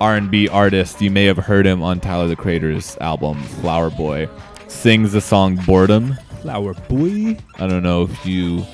R&B 0.00 0.48
artist. 0.48 1.00
You 1.00 1.10
may 1.10 1.24
have 1.24 1.36
heard 1.38 1.66
him 1.66 1.82
on 1.82 2.00
Tyler 2.00 2.28
the 2.28 2.36
Creator's 2.36 2.96
album 2.98 3.42
Flower 3.42 3.88
Boy. 3.90 4.28
Sings 4.68 5.12
the 5.12 5.20
song 5.20 5.56
Boredom. 5.66 6.16
Flower 6.42 6.74
Boy. 6.74 7.36
I 7.58 7.66
don't 7.66 7.82
know 7.82 8.02
if 8.02 8.26
you 8.26 8.64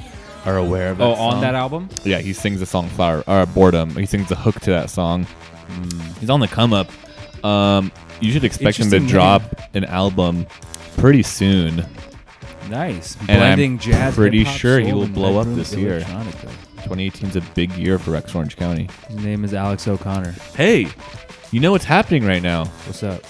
are 0.44 0.56
aware 0.56 0.90
of 0.90 0.98
that 0.98 1.04
Oh, 1.04 1.12
on 1.14 1.32
song. 1.32 1.40
that 1.42 1.54
album? 1.54 1.88
Yeah, 2.04 2.18
he 2.18 2.32
sings 2.32 2.60
the 2.60 2.66
song 2.66 2.88
Flower 2.90 3.24
or 3.26 3.46
Boredom. 3.46 3.90
He 3.96 4.06
sings 4.06 4.28
the 4.28 4.36
hook 4.36 4.60
to 4.60 4.70
that 4.70 4.90
song. 4.90 5.24
Hmm. 5.24 6.00
He's 6.20 6.30
on 6.30 6.40
the 6.40 6.48
come 6.48 6.72
up. 6.72 6.88
Um, 7.44 7.90
you 8.20 8.32
should 8.32 8.44
expect 8.44 8.78
him 8.78 8.90
to 8.90 9.00
drop 9.00 9.42
an 9.74 9.84
album 9.84 10.46
pretty 10.96 11.22
soon. 11.22 11.84
Nice. 12.68 13.16
And 13.20 13.26
Blending 13.26 13.72
I'm 13.72 13.78
jazz, 13.78 14.14
pretty 14.14 14.44
sure 14.44 14.80
he 14.80 14.92
will 14.92 15.06
blow 15.08 15.38
up 15.38 15.46
this 15.54 15.74
year. 15.74 16.00
electronica. 16.00 16.50
2018 16.86 17.30
is 17.30 17.36
a 17.36 17.40
big 17.54 17.72
year 17.72 17.98
for 17.98 18.12
Rex 18.12 18.34
Orange 18.34 18.56
County. 18.56 18.88
His 19.08 19.16
name 19.18 19.44
is 19.44 19.54
Alex 19.54 19.86
O'Connor. 19.88 20.32
Hey, 20.54 20.86
you 21.50 21.60
know 21.60 21.72
what's 21.72 21.84
happening 21.84 22.24
right 22.24 22.42
now? 22.42 22.64
What's 22.86 23.02
up? 23.02 23.22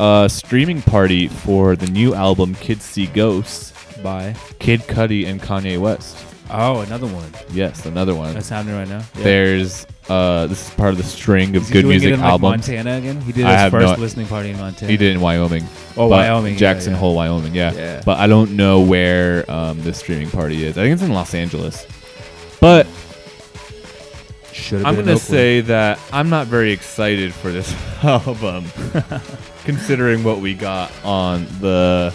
A 0.00 0.28
streaming 0.28 0.82
party 0.82 1.28
for 1.28 1.76
the 1.76 1.86
new 1.88 2.14
album 2.14 2.54
Kids 2.56 2.84
See 2.84 3.06
Ghosts 3.06 3.71
by 4.02 4.34
Kid 4.58 4.80
Cudi 4.82 5.26
and 5.26 5.40
Kanye 5.40 5.78
West. 5.78 6.16
Oh, 6.50 6.80
another 6.80 7.06
one. 7.06 7.32
Yes, 7.52 7.86
another 7.86 8.14
one. 8.14 8.34
That's 8.34 8.48
happening 8.50 8.74
right 8.76 8.88
now. 8.88 9.02
Yeah. 9.16 9.22
There's 9.22 9.86
uh 10.08 10.46
this 10.48 10.68
is 10.68 10.74
part 10.74 10.90
of 10.90 10.98
the 10.98 11.04
string 11.04 11.56
of 11.56 11.62
Is 11.62 11.68
he 11.68 11.72
good 11.74 11.82
doing 11.82 11.90
music 11.92 12.10
it 12.10 12.14
in, 12.14 12.20
like, 12.20 12.28
albums. 12.30 12.68
Montana 12.68 12.98
again? 12.98 13.20
He 13.22 13.32
did 13.32 13.46
I 13.46 13.52
his 13.52 13.60
have 13.60 13.70
first 13.72 13.96
no- 13.96 14.02
listening 14.02 14.26
party 14.26 14.50
in 14.50 14.58
Montana. 14.58 14.90
He 14.90 14.96
did 14.98 15.10
it 15.12 15.14
in 15.14 15.20
Wyoming. 15.22 15.64
Oh, 15.96 16.08
But 16.10 16.28
Wyoming, 16.28 16.52
yeah, 16.54 16.58
Jackson 16.58 16.92
yeah. 16.92 16.98
Hole, 16.98 17.14
Wyoming. 17.14 17.54
Yeah. 17.54 17.72
Yeah. 17.72 18.02
But 18.04 18.18
I 18.18 18.26
don't 18.26 18.54
know 18.56 18.80
where 18.80 19.50
um, 19.50 19.80
this 19.82 19.98
streaming 19.98 20.30
party 20.30 20.64
is. 20.66 20.76
I 20.76 20.82
think 20.82 20.92
it's 20.94 21.02
in 21.02 21.12
Los 21.12 21.32
Angeles. 21.32 21.86
But 22.60 22.86
Should 24.52 24.84
I'm 24.84 24.94
gonna 24.96 25.16
say 25.16 25.62
that 25.62 25.98
I'm 26.12 26.28
not 26.28 26.48
very 26.48 26.72
excited 26.72 27.32
for 27.32 27.50
this 27.50 27.72
album, 28.02 28.66
considering 29.64 30.22
what 30.24 30.40
we 30.40 30.52
got 30.54 30.92
on 31.04 31.46
the 31.60 32.12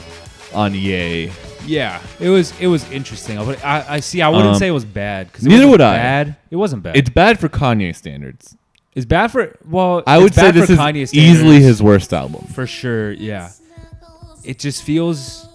on 0.54 0.76
Yay. 0.76 1.32
Yeah, 1.68 2.02
it 2.20 2.30
was 2.30 2.54
it 2.60 2.68
was 2.68 2.90
interesting. 2.92 3.38
But 3.38 3.64
I, 3.64 3.86
I 3.96 4.00
see. 4.00 4.22
I 4.22 4.30
wouldn't 4.30 4.48
Um, 4.50 4.56
say 4.56 4.68
it 4.68 4.72
was 4.72 4.86
bad. 4.86 5.32
'cause 5.32 5.46
it 5.46 5.50
neither 5.50 5.66
wasn't 5.68 5.72
would 5.72 5.82
I. 5.82 5.98
Bad. 5.98 6.36
It 6.50 6.56
wasn't 6.56 6.84
bad. 6.84 6.96
It's 6.98 7.10
bad 7.10 7.40
for 7.40 7.50
Kanye 7.50 7.96
standards. 7.96 8.56
It's 8.96 9.06
bad 9.06 9.32
for 9.32 9.56
well. 9.70 10.02
I 10.08 10.16
it's 10.16 10.24
would 10.24 10.34
say 10.34 10.42
bad 10.44 10.54
this 10.56 10.66
for 10.68 10.74
is 10.74 10.80
Kanye 10.80 11.14
easily 11.14 11.62
his 11.62 11.84
worst 11.84 12.14
album. 12.14 12.46
for 12.48 12.66
sure. 12.66 13.12
Yeah, 13.12 13.52
it 14.44 14.58
just 14.60 14.82
feels. 14.84 15.48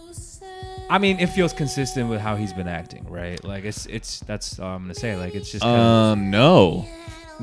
I 0.91 0.99
mean, 0.99 1.19
it 1.21 1.29
feels 1.31 1.53
consistent 1.55 2.11
with 2.11 2.21
how 2.21 2.37
he's 2.37 2.53
been 2.53 2.69
acting, 2.69 3.07
right? 3.09 3.43
Like 3.43 3.65
it's 3.65 3.87
it's 3.87 4.21
that's 4.21 4.59
all 4.61 4.77
I'm 4.77 4.83
gonna 4.83 4.95
say. 4.95 5.17
Like 5.17 5.35
it's 5.35 5.51
just. 5.51 5.63
Kind 5.65 5.81
Um, 5.81 6.31
no, 6.31 6.87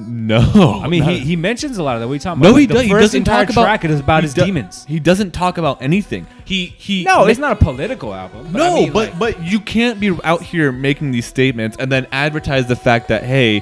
no. 0.08 0.82
I 0.84 0.88
mean, 0.88 1.04
he, 1.04 1.20
he 1.20 1.36
mentions 1.36 1.78
a 1.78 1.84
lot 1.84 1.96
of 1.96 2.02
that. 2.02 2.08
What 2.08 2.12
are 2.14 2.16
you 2.16 2.20
talking 2.20 2.42
No, 2.42 2.50
about? 2.50 2.58
he, 2.58 2.62
Like, 2.64 2.70
the 2.70 2.74
does, 2.76 2.84
he 2.84 2.90
first 2.90 3.02
doesn't 3.04 3.18
entire 3.20 3.46
talk 3.46 3.52
about. 3.54 3.62
track 3.64 3.86
is 3.86 4.00
about 4.00 4.18
he 4.24 4.28
his 4.28 4.34
do- 4.34 4.46
demons. 4.46 4.86
He 4.88 5.00
doesn't 5.00 5.32
talk 5.32 5.58
about 5.58 5.82
anything. 5.82 6.28
He 6.46 6.66
he. 6.68 7.04
No, 7.04 7.26
it's 7.26 7.40
not 7.40 7.52
a 7.54 7.56
political 7.56 8.14
album. 8.14 8.52
But 8.52 8.58
no, 8.60 8.72
I 8.72 8.80
mean, 8.82 8.92
but 8.94 9.10
like- 9.12 9.20
but 9.20 9.44
you 9.44 9.60
can't 9.60 10.00
be 10.00 10.18
out 10.24 10.42
here 10.42 10.72
making 10.72 11.12
these 11.12 11.26
statements 11.26 11.78
and 11.80 11.92
then 11.92 12.08
advertise 12.12 12.68
the 12.68 12.76
fact 12.76 13.08
that 13.10 13.24
hey, 13.24 13.62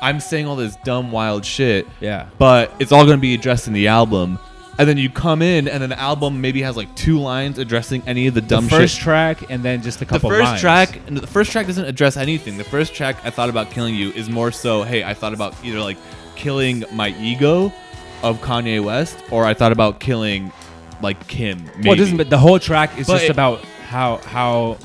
I'm 0.00 0.20
saying 0.20 0.46
all 0.46 0.56
this 0.56 0.76
dumb 0.84 1.10
wild 1.10 1.44
shit. 1.44 1.86
Yeah. 2.00 2.26
But 2.38 2.72
it's 2.78 2.92
all 2.92 3.04
going 3.04 3.18
to 3.18 3.20
be 3.20 3.34
addressed 3.34 3.66
in 3.66 3.72
the 3.72 3.88
album. 3.88 4.38
And 4.78 4.88
then 4.88 4.96
you 4.96 5.10
come 5.10 5.42
in, 5.42 5.66
and 5.66 5.82
then 5.82 5.90
the 5.90 5.98
album 5.98 6.40
maybe 6.40 6.62
has 6.62 6.76
like 6.76 6.94
two 6.94 7.18
lines 7.18 7.58
addressing 7.58 8.02
any 8.06 8.28
of 8.28 8.34
the 8.34 8.40
the 8.40 8.46
dumb 8.46 8.68
first 8.68 8.94
shit. 8.94 9.02
track 9.02 9.50
and 9.50 9.62
then 9.62 9.82
just 9.82 10.00
a 10.02 10.06
couple. 10.06 10.30
the 10.30 10.36
first 10.36 10.44
lines. 10.44 10.60
track, 10.60 11.00
the 11.06 11.26
first 11.26 11.50
track 11.50 11.66
doesn't 11.66 11.84
address 11.84 12.16
anything. 12.16 12.56
The 12.58 12.64
first 12.64 12.94
track, 12.94 13.16
I 13.24 13.30
thought 13.30 13.48
about 13.48 13.70
killing 13.72 13.94
you, 13.96 14.10
is 14.12 14.30
more 14.30 14.52
so, 14.52 14.84
hey, 14.84 15.02
I 15.02 15.14
thought 15.14 15.32
about 15.32 15.54
either 15.64 15.80
like 15.80 15.96
killing 16.36 16.84
my 16.92 17.08
ego 17.20 17.72
of 18.22 18.38
Kanye 18.40 18.82
West, 18.84 19.18
or 19.32 19.44
I 19.44 19.52
thought 19.54 19.72
about 19.72 19.98
killing 19.98 20.52
like 21.02 21.26
Kim. 21.26 21.64
Maybe. 21.76 21.88
Well, 21.88 21.92
it 21.94 21.96
doesn't. 21.98 22.16
But 22.16 22.30
the 22.30 22.38
whole 22.38 22.60
track 22.60 22.96
is 22.98 23.06
But 23.08 23.14
just 23.14 23.24
it- 23.24 23.30
about 23.30 23.64
how 23.88 24.18
how 24.18 24.78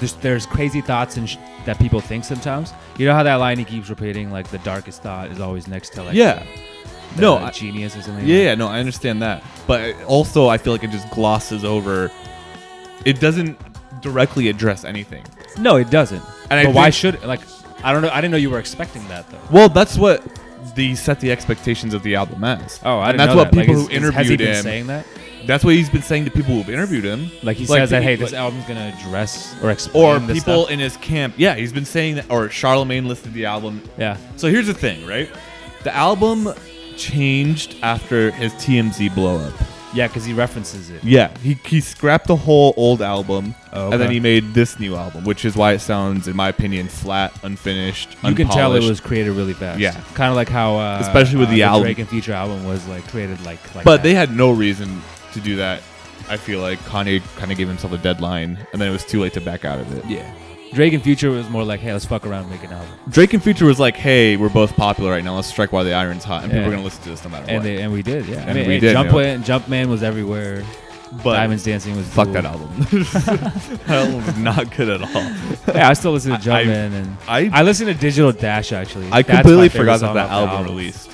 there's, 0.00 0.14
there's 0.14 0.46
crazy 0.46 0.80
thoughts 0.80 1.16
and 1.16 1.28
sh- 1.30 1.36
that 1.66 1.78
people 1.78 2.00
think 2.00 2.24
sometimes. 2.24 2.72
You 2.98 3.06
know 3.06 3.14
how 3.14 3.22
that 3.22 3.36
line 3.36 3.58
he 3.58 3.64
keeps 3.64 3.90
repeating, 3.90 4.32
like 4.32 4.48
the 4.48 4.58
darkest 4.58 5.02
thought 5.02 5.30
is 5.30 5.38
always 5.40 5.68
next 5.68 5.90
to 5.94 6.02
like 6.02 6.14
Yeah. 6.14 6.42
No, 7.18 7.36
I- 7.38 7.50
genius 7.50 7.96
or 7.96 8.02
something. 8.02 8.26
Yeah, 8.26 8.36
yeah, 8.42 8.54
no, 8.54 8.68
I 8.68 8.78
understand 8.78 9.22
that. 9.22 9.42
But 9.66 9.94
also, 10.04 10.48
I 10.48 10.58
feel 10.58 10.72
like 10.72 10.84
it 10.84 10.90
just 10.90 11.08
glosses 11.10 11.64
over. 11.64 12.10
It 13.04 13.20
doesn't 13.20 13.58
directly 14.02 14.48
address 14.48 14.84
anything. 14.84 15.24
No, 15.58 15.76
it 15.76 15.90
doesn't. 15.90 16.22
And 16.50 16.60
I 16.60 16.64
but 16.66 16.74
why 16.74 16.90
should 16.90 17.22
like? 17.24 17.40
I 17.82 17.92
don't 17.92 18.02
know. 18.02 18.10
I 18.10 18.16
didn't 18.20 18.32
know 18.32 18.36
you 18.36 18.50
were 18.50 18.58
expecting 18.58 19.06
that 19.08 19.28
though. 19.30 19.38
Well, 19.50 19.68
that's 19.68 19.96
what 19.96 20.22
the 20.74 20.94
set 20.94 21.20
the 21.20 21.32
expectations 21.32 21.94
of 21.94 22.02
the 22.02 22.14
album 22.14 22.44
as. 22.44 22.80
Oh, 22.84 22.98
I 22.98 23.06
didn't 23.12 23.18
that's 23.18 23.30
know 23.30 23.36
what 23.36 23.50
that. 23.52 23.60
People 23.60 23.74
is- 23.74 23.80
who 23.82 23.88
is- 23.88 23.96
interviewed 23.96 24.14
has 24.14 24.28
he 24.28 24.36
been 24.36 24.54
him 24.54 24.62
saying 24.62 24.86
that? 24.88 25.06
That's 25.46 25.64
what 25.64 25.74
he's 25.74 25.88
been 25.88 26.02
saying 26.02 26.26
to 26.26 26.30
people 26.30 26.54
who've 26.54 26.68
interviewed 26.68 27.04
him. 27.04 27.30
Like 27.42 27.56
he 27.56 27.64
says 27.64 27.88
that, 27.90 28.02
hey, 28.02 28.14
this 28.16 28.32
like- 28.32 28.38
album's 28.40 28.64
gonna 28.66 28.92
address 28.98 29.54
or 29.62 29.70
explain 29.70 30.04
or 30.28 30.32
people 30.34 30.66
in 30.66 30.78
his 30.78 30.98
camp. 30.98 31.34
Yeah, 31.38 31.54
he's 31.54 31.72
been 31.72 31.86
saying 31.86 32.16
that. 32.16 32.26
Or 32.30 32.50
Charlemagne 32.50 33.08
listed 33.08 33.32
the 33.32 33.46
album. 33.46 33.80
Yeah. 33.96 34.18
So 34.36 34.48
here's 34.48 34.66
the 34.66 34.74
thing, 34.74 35.06
right? 35.06 35.30
The 35.82 35.96
album 35.96 36.52
changed 37.00 37.76
after 37.82 38.30
his 38.30 38.52
TMZ 38.54 39.14
blow 39.14 39.38
up. 39.38 39.54
Yeah, 39.92 40.06
because 40.06 40.24
he 40.24 40.32
references 40.32 40.88
it. 40.90 41.02
Yeah, 41.02 41.36
he, 41.38 41.54
he 41.64 41.80
scrapped 41.80 42.28
the 42.28 42.36
whole 42.36 42.74
old 42.76 43.02
album, 43.02 43.56
Oh, 43.72 43.90
and 43.90 44.00
then 44.00 44.10
he 44.10 44.20
made 44.20 44.54
this 44.54 44.78
new 44.78 44.94
album, 44.94 45.24
which 45.24 45.44
is 45.44 45.56
why 45.56 45.72
it 45.72 45.80
sounds, 45.80 46.28
in 46.28 46.36
my 46.36 46.48
opinion, 46.48 46.86
flat, 46.88 47.32
unfinished. 47.42 48.16
You 48.22 48.34
can 48.36 48.48
tell 48.48 48.74
it 48.74 48.88
was 48.88 49.00
created 49.00 49.32
really 49.32 49.52
fast. 49.54 49.80
Yeah. 49.80 50.00
kind 50.14 50.30
of 50.30 50.36
like 50.36 50.48
how, 50.48 50.76
uh, 50.76 50.98
Especially 51.00 51.38
with 51.38 51.48
uh, 51.48 51.52
the 51.52 51.62
album. 51.64 51.82
Drake 51.82 51.98
and 51.98 52.08
Future 52.08 52.32
album 52.32 52.64
was 52.64 52.86
like 52.86 53.06
created 53.08 53.40
like. 53.44 53.74
like 53.74 53.84
but 53.84 53.96
that. 53.96 54.02
they 54.04 54.14
had 54.14 54.36
no 54.36 54.52
reason 54.52 55.02
to 55.32 55.40
do 55.40 55.56
that. 55.56 55.82
I 56.28 56.36
feel 56.36 56.60
like 56.60 56.78
Kanye 56.80 57.20
kind 57.36 57.50
of 57.50 57.58
gave 57.58 57.66
himself 57.66 57.92
a 57.92 57.98
deadline, 57.98 58.58
and 58.72 58.80
then 58.80 58.88
it 58.88 58.92
was 58.92 59.04
too 59.04 59.20
late 59.20 59.32
to 59.32 59.40
back 59.40 59.64
out 59.64 59.80
of 59.80 59.92
it. 59.98 60.04
Yeah. 60.06 60.32
Drake 60.72 60.92
and 60.92 61.02
Future 61.02 61.30
was 61.30 61.48
more 61.50 61.64
like, 61.64 61.80
hey, 61.80 61.92
let's 61.92 62.04
fuck 62.04 62.24
around 62.26 62.42
and 62.42 62.50
make 62.50 62.62
an 62.62 62.72
album. 62.72 62.88
Drake 63.08 63.32
and 63.34 63.42
Future 63.42 63.64
was 63.66 63.80
like, 63.80 63.96
"Hey, 63.96 64.36
we're 64.36 64.48
both 64.48 64.76
popular 64.76 65.10
right 65.10 65.24
now. 65.24 65.34
Let's 65.34 65.48
strike 65.48 65.72
while 65.72 65.82
the 65.84 65.92
iron's 65.94 66.22
hot, 66.22 66.44
and 66.44 66.52
people 66.52 66.68
are 66.68 66.70
gonna 66.70 66.84
listen 66.84 67.02
to 67.04 67.08
this 67.10 67.24
no 67.24 67.30
matter 67.30 67.46
And 67.48 67.56
what." 67.58 67.62
they, 67.64 67.82
and 67.82 67.92
we 67.92 68.02
did, 68.02 68.26
yeah. 68.26 68.42
And 68.42 68.50
I 68.50 68.54
mean, 68.54 68.68
we 68.68 68.78
did, 68.78 68.92
Jump 68.92 69.10
yeah. 69.10 69.16
Man, 69.16 69.42
Jumpman 69.42 69.88
was 69.88 70.02
everywhere. 70.02 70.62
But 71.24 71.34
Diamonds 71.34 71.64
Dancing 71.64 71.96
was 71.96 72.06
fuck 72.06 72.26
cool. 72.26 72.34
that 72.34 72.44
album. 72.44 72.70
that 72.90 73.82
album's 73.88 74.36
not 74.38 74.76
good 74.76 74.88
at 74.90 75.02
all. 75.02 75.74
Yeah, 75.74 75.88
I 75.88 75.92
still 75.94 76.12
listen 76.12 76.30
to 76.30 76.36
I- 76.36 76.64
Jumpman 76.64 76.92
and 76.92 77.16
I- 77.26 77.50
I 77.52 77.62
listen 77.64 77.88
to 77.88 77.94
Digital 77.94 78.30
Dash 78.30 78.70
actually. 78.70 79.06
I 79.10 79.22
That's 79.22 79.28
my 79.28 79.34
completely 79.42 79.68
favorite 79.70 79.82
forgot 79.86 80.00
song 80.00 80.14
that 80.14 80.28
that 80.28 80.32
off 80.32 80.48
the 80.50 80.56
album 80.56 80.76
released. 80.76 81.10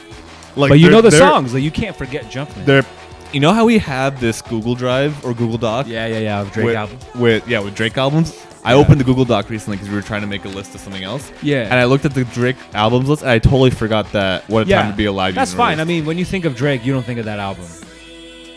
Like, 0.54 0.68
but 0.68 0.78
you 0.80 0.86
they're- 0.88 0.92
know 0.96 1.00
the 1.00 1.08
they're- 1.08 1.18
songs, 1.18 1.54
like 1.54 1.62
you 1.62 1.70
can't 1.70 1.96
forget 1.96 2.24
Jumpman. 2.24 2.66
They're, 2.66 2.84
you 3.32 3.40
know 3.40 3.52
how 3.52 3.64
we 3.64 3.78
have 3.78 4.20
this 4.20 4.40
Google 4.42 4.74
Drive 4.74 5.24
or 5.24 5.34
Google 5.34 5.58
Doc? 5.58 5.86
Yeah, 5.88 6.06
yeah, 6.06 6.18
yeah, 6.18 6.40
of 6.40 6.52
Drake 6.52 6.66
with, 6.66 6.76
albums. 6.76 7.04
With 7.14 7.48
yeah, 7.48 7.60
with 7.60 7.74
Drake 7.74 7.96
albums. 7.98 8.36
I 8.64 8.72
Yeah. 8.72 8.78
opened 8.80 8.98
the 9.00 9.04
Google 9.04 9.24
Doc 9.24 9.48
recently 9.48 9.76
because 9.76 9.88
we 9.90 9.94
were 9.94 10.02
trying 10.02 10.22
to 10.22 10.26
make 10.26 10.44
a 10.44 10.48
list 10.48 10.74
of 10.74 10.80
something 10.80 11.04
else. 11.04 11.30
Yeah. 11.42 11.62
And 11.64 11.74
I 11.74 11.84
looked 11.84 12.04
at 12.04 12.14
the 12.14 12.24
Drake 12.24 12.56
albums 12.74 13.08
list 13.08 13.22
and 13.22 13.30
I 13.30 13.38
totally 13.38 13.70
forgot 13.70 14.10
that 14.12 14.48
What 14.48 14.66
a 14.66 14.68
yeah, 14.68 14.82
Time 14.82 14.90
to 14.90 14.96
Be 14.96 15.04
Alive. 15.04 15.34
That's 15.36 15.54
fine. 15.54 15.78
I 15.78 15.84
mean, 15.84 16.04
when 16.04 16.18
you 16.18 16.24
think 16.24 16.44
of 16.44 16.56
Drake, 16.56 16.84
you 16.84 16.92
don't 16.92 17.04
think 17.04 17.18
of 17.20 17.26
that 17.26 17.38
album. 17.38 17.64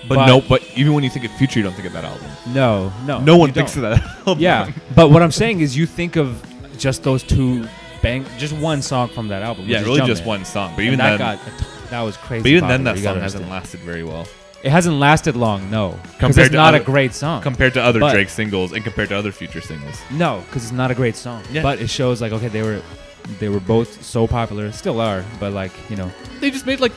but, 0.08 0.16
but- 0.16 0.26
no, 0.26 0.42
but 0.42 0.64
even 0.76 0.94
when 0.94 1.04
you 1.04 1.10
think 1.12 1.26
of 1.26 1.32
Future, 1.34 1.60
you 1.60 1.64
don't 1.64 1.74
think 1.76 1.86
of 1.88 1.94
that 1.94 2.06
album. 2.06 2.26
No, 2.48 2.92
no, 3.06 3.20
No 3.20 3.38
one 3.38 3.54
thinks 3.54 3.76
don't. 3.76 3.86
of 3.86 4.00
that 4.00 4.18
album. 4.28 4.40
Yeah, 4.40 4.72
but 4.96 5.12
what 5.12 5.22
I'm 5.22 5.32
saying 5.32 5.60
is, 5.60 5.78
you 5.78 5.86
think 5.86 6.16
of 6.16 6.42
just 6.80 7.04
those 7.04 7.22
two 7.22 7.68
bang, 8.02 8.26
just 8.40 8.54
one 8.54 8.82
song 8.82 9.10
from 9.10 9.28
that 9.28 9.44
album. 9.44 9.66
Yeah, 9.68 9.80
is 9.82 9.86
really 9.86 10.02
just 10.08 10.24
Jumpman. 10.24 10.28
one 10.28 10.46
song. 10.46 10.72
But 10.72 10.80
And 10.80 10.88
even 10.88 11.00
that 11.00 11.18
then, 11.20 11.38
got 11.38 11.40
that 11.92 12.02
was 12.02 12.18
crazy. 12.18 12.42
but 12.44 12.50
even 12.50 12.68
then, 12.68 12.84
that 12.86 12.98
you 12.98 13.04
song 13.04 13.20
hasn't 13.20 13.48
lasted 13.50 13.82
very 13.82 14.04
well. 14.04 14.26
It 14.64 14.72
hasn't 14.72 14.98
lasted 14.98 15.36
long, 15.38 15.72
no. 15.72 15.92
Because 16.02 16.18
Compared 16.20 16.38
it's 16.48 16.50
to 16.52 16.58
not 16.58 16.76
a 16.76 16.80
great 16.82 17.14
song. 17.14 17.42
compared 17.42 17.74
to 17.76 17.82
other 17.82 18.00
But- 18.00 18.14
Drake 18.14 18.30
singles 18.30 18.74
and 18.74 18.84
compared 18.84 19.10
to 19.10 19.16
other 19.18 19.32
future 19.32 19.62
singles. 19.62 19.96
No, 20.12 20.44
because 20.48 20.64
it's 20.64 20.74
not 20.74 20.92
a 20.92 20.96
great 20.96 21.16
song. 21.16 21.44
Yeah. 21.52 21.62
But 21.64 21.80
it 21.80 21.90
shows 21.90 22.22
like 22.22 22.34
okay, 22.34 22.50
they 22.50 22.62
were 22.62 22.82
they 23.40 23.48
were 23.50 23.60
both 23.62 24.04
so 24.04 24.28
popular, 24.28 24.72
still 24.72 25.00
are, 25.00 25.24
but 25.40 25.54
like 25.54 25.72
you 25.90 25.96
know, 25.96 26.12
They 26.42 26.52
just 26.52 26.66
made 26.66 26.80
like 26.82 26.92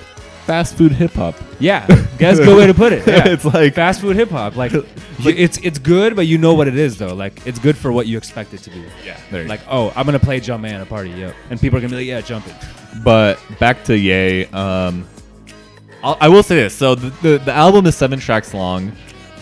fast 0.47 0.75
food 0.77 0.91
hip 0.91 1.13
hop. 1.13 1.37
yeah, 1.61 1.87
that's 2.19 2.41
a 2.41 2.45
good 2.45 2.57
way 2.59 2.67
to 2.67 2.75
put 2.75 2.93
it. 2.93 3.07
Yeah. 3.07 3.29
It's 3.29 3.45
like- 3.45 3.75
fast 3.75 4.01
food 4.01 4.17
hip 4.17 4.31
hop. 4.31 4.57
Like, 4.57 4.73
it's 5.21 5.59
it's 5.59 5.79
good, 5.79 6.17
but 6.17 6.27
you 6.27 6.39
know 6.39 6.55
what 6.55 6.67
it 6.67 6.77
is 6.77 6.99
though. 6.99 7.15
Like 7.15 7.47
it's 7.47 7.61
good 7.61 7.77
for 7.77 7.93
what 7.93 8.09
you 8.09 8.17
expect 8.19 8.55
it 8.55 8.59
to 8.65 8.71
be. 8.71 8.83
Yeah, 9.07 9.17
there 9.31 9.43
you 9.43 9.49
Like 9.49 9.61
oh, 9.71 9.93
I'm 9.95 10.05
gonna 10.05 10.19
play 10.19 10.41
Jump 10.41 10.63
Man 10.63 10.75
at 10.75 10.81
a 10.81 10.87
party, 10.87 11.11
yep, 11.11 11.37
and 11.51 11.61
people 11.61 11.79
are 11.79 11.81
gonna 11.81 11.91
be 11.91 11.99
like, 11.99 12.07
yeah, 12.07 12.21
jump 12.23 12.49
it. 12.49 12.57
But 13.05 13.39
back 13.61 13.85
to 13.85 13.97
Yay. 13.97 14.47
Um, 14.47 15.07
I'll, 16.03 16.17
I 16.21 16.29
will 16.29 16.43
say 16.43 16.57
this. 16.57 16.75
So 16.75 16.95
the, 16.95 17.11
the 17.23 17.39
the 17.45 17.53
album 17.53 17.87
is 17.87 17.97
seven 17.97 18.19
tracks 18.19 18.53
long. 18.55 18.93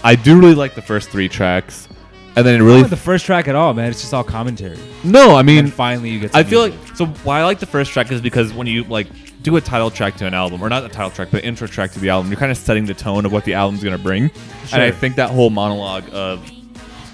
I 0.04 0.14
do 0.16 0.38
really 0.38 0.54
like 0.54 0.74
the 0.74 0.82
first 0.82 1.10
three 1.10 1.28
tracks, 1.28 1.88
and 2.36 2.46
then 2.46 2.60
it 2.60 2.64
really 2.64 2.80
Not 2.82 2.90
the 2.90 2.96
first 2.96 3.26
track 3.26 3.48
at 3.48 3.54
all, 3.54 3.74
man. 3.74 3.90
It's 3.90 4.00
just 4.00 4.14
all 4.14 4.24
commentary. 4.24 4.78
no. 5.04 5.34
I 5.36 5.42
mean, 5.42 5.58
And 5.58 5.72
finally 5.72 6.10
you 6.10 6.20
get. 6.20 6.34
I 6.34 6.42
some 6.42 6.50
feel 6.50 6.60
like 6.60 6.74
music. 6.74 6.96
so. 6.96 7.06
Why 7.24 7.40
I 7.40 7.44
like 7.44 7.58
the 7.60 7.66
first 7.66 7.92
track 7.92 8.10
is 8.12 8.20
because 8.20 8.52
when 8.52 8.66
you 8.66 8.84
like 8.84 9.08
do 9.42 9.56
a 9.56 9.60
title 9.60 9.90
track 9.90 10.16
to 10.16 10.26
an 10.26 10.34
album, 10.34 10.62
or 10.62 10.68
not 10.68 10.84
a 10.84 10.88
title 10.88 11.10
track, 11.10 11.28
but 11.30 11.44
intro 11.44 11.66
track 11.66 11.92
to 11.92 11.98
the 12.00 12.10
album, 12.10 12.30
you're 12.30 12.38
kind 12.40 12.52
of 12.52 12.58
setting 12.58 12.84
the 12.84 12.94
tone 12.94 13.24
of 13.26 13.32
what 13.32 13.44
the 13.44 13.54
album's 13.54 13.82
gonna 13.82 13.96
bring. 13.98 14.30
And 14.72 14.82
I 14.82 14.90
think 14.90 15.16
that 15.16 15.30
whole 15.30 15.48
monologue 15.50 16.04
of 16.12 16.46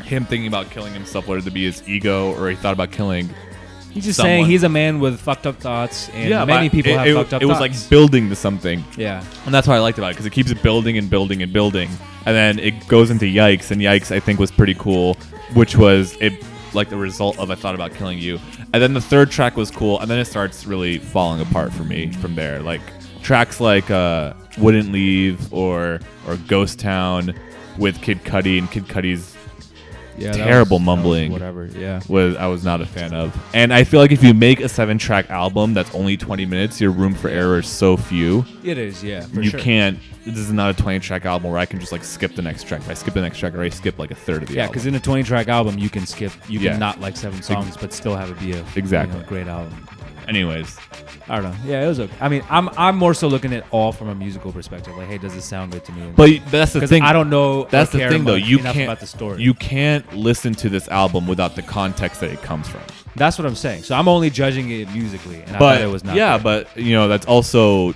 him 0.05 0.25
thinking 0.25 0.47
about 0.47 0.71
killing 0.71 0.93
himself, 0.93 1.27
whether 1.27 1.47
it 1.47 1.55
be 1.55 1.65
his 1.65 1.89
ego 1.89 2.33
or 2.35 2.49
he 2.51 2.57
thought 2.57 2.73
about 2.73 2.91
killing. 2.93 3.29
He's 3.97 4.05
just 4.05 4.19
someone. 4.19 4.31
saying 4.41 4.47
he's 4.47 4.63
a 4.63 4.69
man 4.69 5.01
with 5.01 5.19
fucked 5.19 5.47
up 5.47 5.57
thoughts, 5.57 6.11
and 6.11 6.29
yeah, 6.29 6.45
many 6.45 6.69
people 6.69 6.93
it, 6.93 6.99
have 6.99 7.07
it, 7.07 7.15
fucked 7.15 7.33
up 7.33 7.41
thoughts. 7.41 7.43
It 7.43 7.47
was 7.47 7.59
thoughts. 7.59 7.83
like 7.83 7.91
building 7.91 8.29
to 8.29 8.37
something. 8.37 8.85
Yeah. 8.95 9.25
And 9.47 9.55
that's 9.55 9.67
what 9.67 9.75
I 9.75 9.81
liked 9.81 9.97
about 9.97 10.09
it 10.09 10.11
because 10.13 10.27
it 10.27 10.35
keeps 10.35 10.53
building 10.53 10.99
and 10.99 11.09
building 11.09 11.43
and 11.43 11.51
building, 11.51 11.89
and 12.27 12.37
then 12.37 12.59
it 12.59 12.87
goes 12.89 13.11
into 13.11 13.25
Yikes, 13.25 13.71
and 13.71 13.81
Yikes 13.81 14.15
I 14.15 14.21
think 14.21 14.39
was 14.39 14.51
pretty 14.51 14.75
cool, 14.75 15.15
which 15.55 15.77
was 15.77 16.15
it 16.21 16.45
like 16.75 16.91
the 16.91 16.97
result 16.99 17.39
of 17.39 17.51
I 17.51 17.55
thought 17.55 17.75
about 17.75 17.95
killing 17.95 18.19
you, 18.19 18.39
and 18.75 18.83
then 18.83 18.93
the 18.93 19.01
third 19.01 19.31
track 19.31 19.57
was 19.57 19.71
cool, 19.71 19.99
and 20.01 20.11
then 20.11 20.19
it 20.19 20.27
starts 20.27 20.67
really 20.67 20.99
falling 20.99 21.41
apart 21.41 21.73
for 21.73 21.85
me 21.85 22.13
from 22.13 22.35
there. 22.35 22.61
Like 22.61 22.83
tracks 23.23 23.61
like 23.61 23.91
uh, 23.91 24.35
Wouldn't 24.59 24.93
Leave 24.93 25.51
or 25.55 26.01
or 26.29 26.37
Ghost 26.49 26.79
Town 26.79 27.35
with 27.79 28.03
Kid 28.03 28.23
Cudi 28.25 28.59
and 28.59 28.71
Kid 28.71 28.85
Cudi's 28.89 29.36
Yeah, 30.19 30.33
terrible 30.33 30.79
was- 30.79 30.87
mumbling 30.87 31.33
whatever, 31.33 31.67
yeah. 31.67 32.01
was 32.09 32.37
I 32.37 32.47
was 32.47 32.65
not 32.65 32.81
a 32.81 32.87
fan 32.87 33.13
of 33.15 33.37
and 33.55 33.73
I 33.73 33.85
feel 33.85 34.01
like 34.01 34.13
if 34.13 34.23
you 34.23 34.33
make 34.35 34.61
a 34.61 34.69
seven 34.69 34.99
track 34.99 35.31
album 35.31 35.75
that's 35.75 35.95
only 35.95 36.17
20 36.17 36.47
minutes 36.47 36.81
your 36.81 36.91
room 36.91 37.15
for 37.15 37.29
error 37.29 37.59
is 37.59 37.67
so 37.67 37.97
few 37.97 38.45
It 38.65 38.79
is, 38.79 39.03
yeah, 39.05 39.21
for 39.23 39.43
you 39.43 39.51
sure. 39.51 39.61
can't 39.61 39.99
this 40.25 40.39
is 40.39 40.53
not 40.53 40.71
a 40.71 40.83
20 40.83 40.99
track 41.01 41.25
album 41.25 41.51
where 41.51 41.59
I 41.59 41.67
can 41.67 41.79
just 41.79 41.93
like 41.93 42.03
skip 42.03 42.35
the 42.35 42.43
next 42.43 42.67
track 42.67 42.81
if 42.81 42.89
I 42.91 42.95
skip 42.95 43.15
the 43.15 43.21
next 43.21 43.39
track 43.39 43.53
or 43.53 43.57
I 43.57 43.59
already 43.61 43.77
skip 43.77 43.99
like 43.99 44.11
a 44.11 44.15
third 44.15 44.43
of 44.43 44.49
the 44.49 44.55
Yeah, 44.55 44.67
because 44.67 44.87
in 44.87 44.95
a 44.95 45.01
20 45.01 45.23
track 45.23 45.47
album, 45.49 45.79
you 45.79 45.89
can 45.89 46.05
skip, 46.07 46.33
you 46.49 46.59
Yeah. 46.59 46.73
can 46.73 46.81
not 46.81 47.01
like 47.01 47.17
seven 47.17 47.43
songs, 47.43 47.77
but 47.77 47.93
still 47.93 48.17
have 48.17 48.31
it 48.31 48.41
be 48.41 48.53
a 48.53 48.65
Exactly. 48.75 49.17
you 49.17 49.23
know, 49.23 49.29
great 49.29 49.47
album. 49.47 49.87
Anyways 50.29 50.79
I 51.29 51.41
don't 51.41 51.45
know. 51.45 51.57
Yeah, 51.65 51.85
it 51.85 51.89
was 51.89 51.99
okay. 51.99 52.15
I 52.21 52.29
mean, 52.29 52.45
I'm 52.49 52.69
I'm 52.79 52.97
more 52.97 53.13
so 53.13 53.27
looking 53.27 53.53
at 53.53 53.65
all 53.73 53.91
from 53.91 54.09
a 54.09 54.15
musical 54.15 54.53
perspective. 54.53 54.97
Like, 54.97 55.09
hey, 55.09 55.19
does 55.19 55.35
this 55.35 55.45
sound 55.45 55.73
good 55.73 55.85
to 55.87 55.93
me? 55.93 56.13
But 56.15 56.31
that's 56.51 56.73
the 56.73 56.81
'Cause 56.81 56.89
thing. 56.89 57.03
I 57.03 57.13
don't 57.13 57.31
know. 57.31 57.65
That's 57.65 57.91
the 57.91 57.99
care 57.99 58.11
thing, 58.11 58.25
though. 58.25 58.37
much 58.37 58.45
You 58.45 58.59
enough 58.61 58.75
can't 58.75 58.89
about 58.89 59.01
the 59.01 59.07
story. 59.09 59.43
You 59.43 59.55
can't 59.55 60.11
listen 60.15 60.55
to 60.55 60.69
this 60.69 60.87
album 60.89 61.27
without 61.27 61.57
the 61.57 61.63
context 61.63 62.21
that 62.21 62.31
it 62.31 62.43
comes 62.43 62.69
from. 62.69 62.81
That's 63.17 63.39
what 63.39 63.47
I'm 63.47 63.57
saying. 63.57 63.83
So 63.83 63.97
I'm 63.97 64.07
only 64.09 64.31
judging 64.31 64.71
it 64.71 64.93
musically, 64.93 65.43
and 65.43 65.57
I 65.57 65.59
but 65.59 65.75
thought 65.79 65.81
it 65.85 65.91
was 65.91 66.05
not. 66.05 66.15
yeah, 66.15 66.37
good. 66.37 66.45
but 66.45 66.77
you 66.77 66.95
know 66.95 67.09
that's 67.09 67.27
also. 67.27 67.91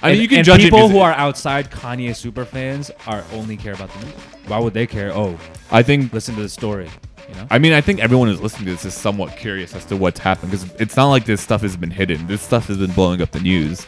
I 0.00 0.10
and, 0.10 0.12
mean, 0.12 0.22
you 0.22 0.28
can 0.28 0.38
and 0.38 0.46
judge 0.46 0.60
it 0.60 0.72
people 0.72 0.88
who 0.88 0.98
are 0.98 1.12
outside 1.12 1.70
Kanye 1.70 2.16
super 2.16 2.44
fans 2.44 2.90
are 3.06 3.24
only 3.32 3.56
care 3.56 3.74
about 3.74 3.92
the 3.92 3.98
music. 4.06 4.20
Why 4.48 4.58
would 4.58 4.74
they 4.74 4.86
care? 4.86 5.12
Oh, 5.12 5.38
I 5.70 5.82
think 5.82 6.12
listen 6.12 6.34
to 6.34 6.42
the 6.42 6.48
story. 6.48 6.88
Know. 7.38 7.46
I 7.50 7.58
mean, 7.58 7.72
I 7.72 7.80
think 7.80 8.00
everyone 8.00 8.28
who's 8.28 8.40
listening 8.40 8.66
to 8.66 8.70
this 8.72 8.84
is 8.84 8.94
somewhat 8.94 9.36
curious 9.36 9.74
as 9.74 9.84
to 9.86 9.96
what's 9.96 10.20
happened 10.20 10.50
because 10.52 10.70
it's 10.80 10.96
not 10.96 11.08
like 11.08 11.24
this 11.24 11.40
stuff 11.40 11.62
has 11.62 11.76
been 11.76 11.90
hidden. 11.90 12.26
This 12.26 12.42
stuff 12.42 12.66
has 12.68 12.78
been 12.78 12.92
blowing 12.92 13.22
up 13.22 13.30
the 13.30 13.40
news. 13.40 13.86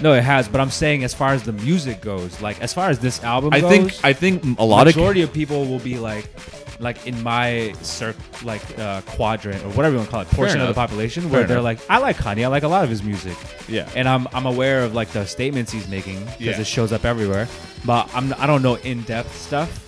No, 0.00 0.12
it 0.14 0.22
has. 0.22 0.48
But 0.48 0.60
I'm 0.60 0.70
saying, 0.70 1.02
as 1.04 1.12
far 1.12 1.32
as 1.32 1.42
the 1.42 1.52
music 1.52 2.00
goes, 2.00 2.40
like 2.40 2.60
as 2.62 2.72
far 2.72 2.88
as 2.90 2.98
this 3.00 3.22
album 3.24 3.52
I 3.52 3.60
goes, 3.60 3.70
think 3.70 3.94
I 4.04 4.12
think 4.12 4.58
a 4.58 4.64
lot 4.64 4.86
of 4.86 4.94
majority 4.94 5.22
of 5.22 5.32
people 5.32 5.66
will 5.66 5.80
be 5.80 5.98
like, 5.98 6.28
like 6.78 7.04
in 7.08 7.20
my 7.24 7.72
circ, 7.82 8.14
like 8.44 8.62
uh, 8.78 9.00
quadrant 9.02 9.60
or 9.64 9.70
whatever 9.70 9.94
you 9.94 9.98
want 9.98 10.08
to 10.08 10.12
call 10.12 10.20
it, 10.20 10.28
portion 10.28 10.60
of 10.60 10.68
the 10.68 10.74
population, 10.74 11.24
Fair 11.24 11.32
where 11.32 11.44
they're 11.44 11.60
like, 11.60 11.80
I 11.90 11.98
like 11.98 12.16
Kanye, 12.16 12.44
I 12.44 12.46
like 12.46 12.62
a 12.62 12.68
lot 12.68 12.84
of 12.84 12.90
his 12.90 13.02
music. 13.02 13.36
Yeah. 13.66 13.90
and 13.96 14.08
I'm 14.08 14.28
I'm 14.32 14.46
aware 14.46 14.84
of 14.84 14.94
like 14.94 15.08
the 15.08 15.24
statements 15.26 15.72
he's 15.72 15.88
making 15.88 16.20
because 16.26 16.38
Yeah. 16.40 16.60
it 16.60 16.66
shows 16.68 16.92
up 16.92 17.04
everywhere. 17.04 17.48
But 17.84 18.08
I'm 18.14 18.32
I 18.34 18.46
don't 18.46 18.62
know 18.62 18.76
in 18.76 19.02
depth 19.02 19.34
stuff 19.36 19.84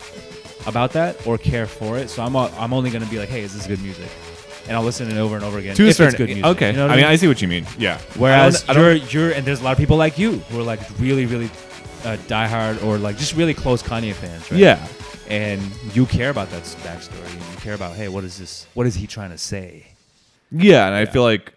about 0.66 0.92
that 0.92 1.26
or 1.26 1.38
care 1.38 1.66
for 1.66 1.98
it, 1.98 2.10
so 2.10 2.22
I'm 2.22 2.36
i 2.36 2.48
I'm 2.58 2.72
only 2.72 2.90
gonna 2.90 3.06
be 3.06 3.18
like, 3.18 3.28
hey, 3.28 3.42
is 3.42 3.54
this 3.54 3.66
good 3.66 3.80
music? 3.82 4.08
And 4.68 4.76
I'll 4.76 4.82
listen 4.84 5.08
to 5.08 5.14
it 5.16 5.18
over 5.18 5.34
and 5.36 5.44
over 5.44 5.58
again. 5.58 5.74
To 5.74 5.84
a 5.84 5.88
if 5.88 5.96
certain- 5.96 6.08
it's 6.14 6.16
good 6.18 6.26
music. 6.28 6.44
okay. 6.44 6.70
You 6.70 6.76
know 6.76 6.86
what 6.86 6.92
I 6.92 6.96
mean, 6.96 7.04
I 7.06 7.16
see 7.16 7.26
what 7.28 7.40
you 7.42 7.48
mean. 7.48 7.66
Yeah. 7.78 7.98
Whereas 8.16 8.64
I 8.68 8.74
don't- 8.74 8.76
I 8.76 8.88
you're 8.88 8.98
don't- 8.98 9.12
you're 9.14 9.30
and 9.32 9.44
there's 9.46 9.60
a 9.60 9.64
lot 9.64 9.72
of 9.72 9.78
people 9.78 9.96
like 9.96 10.18
you 10.18 10.38
who 10.38 10.60
are 10.60 10.62
like 10.62 10.80
really 10.98 11.26
really 11.26 11.50
uh, 12.04 12.16
diehard 12.28 12.82
or 12.84 12.98
like 12.98 13.16
just 13.16 13.34
really 13.36 13.54
close 13.54 13.82
Kanye 13.82 14.12
fans, 14.14 14.50
right? 14.50 14.60
Yeah. 14.60 14.86
And 15.28 15.60
you 15.94 16.06
care 16.06 16.30
about 16.30 16.50
that 16.50 16.62
backstory 16.82 17.30
and 17.32 17.40
you 17.52 17.58
care 17.60 17.74
about 17.74 17.96
hey, 17.96 18.08
what 18.08 18.24
is 18.24 18.38
this? 18.38 18.66
What 18.74 18.86
is 18.86 18.94
he 18.94 19.06
trying 19.06 19.30
to 19.30 19.38
say? 19.38 19.86
Yeah, 20.52 20.86
and 20.86 20.94
I 20.94 21.04
feel 21.06 21.22
like 21.22 21.52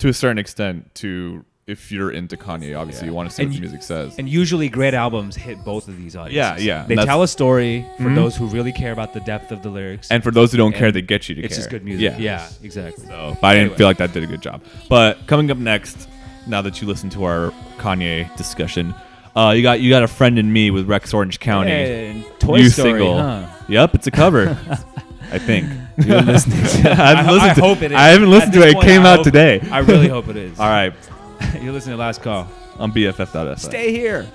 to 0.00 0.08
a 0.08 0.12
certain 0.12 0.38
extent, 0.38 0.94
to 0.96 1.44
if 1.68 1.92
you're 1.92 2.10
into 2.10 2.36
Kanye, 2.36 2.76
obviously 2.76 3.06
you 3.06 3.12
want 3.14 3.28
to 3.28 3.34
see 3.36 3.44
what 3.44 3.52
the 3.54 3.60
music 3.60 3.82
says. 3.82 4.18
And 4.18 4.26
usually 4.28 4.68
great 4.70 4.94
albums 4.94 5.36
hit 5.36 5.62
both 5.64 5.86
of 5.86 5.98
these 5.98 6.16
audiences. 6.16 6.64
Yeah, 6.64 6.80
yeah, 6.80 6.84
They 6.86 6.94
that's- 6.94 7.06
tell 7.06 7.22
a 7.22 7.28
story 7.28 7.84
for 7.98 8.04
Mhm. 8.04 8.14
those 8.14 8.34
who 8.36 8.46
really 8.46 8.72
care 8.72 8.90
about 8.92 9.12
the 9.12 9.20
depth 9.20 9.52
of 9.52 9.62
the 9.62 9.68
lyrics. 9.68 10.08
And 10.10 10.24
for 10.24 10.30
those 10.30 10.50
who 10.50 10.56
don't 10.58 10.74
care, 10.74 10.90
they 10.90 11.02
get 11.02 11.28
you 11.28 11.34
to 11.34 11.42
it's 11.42 11.54
care. 11.54 11.58
just 11.58 11.70
good 11.70 11.84
music. 11.84 12.14
Yeah. 12.18 12.18
Yeah, 12.18 12.46
exactly. 12.64 13.06
So, 13.06 13.36
but 13.40 13.46
I 13.48 13.54
didn't 13.54 13.76
feel 13.76 13.86
like 13.86 13.98
that 13.98 14.12
did 14.14 14.22
a 14.24 14.26
good 14.26 14.40
job. 14.40 14.62
But 14.88 15.26
coming 15.26 15.50
up 15.50 15.58
next, 15.58 16.08
now 16.46 16.62
that 16.62 16.80
you 16.80 16.88
listened 16.88 17.12
to 17.12 17.24
our 17.24 17.52
Kanye 17.78 18.34
discussion, 18.36 18.94
uh, 19.36 19.52
you 19.54 19.62
got 19.62 19.80
you 19.80 19.90
got 19.90 20.02
a 20.02 20.08
friend 20.08 20.38
in 20.38 20.50
me 20.52 20.70
with 20.70 20.88
Rex 20.88 21.12
Orange 21.12 21.38
County. 21.38 21.70
And 21.70 22.24
Toy 22.40 22.56
new 22.60 22.70
Story, 22.70 22.92
single. 22.92 23.18
huh? 23.18 23.42
Yep, 23.68 23.94
it's 23.94 24.06
a 24.06 24.10
cover. 24.10 24.56
I 25.30 25.36
think. 25.38 25.68
You're 26.06 26.22
listening 26.22 26.64
to- 26.64 26.90
I 26.90 26.94
haven't 26.94 27.26
I- 27.26 27.32
listened 27.32 27.50
I 27.50 27.54
to 27.54 27.60
hope 27.60 27.82
it 27.82 27.92
is. 27.92 27.98
I 27.98 28.06
haven't 28.08 28.28
At 28.28 28.30
listened 28.30 28.52
to 28.54 28.58
this 28.60 28.66
it. 28.68 28.70
It 28.70 28.74
point, 28.76 28.86
came 28.86 29.02
I 29.02 29.10
out 29.10 29.16
hope- 29.16 29.24
today. 29.24 29.60
I 29.70 29.78
really 29.80 30.08
hope 30.08 30.28
it 30.28 30.36
is. 30.48 30.58
All 30.58 30.66
right. 30.66 30.94
You're 31.60 31.72
listening 31.72 31.94
to 31.94 31.98
Last 31.98 32.22
Call. 32.22 32.48
On 32.78 32.92
BFF.fm. 32.92 33.58
Stay 33.58 33.90
here. 33.92 34.26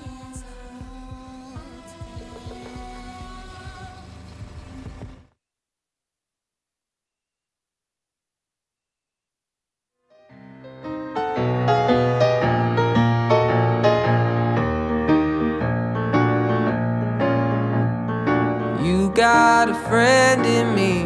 You 18.83 19.09
got 19.15 19.69
a 19.69 19.75
friend 19.87 20.45
in 20.45 20.75
me. 20.75 21.03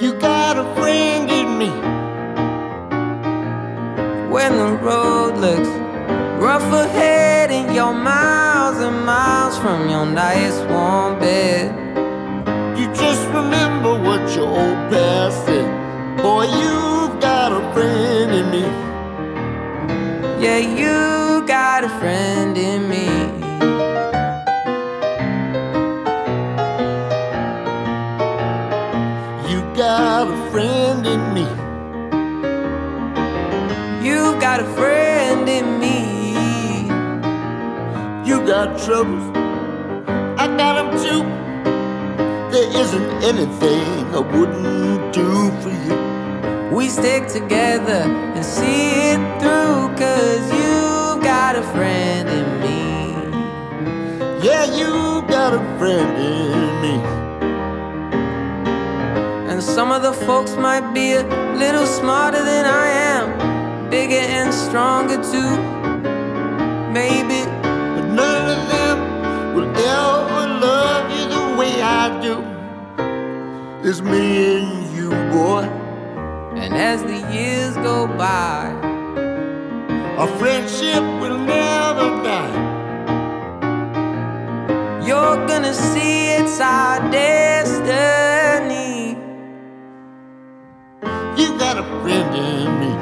You 0.00 0.14
got 0.20 0.56
a 0.56 0.74
friend 0.80 1.19
When 4.50 4.58
the 4.58 4.72
road 4.82 5.36
looks 5.36 5.68
rough 6.42 6.72
ahead 6.72 7.52
and 7.52 7.72
you're 7.72 7.94
miles 7.94 8.78
and 8.80 9.06
miles 9.06 9.56
from 9.56 9.88
your 9.88 10.04
nice 10.04 10.58
warm 10.68 11.20
bed. 11.20 11.70
You 12.76 12.86
just 12.92 13.24
remember 13.28 13.92
what 14.02 14.34
your 14.34 14.48
old 14.48 14.90
past 14.90 15.46
said. 15.46 15.68
Boy, 16.16 16.46
you've 16.46 17.20
got 17.20 17.52
a 17.52 17.62
friend 17.72 18.32
in 18.40 18.50
me. 18.50 18.66
Yeah, 20.44 20.58
you 20.58 21.46
got 21.46 21.84
a 21.84 21.88
friend 22.00 22.58
in 22.58 22.88
me. 22.88 22.89
Troubles. 38.60 39.24
I 40.38 40.46
got 40.58 40.74
them 40.76 40.90
too. 41.02 41.22
There 42.52 42.80
isn't 42.82 43.10
anything 43.24 44.14
I 44.14 44.18
wouldn't 44.18 45.14
do 45.14 45.50
for 45.62 45.70
you. 45.70 46.76
We 46.76 46.90
stick 46.90 47.26
together 47.26 48.02
and 48.34 48.44
see 48.44 49.12
it 49.12 49.40
through, 49.40 49.96
cause 49.96 50.52
you 50.52 51.22
got 51.22 51.56
a 51.56 51.62
friend 51.72 52.28
in 52.28 52.60
me. 52.60 53.14
Yeah, 54.46 54.66
you 54.66 55.22
got 55.26 55.54
a 55.54 55.78
friend 55.78 56.18
in 56.18 56.82
me. 56.82 56.96
And 59.50 59.62
some 59.62 59.90
of 59.90 60.02
the 60.02 60.12
folks 60.12 60.54
might 60.56 60.92
be 60.92 61.12
a 61.12 61.22
little 61.56 61.86
smarter 61.86 62.44
than 62.44 62.66
I 62.66 62.86
am, 62.88 63.88
bigger 63.88 64.16
and 64.16 64.52
stronger 64.52 65.16
too. 65.16 65.56
maybe. 66.92 67.49
Will 69.54 69.68
ever 69.76 70.46
love 70.66 71.10
you 71.10 71.24
the 71.28 71.44
way 71.58 71.82
I 71.82 72.20
do. 72.20 72.36
It's 73.88 74.00
me 74.00 74.58
and 74.58 74.96
you, 74.96 75.10
boy. 75.32 75.64
And 76.54 76.74
as 76.74 77.02
the 77.02 77.18
years 77.34 77.74
go 77.76 78.06
by, 78.06 78.70
our 80.18 80.28
friendship 80.38 81.02
will 81.20 81.38
never 81.38 82.22
die. 82.22 82.58
You're 85.06 85.46
gonna 85.46 85.74
see 85.74 86.28
it's 86.38 86.60
our 86.60 87.00
destiny. 87.10 87.88
You 91.36 91.58
got 91.58 91.78
a 91.78 91.84
friend 92.02 92.34
in 92.36 92.68
me. 92.82 92.92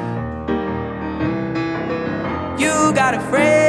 You 2.63 2.93
got 2.93 3.13
a 3.13 3.19
friend 3.29 3.68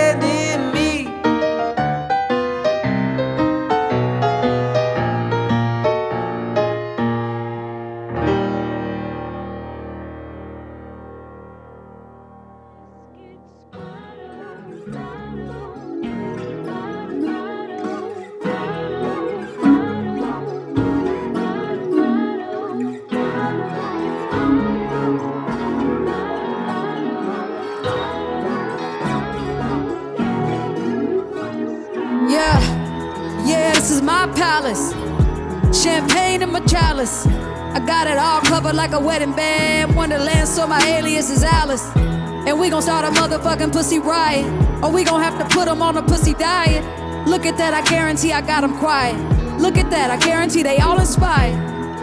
like 38.73 38.91
a 38.91 38.99
wedding 38.99 39.33
band. 39.33 39.95
Wonderland, 39.95 40.47
so 40.47 40.67
my 40.67 40.81
alias 40.85 41.29
is 41.29 41.43
Alice. 41.43 41.85
And 41.95 42.59
we 42.59 42.69
gon' 42.69 42.81
start 42.81 43.05
a 43.05 43.19
motherfucking 43.19 43.71
pussy 43.71 43.99
riot. 43.99 44.45
Or 44.83 44.91
we 44.91 45.03
gon' 45.03 45.21
have 45.21 45.37
to 45.37 45.55
put 45.55 45.65
them 45.65 45.81
on 45.81 45.97
a 45.97 46.01
pussy 46.01 46.33
diet. 46.33 46.83
Look 47.27 47.45
at 47.45 47.57
that, 47.57 47.73
I 47.73 47.81
guarantee 47.89 48.33
I 48.33 48.41
got 48.41 48.61
them 48.61 48.77
quiet. 48.77 49.15
Look 49.59 49.77
at 49.77 49.89
that, 49.91 50.09
I 50.09 50.17
guarantee 50.17 50.63
they 50.63 50.77
all 50.77 50.99
inspired. 50.99 51.53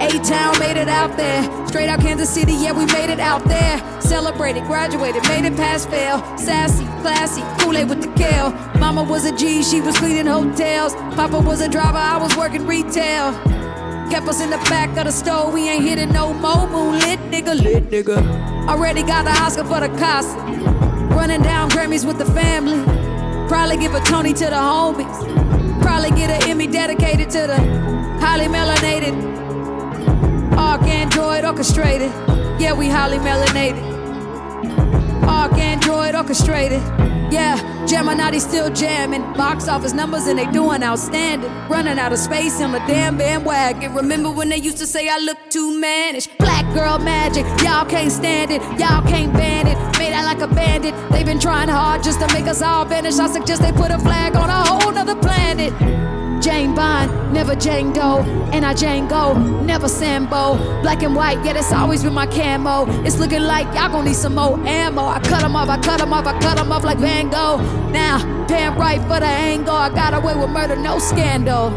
A-Town 0.01 0.59
made 0.61 0.77
it 0.77 0.89
out 0.89 1.17
there. 1.17 1.43
Straight 1.67 1.89
out 1.89 2.01
Kansas 2.01 2.31
City, 2.31 2.53
yeah, 2.53 2.73
we 2.73 2.87
made 2.87 3.11
it 3.11 3.19
out 3.19 3.45
there. 3.47 3.79
Celebrated, 4.01 4.63
graduated, 4.65 5.27
made 5.27 5.45
it 5.45 5.57
past 5.57 5.91
fail. 5.91 6.21
Sassy, 6.39 6.85
classy, 7.03 7.43
Kool-Aid 7.59 7.89
with 7.89 8.03
the 8.03 8.13
kale. 8.15 8.53
Mama 8.79 9.03
was 9.03 9.25
a 9.25 9.37
G, 9.37 9.65
she 9.65 9.81
was 9.81 9.97
cleaning 9.97 10.27
hotels. 10.27 10.95
Papa 11.17 11.41
was 11.41 11.61
a 11.61 11.69
driver, 11.69 11.99
I 11.99 12.17
was 12.17 12.37
working 12.37 12.65
retail. 12.65 13.33
Kept 14.11 14.27
us 14.27 14.41
in 14.41 14.49
the 14.49 14.57
back 14.71 14.97
of 14.97 15.05
the 15.05 15.13
store, 15.13 15.51
we 15.53 15.69
ain't 15.69 15.85
hitting 15.85 16.11
no 16.13 16.33
more. 16.33 16.67
Moonlit 16.67 17.19
nigga, 17.31 17.55
lit 17.63 17.91
nigga. 17.91 18.17
Already 18.67 19.03
got 19.03 19.25
the 19.25 19.31
Oscar 19.31 19.65
for 19.65 19.81
the 19.81 19.89
cost. 19.99 20.35
Running 21.15 21.43
down 21.43 21.69
Grammys 21.71 22.07
with 22.07 22.19
the 22.19 22.25
family. 22.25 22.83
Probably 23.49 23.77
give 23.77 23.95
a 23.95 24.01
Tony 24.01 24.33
to 24.33 24.45
the 24.47 24.51
homies. 24.51 25.83
Probably 25.83 26.11
get 26.11 26.31
an 26.31 26.51
Emmy 26.51 26.67
dedicated 26.67 27.29
to 27.31 27.47
the 27.47 27.57
highly 28.19 28.47
melanated. 28.47 29.15
ArchAndroid 30.53 31.45
orchestrated. 31.45 32.11
Yeah, 32.59 32.73
we 32.73 32.89
highly 32.89 33.19
melanated. 33.19 33.85
ArchAndroid 35.23 36.15
orchestrated. 36.15 37.08
Yeah, 37.31 37.87
Gemini 37.87 38.39
still 38.39 38.71
jamming. 38.71 39.23
Box 39.35 39.69
office 39.69 39.93
numbers 39.93 40.27
and 40.27 40.39
they 40.39 40.47
doing 40.47 40.83
outstanding. 40.83 41.51
Running 41.69 41.99
out 41.99 42.13
of 42.13 42.19
space 42.19 42.61
on 42.61 42.73
the 42.73 42.79
damn 42.81 43.19
bandwagon. 43.19 43.95
Remember 43.95 44.31
when 44.31 44.49
they 44.49 44.57
used 44.57 44.79
to 44.79 44.87
say 44.87 45.09
I 45.09 45.19
look 45.19 45.39
too 45.51 45.79
mannish? 45.79 46.27
Black 46.39 46.65
girl 46.75 46.99
magic, 46.99 47.45
y'all 47.63 47.85
can't 47.85 48.13
stand 48.13 48.51
it. 48.51 48.63
Y'all 48.79 49.07
can't 49.07 49.33
ban 49.33 49.67
it. 49.67 49.77
Made 49.99 50.13
out 50.13 50.25
like 50.25 50.41
a 50.41 50.53
bandit. 50.55 50.95
They've 51.11 51.27
been 51.27 51.41
trying 51.41 51.69
hard 51.69 52.03
just 52.03 52.21
to 52.21 52.33
make 52.33 52.47
us 52.47 52.63
all 52.63 52.85
vanish. 52.85 53.19
I 53.19 53.29
suggest 53.29 53.63
they 53.63 53.73
put 53.73 53.91
a 53.91 53.99
flag 53.99 54.35
on 54.37 54.49
a 54.49 54.65
whole 54.65 54.93
nother 54.93 55.17
planet. 55.17 55.73
Jane 56.41 56.75
Bond, 56.75 57.33
never 57.33 57.55
Jane 57.55 57.93
Doe, 57.93 58.23
and 58.53 58.65
I 58.65 58.75
Django, 58.75 59.35
never 59.65 59.89
Sambo. 59.89 60.57
Black 60.83 61.03
and 61.03 61.15
white, 61.15 61.45
yeah, 61.45 61.53
that's 61.55 61.73
always 61.73 62.03
been 62.03 62.15
my 62.15 62.27
camo. 62.27 62.87
It's 63.05 63.19
looking 63.19 63.43
like 63.43 63.67
y'all 63.75 63.91
gon' 63.91 64.05
need 64.05 64.17
some 64.17 64.35
more 64.35 64.59
ammo. 64.67 65.07
I 65.07 65.21
cut 65.21 65.43
'em 65.43 65.57
off, 65.57 65.69
I 65.69 65.79
cut 65.79 66.01
'em 66.01 66.13
off, 66.13 66.27
I 66.27 66.39
cut 66.41 66.59
'em 66.59 66.73
off 66.73 66.85
like 66.85 66.99
Van 66.99 67.29
Gogh. 67.29 67.59
Now, 67.91 68.19
damn 68.47 68.77
right 68.77 69.01
for 69.03 69.21
the 69.21 69.27
angle. 69.27 69.75
I 69.75 69.91
got 69.91 70.15
away 70.15 70.35
with 70.35 70.51
murder, 70.51 70.77
no 70.77 70.99
scandal. 70.99 71.73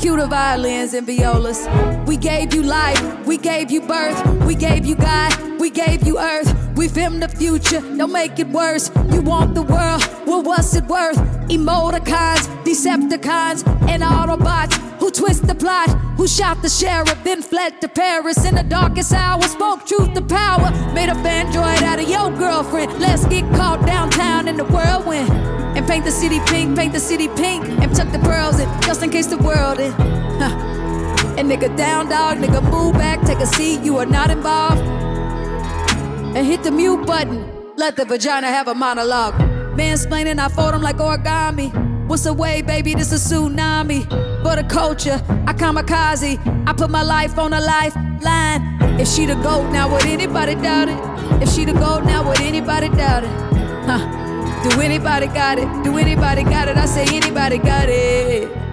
Cue 0.00 0.16
the 0.16 0.26
violins 0.26 0.94
and 0.94 1.06
violas. 1.06 1.68
We 2.06 2.16
gave 2.16 2.54
you 2.54 2.62
life, 2.62 3.02
we 3.26 3.36
gave 3.36 3.70
you 3.70 3.82
birth, 3.82 4.18
we 4.46 4.54
gave 4.54 4.86
you 4.86 4.94
God, 4.94 5.36
we 5.58 5.68
gave 5.70 6.06
you 6.06 6.18
earth. 6.18 6.54
We 6.74 6.88
filmed 6.88 7.22
the 7.22 7.28
future, 7.28 7.82
don't 7.98 8.10
make 8.10 8.38
it 8.38 8.48
worse. 8.48 8.90
Want 9.20 9.54
the 9.54 9.62
world, 9.62 10.02
well, 10.26 10.42
what's 10.42 10.74
it 10.74 10.84
worth? 10.86 11.16
Emoticons, 11.48 12.48
Decepticons, 12.64 13.64
and 13.88 14.02
Autobots 14.02 14.74
who 15.00 15.10
twist 15.10 15.46
the 15.46 15.54
plot, 15.54 15.88
who 16.16 16.28
shot 16.28 16.60
the 16.62 16.68
sheriff, 16.68 17.16
then 17.24 17.42
fled 17.42 17.80
to 17.80 17.88
Paris 17.88 18.44
in 18.44 18.54
the 18.54 18.62
darkest 18.62 19.12
hour. 19.12 19.42
Spoke 19.42 19.86
truth 19.86 20.12
to 20.14 20.22
power, 20.22 20.70
made 20.92 21.08
a 21.08 21.14
fanjoid 21.14 21.82
out 21.82 21.98
of 21.98 22.08
your 22.08 22.30
girlfriend. 22.30 23.00
Let's 23.00 23.26
get 23.26 23.44
caught 23.54 23.86
downtown 23.86 24.46
in 24.46 24.56
the 24.56 24.64
whirlwind. 24.64 25.30
And 25.76 25.86
paint 25.86 26.04
the 26.04 26.10
city 26.10 26.40
pink, 26.46 26.76
paint 26.76 26.92
the 26.92 27.00
city 27.00 27.28
pink, 27.28 27.64
and 27.66 27.94
tuck 27.94 28.10
the 28.12 28.18
pearls 28.18 28.58
in, 28.58 28.68
just 28.82 29.02
in 29.02 29.10
case 29.10 29.26
the 29.26 29.38
world 29.38 29.78
in. 29.80 29.92
And 31.38 31.50
nigga 31.50 31.74
down 31.76 32.08
dog, 32.08 32.38
nigga 32.38 32.62
move 32.70 32.94
back, 32.94 33.22
take 33.24 33.38
a 33.38 33.46
seat, 33.46 33.80
you 33.80 33.96
are 33.98 34.06
not 34.06 34.30
involved. 34.30 34.82
And 36.36 36.46
hit 36.46 36.62
the 36.62 36.70
mute 36.70 37.06
button, 37.06 37.59
let 37.80 37.96
the 37.96 38.04
vagina 38.04 38.46
have 38.46 38.68
a 38.68 38.74
monologue. 38.74 39.32
Mansplaining, 39.74 40.38
I 40.38 40.48
fold 40.48 40.74
them 40.74 40.82
like 40.82 40.98
origami. 40.98 41.68
What's 42.06 42.24
the 42.24 42.30
away, 42.30 42.60
baby? 42.60 42.92
This 42.92 43.10
a 43.10 43.14
tsunami. 43.14 44.06
For 44.42 44.54
the 44.54 44.64
culture, 44.64 45.18
I 45.46 45.54
kamikaze. 45.54 46.36
I 46.68 46.72
put 46.74 46.90
my 46.90 47.02
life 47.02 47.38
on 47.38 47.54
a 47.54 47.60
lifeline. 47.60 48.60
If 49.00 49.08
she 49.08 49.24
the 49.24 49.34
goat, 49.36 49.72
now 49.72 49.90
would 49.90 50.04
anybody 50.04 50.56
doubt 50.56 50.90
it? 50.90 51.42
If 51.42 51.48
she 51.54 51.64
the 51.64 51.72
goat, 51.72 52.04
now 52.04 52.28
would 52.28 52.42
anybody 52.42 52.90
doubt 52.90 53.24
it? 53.24 53.30
Huh? 53.88 54.02
Do 54.62 54.78
anybody 54.82 55.28
got 55.28 55.58
it? 55.58 55.68
Do 55.82 55.96
anybody 55.96 56.44
got 56.44 56.68
it? 56.68 56.76
I 56.76 56.84
say 56.84 57.06
anybody 57.16 57.56
got 57.56 57.88
it. 57.88 58.69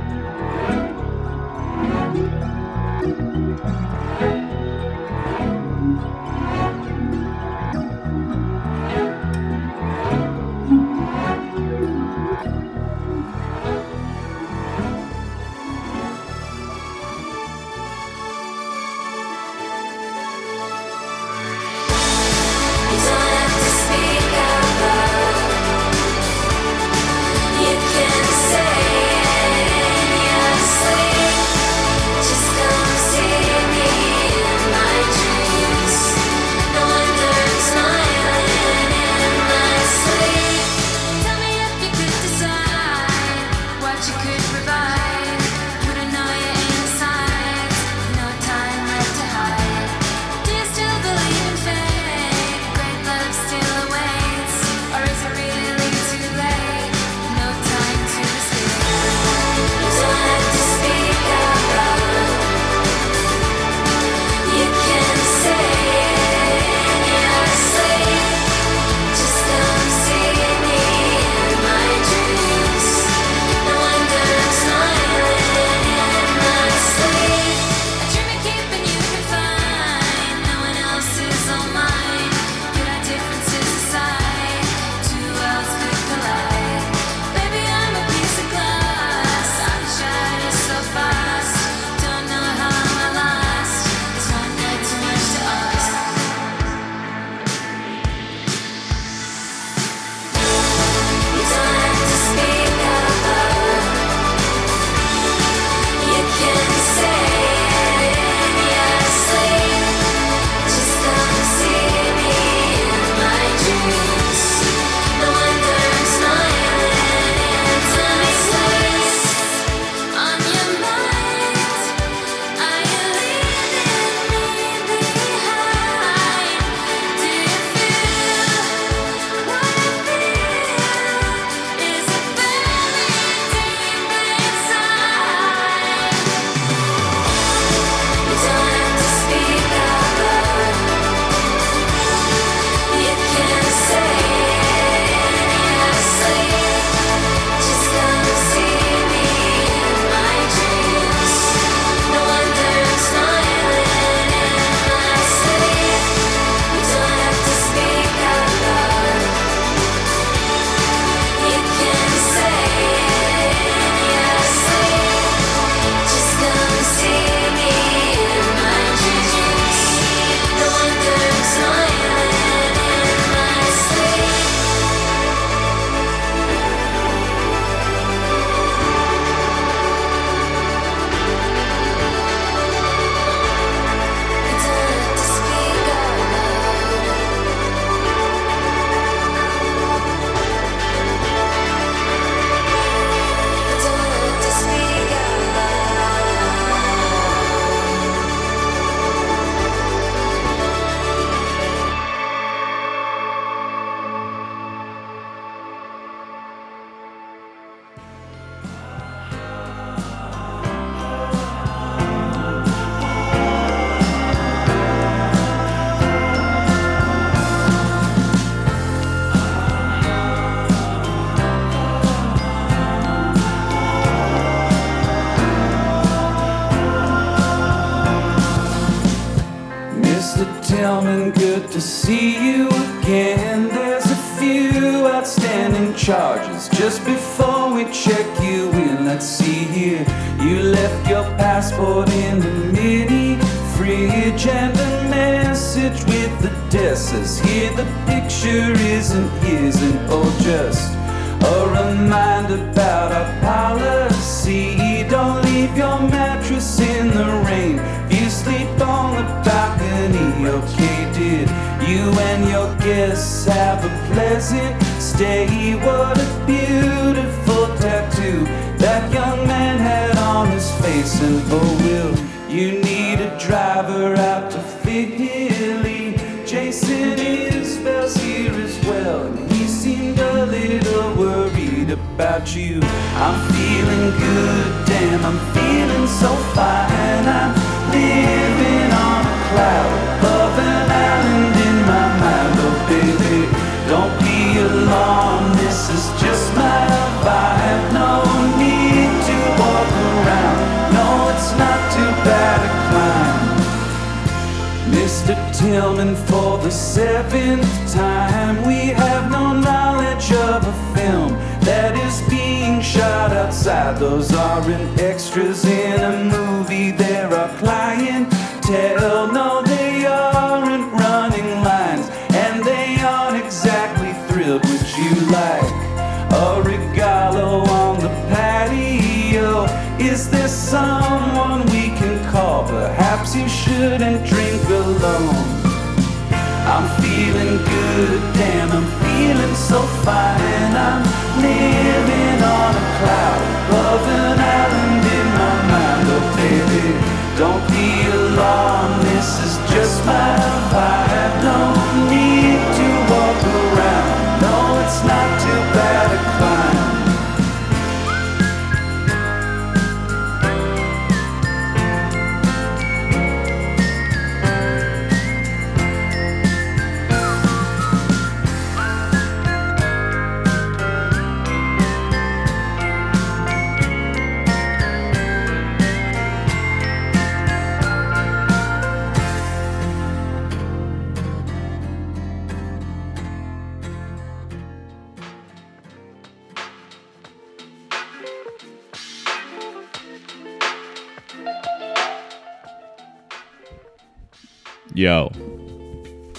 Yo. 394.98 395.32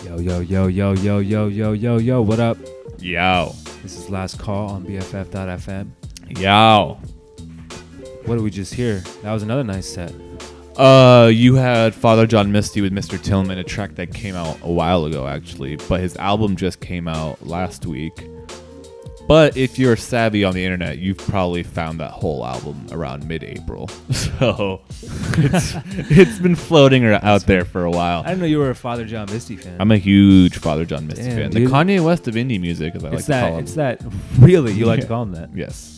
Yo, 0.04 0.18
yo, 0.18 0.40
yo, 0.40 0.66
yo, 0.66 0.92
yo, 0.94 1.20
yo, 1.20 1.46
yo, 1.46 1.72
yo, 1.74 1.98
yo. 1.98 2.20
What 2.20 2.40
up? 2.40 2.58
Yo. 2.98 3.54
This 3.84 3.96
is 3.96 4.10
Last 4.10 4.40
Call 4.40 4.70
on 4.70 4.84
BFF.fm. 4.84 5.90
Yo. 6.40 6.98
What 8.24 8.34
did 8.34 8.42
we 8.42 8.50
just 8.50 8.74
hear? 8.74 9.04
That 9.22 9.32
was 9.32 9.44
another 9.44 9.62
nice 9.62 9.86
set. 9.86 10.12
Uh, 10.76 11.30
you 11.32 11.54
had 11.54 11.94
Father 11.94 12.26
John 12.26 12.50
Misty 12.50 12.80
with 12.80 12.92
Mr. 12.92 13.22
Tillman, 13.22 13.58
a 13.58 13.62
track 13.62 13.94
that 13.94 14.12
came 14.12 14.34
out 14.34 14.58
a 14.64 14.72
while 14.72 15.04
ago, 15.04 15.28
actually, 15.28 15.76
but 15.88 16.00
his 16.00 16.16
album 16.16 16.56
just 16.56 16.80
came 16.80 17.06
out 17.06 17.46
last 17.46 17.86
week. 17.86 18.28
But 19.28 19.56
if 19.56 19.78
you're 19.78 19.94
savvy 19.94 20.42
on 20.42 20.54
the 20.54 20.64
internet, 20.64 20.98
you've 20.98 21.18
probably 21.18 21.62
found 21.62 22.00
that 22.00 22.10
whole 22.10 22.44
album 22.44 22.86
around 22.90 23.28
mid-April. 23.28 23.88
So 24.10 24.80
it's 25.44 25.74
it's 26.10 26.38
been 26.38 26.54
floating 26.56 27.04
out 27.06 27.42
there 27.46 27.64
for 27.64 27.84
a 27.84 27.90
while. 27.90 28.20
I 28.24 28.28
didn't 28.28 28.40
know 28.40 28.46
you 28.46 28.58
were 28.58 28.70
a 28.70 28.74
Father 28.74 29.04
John 29.04 29.26
Misty 29.30 29.56
fan. 29.56 29.76
I'm 29.80 29.90
a 29.90 29.96
huge 29.98 30.58
Father 30.58 30.84
John 30.84 31.06
Misty 31.06 31.22
Damn, 31.24 31.36
fan. 31.36 31.50
dude. 31.50 31.68
The 31.68 31.72
Kanye 31.72 32.04
West 32.04 32.28
of 32.28 32.34
indie 32.34 32.60
music, 32.60 32.94
as 32.94 33.04
I 33.04 33.08
like 33.08 33.18
It's 33.18 33.26
to 33.26 33.30
that- 33.32 33.48
call 33.48 33.58
him. 33.58 33.64
it's 33.64 33.74
that- 33.74 34.00
really? 34.38 34.72
You 34.72 34.86
like 34.86 35.00
to 35.00 35.06
call 35.06 35.22
him 35.22 35.32
that? 35.32 35.50
Yes. 35.54 35.94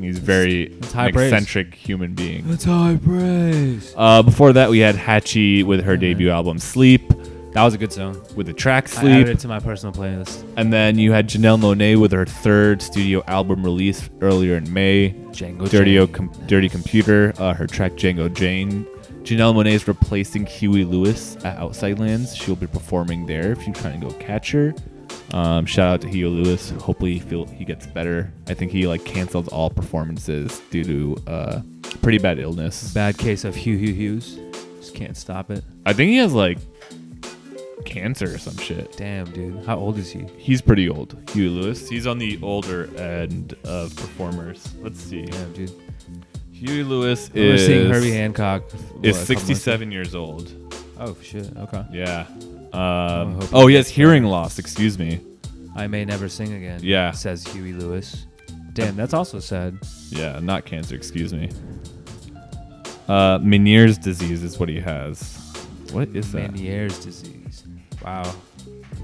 He's 0.00 0.18
very 0.18 0.68
That's 0.80 0.92
high 0.92 1.12
praise. 1.12 1.32
eccentric 1.32 1.74
human 1.74 2.14
being. 2.14 2.42
That's 2.48 2.64
high 2.64 2.98
praise. 3.02 3.94
Uh, 3.96 4.22
before 4.22 4.52
that, 4.52 4.68
we 4.68 4.80
had 4.80 4.96
Hatchie 4.96 5.62
with 5.64 5.84
her 5.84 5.96
debut 5.96 6.30
album 6.30 6.58
Sleep. 6.58 7.02
That 7.54 7.62
was 7.62 7.72
a 7.74 7.78
good 7.78 7.92
song. 7.92 8.20
With 8.34 8.46
the 8.48 8.52
track 8.52 8.84
I 8.98 9.00
Sleep. 9.00 9.12
added 9.12 9.28
it 9.28 9.38
to 9.40 9.48
my 9.48 9.60
personal 9.60 9.92
playlist. 9.92 10.44
And 10.56 10.72
then 10.72 10.98
you 10.98 11.12
had 11.12 11.28
Janelle 11.28 11.58
Monae 11.60 11.96
with 11.98 12.10
her 12.10 12.26
third 12.26 12.82
studio 12.82 13.22
album 13.28 13.62
release 13.62 14.10
earlier 14.20 14.56
in 14.56 14.72
May. 14.72 15.10
Django 15.30 15.68
Dirty, 15.70 15.92
Jane. 15.94 15.98
o 16.00 16.06
Com- 16.08 16.32
Dirty 16.46 16.68
Computer, 16.68 17.32
uh, 17.38 17.54
her 17.54 17.68
track 17.68 17.92
Django 17.92 18.32
Jane. 18.34 18.84
Janelle 19.22 19.54
Monae 19.54 19.72
is 19.72 19.86
replacing 19.86 20.46
Huey 20.46 20.84
Lewis 20.84 21.36
at 21.44 21.56
Outside 21.58 21.98
Lands. 22.00 22.34
She'll 22.36 22.56
be 22.56 22.66
performing 22.66 23.24
there 23.26 23.52
if 23.52 23.64
you're 23.66 23.74
trying 23.74 24.00
to 24.00 24.08
go 24.08 24.12
catch 24.14 24.50
her. 24.50 24.74
Um, 25.32 25.64
shout 25.64 25.86
out 25.94 26.00
to 26.02 26.08
Huey 26.08 26.28
Lewis. 26.28 26.70
Hopefully 26.70 27.14
he 27.14 27.20
feel 27.20 27.46
he 27.46 27.64
gets 27.64 27.86
better. 27.86 28.32
I 28.48 28.54
think 28.54 28.72
he 28.72 28.86
like 28.88 29.04
canceled 29.04 29.46
all 29.48 29.70
performances 29.70 30.60
due 30.70 30.82
to 30.84 31.16
uh, 31.30 31.60
pretty 32.02 32.18
bad 32.18 32.40
illness. 32.40 32.92
Bad 32.92 33.16
case 33.16 33.44
of 33.44 33.54
Hugh 33.54 33.76
Hugh 33.76 33.94
Hughes. 33.94 34.40
Just 34.80 34.94
can't 34.96 35.16
stop 35.16 35.50
it. 35.52 35.64
I 35.86 35.92
think 35.92 36.10
he 36.10 36.16
has 36.18 36.32
like 36.34 36.58
cancer 37.84 38.34
or 38.34 38.38
some 38.38 38.56
shit. 38.56 38.96
Damn, 38.96 39.30
dude. 39.30 39.64
How 39.64 39.76
old 39.78 39.98
is 39.98 40.10
he? 40.10 40.26
He's 40.36 40.60
pretty 40.62 40.88
old. 40.88 41.16
Huey 41.30 41.48
Lewis. 41.48 41.88
He's 41.88 42.06
on 42.06 42.18
the 42.18 42.38
older 42.42 42.94
end 42.96 43.54
of 43.64 43.94
performers. 43.96 44.74
Let's 44.80 45.00
see. 45.00 45.26
Damn, 45.26 45.52
dude. 45.52 45.72
Huey 46.52 46.82
Lewis 46.82 47.30
is 47.34 47.66
seeing 47.66 47.90
Herbie 47.90 48.12
Hancock, 48.12 48.62
what, 48.62 48.74
is 48.74 48.80
a 48.80 48.80
couple 48.80 49.08
months 49.12 49.26
67 49.26 49.92
years 49.92 50.14
old. 50.14 50.74
Oh 50.98 51.16
shit. 51.22 51.54
Okay. 51.56 51.84
Yeah. 51.92 52.26
Oh, 52.72 52.78
Um, 52.78 53.34
hope 53.40 53.50
oh, 53.52 53.66
he 53.66 53.72
he 53.72 53.76
has 53.76 53.86
gets 53.86 53.96
hearing 53.96 54.24
loss. 54.24 54.58
Excuse 54.58 54.98
me. 54.98 55.20
I 55.76 55.86
may 55.86 56.04
never 56.04 56.28
sing 56.28 56.52
again. 56.52 56.80
Yeah. 56.82 57.10
Says 57.10 57.46
Huey 57.48 57.72
Lewis. 57.72 58.26
Damn, 58.72 58.96
that's 58.96 59.14
also 59.14 59.38
sad. 59.40 59.78
Yeah, 60.10 60.38
not 60.40 60.64
cancer. 60.64 60.94
Excuse 60.94 61.32
me. 61.32 61.50
Uh, 63.08 63.38
Meniere's 63.38 63.98
disease 63.98 64.42
is 64.42 64.58
what 64.58 64.68
he 64.68 64.80
has. 64.80 65.36
What 65.92 66.08
is 66.08 66.32
that? 66.32 66.52
Meniere's 66.52 67.04
disease. 67.04 67.43
Wow. 68.04 68.34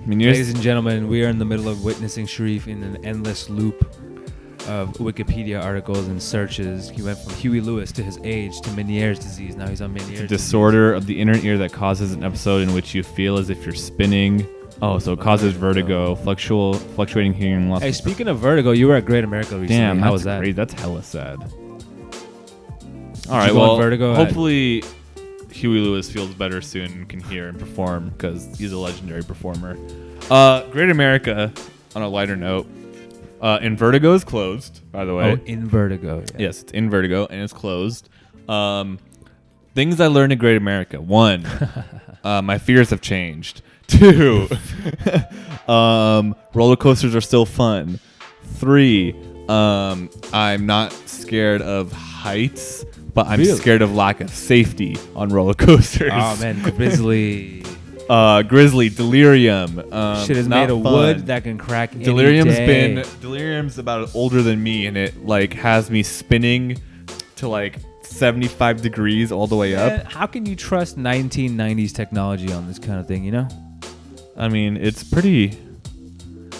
Meniere's- 0.06 0.32
Ladies 0.38 0.50
and 0.50 0.60
gentlemen, 0.62 1.08
we 1.08 1.24
are 1.24 1.28
in 1.28 1.38
the 1.38 1.44
middle 1.44 1.68
of 1.68 1.84
witnessing 1.84 2.26
Sharif 2.26 2.68
in 2.68 2.82
an 2.82 3.04
endless 3.04 3.48
loop 3.50 3.82
of 4.68 4.90
Wikipedia 4.94 5.62
articles 5.62 6.06
and 6.08 6.22
searches. 6.22 6.90
He 6.90 7.02
went 7.02 7.18
from 7.18 7.34
Huey 7.34 7.60
Lewis 7.60 7.92
to 7.92 8.02
his 8.02 8.18
age 8.24 8.60
to 8.62 8.70
Meniere's 8.70 9.18
disease. 9.18 9.56
Now 9.56 9.68
he's 9.68 9.80
on 9.82 9.92
Meniere's 9.94 10.10
It's 10.10 10.20
a 10.20 10.26
disease. 10.28 10.28
disorder 10.46 10.92
of 10.94 11.06
the 11.06 11.20
inner 11.20 11.36
ear 11.36 11.58
that 11.58 11.72
causes 11.72 12.12
an 12.12 12.22
episode 12.24 12.62
in 12.62 12.72
which 12.74 12.94
you 12.94 13.02
feel 13.02 13.38
as 13.38 13.50
if 13.50 13.64
you're 13.64 13.74
spinning. 13.74 14.46
Oh, 14.82 14.98
so 14.98 15.12
it 15.12 15.20
causes 15.20 15.52
vertigo, 15.54 16.14
fluctual, 16.14 16.74
fluctuating 16.74 17.34
hearing 17.34 17.68
loss. 17.68 17.82
Hey, 17.82 17.92
speaking 17.92 18.28
of 18.28 18.38
vertigo, 18.38 18.70
you 18.70 18.86
were 18.88 18.96
at 18.96 19.04
Great 19.04 19.24
America 19.24 19.50
recently. 19.56 19.76
Damn, 19.76 19.98
how 19.98 20.12
was 20.12 20.24
that? 20.24 20.40
Great. 20.40 20.56
That's 20.56 20.72
hella 20.74 21.02
sad. 21.02 21.38
All 23.28 23.36
right, 23.36 23.54
well, 23.54 23.76
Vertigo 23.76 24.14
hopefully, 24.14 24.82
Huey 25.60 25.80
Lewis 25.80 26.10
feels 26.10 26.32
better 26.32 26.62
soon 26.62 26.90
and 26.92 27.08
can 27.08 27.20
hear 27.20 27.46
and 27.48 27.58
perform 27.58 28.08
because 28.10 28.56
he's 28.58 28.72
a 28.72 28.78
legendary 28.78 29.22
performer. 29.22 29.76
Uh, 30.30 30.62
Great 30.70 30.88
America, 30.88 31.52
on 31.94 32.00
a 32.00 32.08
lighter 32.08 32.34
note, 32.34 32.66
uh, 33.42 33.58
in 33.60 33.76
Vertigo 33.76 34.14
is 34.14 34.24
closed, 34.24 34.80
by 34.90 35.04
the 35.04 35.14
way. 35.14 35.32
Oh, 35.32 35.44
in 35.44 35.68
Vertigo. 35.68 36.20
yeah. 36.32 36.46
Yes, 36.46 36.62
it's 36.62 36.72
in 36.72 36.88
Vertigo 36.88 37.26
and 37.26 37.42
it's 37.42 37.52
closed. 37.52 38.08
Um, 38.48 38.98
things 39.74 40.00
I 40.00 40.06
learned 40.06 40.32
in 40.32 40.38
Great 40.38 40.56
America. 40.56 40.98
One, 40.98 41.44
uh, 42.24 42.40
my 42.40 42.56
fears 42.56 42.88
have 42.88 43.02
changed. 43.02 43.60
Two, 43.86 44.48
um, 45.70 46.36
roller 46.54 46.76
coasters 46.76 47.14
are 47.14 47.20
still 47.20 47.44
fun. 47.44 47.98
Three, 48.44 49.14
um, 49.48 50.08
I'm 50.32 50.64
not 50.64 50.92
scared 51.06 51.60
of 51.60 51.92
heights, 51.92 52.84
but 53.14 53.26
I'm 53.26 53.38
Really? 53.40 53.56
scared 53.58 53.82
of 53.82 53.94
lack 53.94 54.20
of 54.20 54.30
safety 54.30 54.96
on 55.14 55.28
roller 55.30 55.54
coasters. 55.54 56.10
Oh 56.14 56.36
man, 56.40 56.60
Grizzly. 56.76 57.64
Uh, 58.10 58.42
Grizzly, 58.42 58.88
Delirium. 58.88 59.78
Um, 59.92 60.26
Shit 60.26 60.36
is 60.36 60.48
made 60.48 60.68
of 60.68 60.82
fun. 60.82 60.92
wood 60.92 61.26
that 61.28 61.44
can 61.44 61.56
crack. 61.56 61.94
any 61.94 62.02
Delirium's 62.02 62.56
day. 62.56 62.66
been 62.96 63.06
Delirium's 63.20 63.78
about 63.78 64.12
older 64.16 64.42
than 64.42 64.60
me, 64.60 64.86
and 64.86 64.96
it 64.96 65.24
like 65.24 65.52
has 65.52 65.92
me 65.92 66.02
spinning 66.02 66.76
to 67.36 67.46
like 67.46 67.78
75 68.02 68.82
degrees 68.82 69.30
all 69.30 69.46
the 69.46 69.54
way 69.54 69.76
Man, 69.76 70.00
up. 70.00 70.06
how 70.12 70.26
can 70.26 70.44
you 70.44 70.56
trust 70.56 70.98
1990s 70.98 71.92
technology 71.94 72.52
on 72.52 72.66
this 72.66 72.80
kind 72.80 72.98
of 72.98 73.06
thing? 73.06 73.22
You 73.22 73.30
know? 73.30 73.48
I 74.36 74.48
mean, 74.48 74.76
it's 74.76 75.04
pretty. 75.04 75.56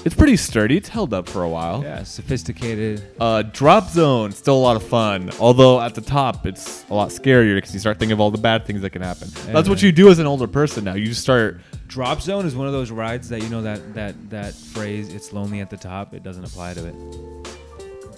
It's 0.05 0.15
pretty 0.15 0.37
sturdy. 0.37 0.77
It's 0.79 0.89
held 0.89 1.13
up 1.13 1.29
for 1.29 1.43
a 1.43 1.49
while. 1.49 1.83
Yeah, 1.83 2.03
sophisticated. 2.05 3.03
Uh, 3.21 3.43
Drop 3.43 3.89
Zone 3.91 4.33
still 4.33 4.57
a 4.57 4.59
lot 4.59 4.77
of 4.77 4.83
fun. 4.83 5.31
Although 5.39 5.81
at 5.81 5.95
the 5.95 6.01
top 6.01 6.47
it's 6.47 6.85
a 6.89 6.95
lot 6.95 7.11
scarier 7.11 7.55
because 7.57 7.75
you 7.75 7.81
start 7.81 7.99
thinking 7.99 8.13
of 8.13 8.21
all 8.21 8.31
the 8.31 8.39
bad 8.39 8.65
things 8.65 8.81
that 8.81 8.91
can 8.91 9.03
happen. 9.03 9.29
Yeah, 9.47 9.53
That's 9.53 9.69
what 9.69 9.79
man. 9.79 9.85
you 9.87 9.93
do 9.93 10.09
as 10.11 10.19
an 10.19 10.27
older 10.27 10.47
person 10.47 10.85
now. 10.85 10.95
You 10.95 11.07
just 11.07 11.21
start. 11.21 11.61
Drop 11.87 12.23
Zone 12.23 12.47
is 12.47 12.55
one 12.57 12.67
of 12.67 12.73
those 12.73 12.91
rides 12.91 13.29
that 13.29 13.43
you 13.43 13.49
know 13.51 13.63
that 13.63 13.95
that 13.95 14.31
that 14.31 14.55
phrase 14.55 15.13
"it's 15.13 15.33
lonely 15.33 15.61
at 15.61 15.69
the 15.71 15.77
top" 15.77 16.15
it 16.15 16.23
doesn't 16.23 16.45
apply 16.45 16.75
to 16.75 16.87
it. 16.87 16.95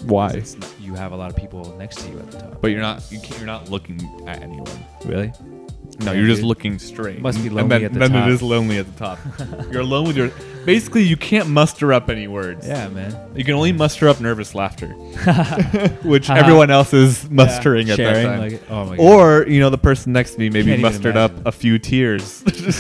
Why? 0.04 0.28
Not, 0.32 0.74
you 0.80 0.94
have 0.94 1.12
a 1.12 1.16
lot 1.16 1.30
of 1.30 1.36
people 1.36 1.74
next 1.78 1.96
to 2.00 2.10
you 2.10 2.18
at 2.18 2.30
the 2.30 2.38
top. 2.38 2.60
But 2.60 2.70
you're 2.72 2.80
not. 2.80 3.02
You 3.10 3.18
can't, 3.20 3.38
you're 3.38 3.46
not 3.46 3.70
looking 3.70 4.00
at 4.26 4.42
anyone. 4.42 4.68
Really? 5.04 5.32
No, 6.00 6.12
Yeah, 6.12 6.18
you're 6.18 6.26
just 6.26 6.42
looking 6.42 6.78
straight. 6.78 7.20
Must 7.20 7.42
be 7.42 7.50
lonely 7.50 7.68
then, 7.68 7.84
at 7.84 7.92
the 7.92 7.98
then 8.00 8.10
top. 8.10 8.26
it 8.28 8.32
is 8.32 8.42
lonely 8.42 8.78
at 8.78 8.86
the 8.86 8.98
top. 8.98 9.18
you're 9.72 9.82
alone 9.82 10.06
with 10.06 10.16
your. 10.16 10.30
Basically, 10.64 11.02
you 11.02 11.16
can't 11.16 11.48
muster 11.48 11.93
up 11.93 12.09
any 12.10 12.28
words. 12.28 12.66
Yeah, 12.66 12.89
man. 12.89 13.32
You 13.34 13.44
can 13.44 13.55
only 13.55 13.72
muster 13.72 14.09
up 14.09 14.20
nervous 14.20 14.55
laughter, 14.55 14.89
which 16.02 16.28
uh-huh. 16.30 16.39
everyone 16.39 16.70
else 16.70 16.93
is 16.93 17.28
mustering 17.30 17.90
at 17.90 17.97
sharing, 17.97 18.26
that 18.26 18.39
time. 18.39 18.40
like, 18.40 18.62
oh 18.70 18.84
my 18.86 18.97
God. 18.97 19.02
or 19.02 19.47
you 19.48 19.60
know, 19.60 19.70
the 19.70 19.78
person 19.78 20.12
next 20.12 20.34
to 20.34 20.39
me 20.39 20.48
maybe 20.51 20.70
Can't 20.70 20.80
even 20.80 20.82
mustered 20.82 21.16
up 21.16 21.30
imagine. 21.32 21.48
a 21.48 21.52
few 21.52 21.78
tears. 21.78 22.43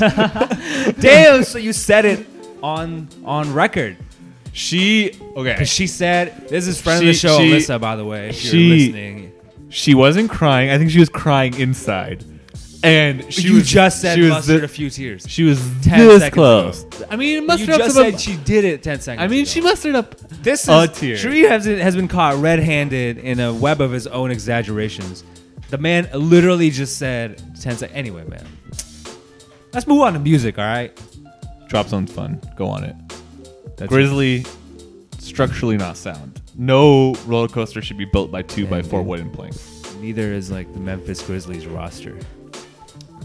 Damn! 1.00 1.44
So 1.44 1.58
you 1.58 1.72
said 1.72 2.04
it 2.04 2.26
on 2.62 3.08
on 3.24 3.52
record. 3.52 3.96
She 4.52 5.12
okay. 5.36 5.56
'Cause 5.56 5.68
she 5.68 5.86
said 5.86 6.48
this 6.48 6.66
is 6.66 6.80
friend 6.80 7.00
of 7.00 7.06
the 7.06 7.14
show, 7.14 7.38
she- 7.38 7.50
Alyssa. 7.52 7.80
By 7.80 7.96
the 7.96 8.04
way, 8.04 8.28
if 8.28 8.36
she, 8.36 8.58
you're 8.58 8.76
listening. 8.76 9.32
She 9.70 9.94
wasn't 9.94 10.30
crying. 10.30 10.68
I 10.70 10.76
think 10.76 10.90
she 10.90 11.00
was 11.00 11.08
crying 11.08 11.58
inside. 11.58 12.24
And 12.84 13.32
she 13.32 13.42
you 13.48 13.54
was 13.54 13.68
just 13.68 14.00
said 14.00 14.16
she 14.16 14.22
was 14.22 14.30
mustered 14.30 14.60
thi- 14.60 14.64
a 14.64 14.68
few 14.68 14.90
tears. 14.90 15.24
She 15.28 15.44
was 15.44 15.60
10 15.82 15.98
this 15.98 16.18
seconds 16.20 16.34
close. 16.34 16.82
ago. 16.84 17.06
I 17.10 17.16
mean, 17.16 17.28
you 17.28 17.42
mustered 17.42 17.70
up 17.70 17.78
just 17.78 17.94
some 17.94 18.04
said 18.04 18.14
of- 18.14 18.20
she 18.20 18.36
did 18.36 18.64
it 18.64 18.82
ten 18.82 19.00
seconds. 19.00 19.22
I 19.22 19.28
mean, 19.28 19.44
she 19.44 19.60
mustered 19.60 19.94
up 19.94 20.18
This 20.42 20.66
a 20.68 20.82
is 20.82 20.98
tear. 20.98 21.16
Sharif 21.16 21.48
has, 21.48 21.64
has 21.66 21.94
been 21.94 22.08
caught 22.08 22.34
red-handed 22.42 23.18
in 23.18 23.38
a 23.38 23.54
web 23.54 23.80
of 23.80 23.92
his 23.92 24.06
own 24.08 24.30
exaggerations. 24.32 25.22
The 25.70 25.78
man 25.78 26.08
literally 26.12 26.70
just 26.70 26.98
said 26.98 27.38
ten 27.60 27.76
seconds. 27.76 27.96
Anyway, 27.96 28.24
man, 28.26 28.44
let's 29.72 29.86
move 29.86 30.00
on 30.00 30.12
to 30.14 30.18
music. 30.18 30.58
All 30.58 30.64
right. 30.64 30.92
Drop 31.68 31.88
zone's 31.88 32.12
fun. 32.12 32.40
Go 32.56 32.66
on 32.66 32.84
it. 32.84 32.96
That's 33.76 33.88
Grizzly, 33.88 34.44
structurally 35.18 35.76
not 35.76 35.96
sound. 35.96 36.40
No 36.56 37.14
roller 37.26 37.48
coaster 37.48 37.80
should 37.80 37.96
be 37.96 38.04
built 38.04 38.30
by 38.30 38.42
two 38.42 38.66
by 38.66 38.82
four 38.82 39.00
dude. 39.00 39.08
wooden 39.08 39.30
planks. 39.30 39.68
Neither 40.00 40.32
is 40.32 40.50
like 40.50 40.70
the 40.74 40.80
Memphis 40.80 41.22
Grizzlies 41.22 41.66
roster. 41.66 42.18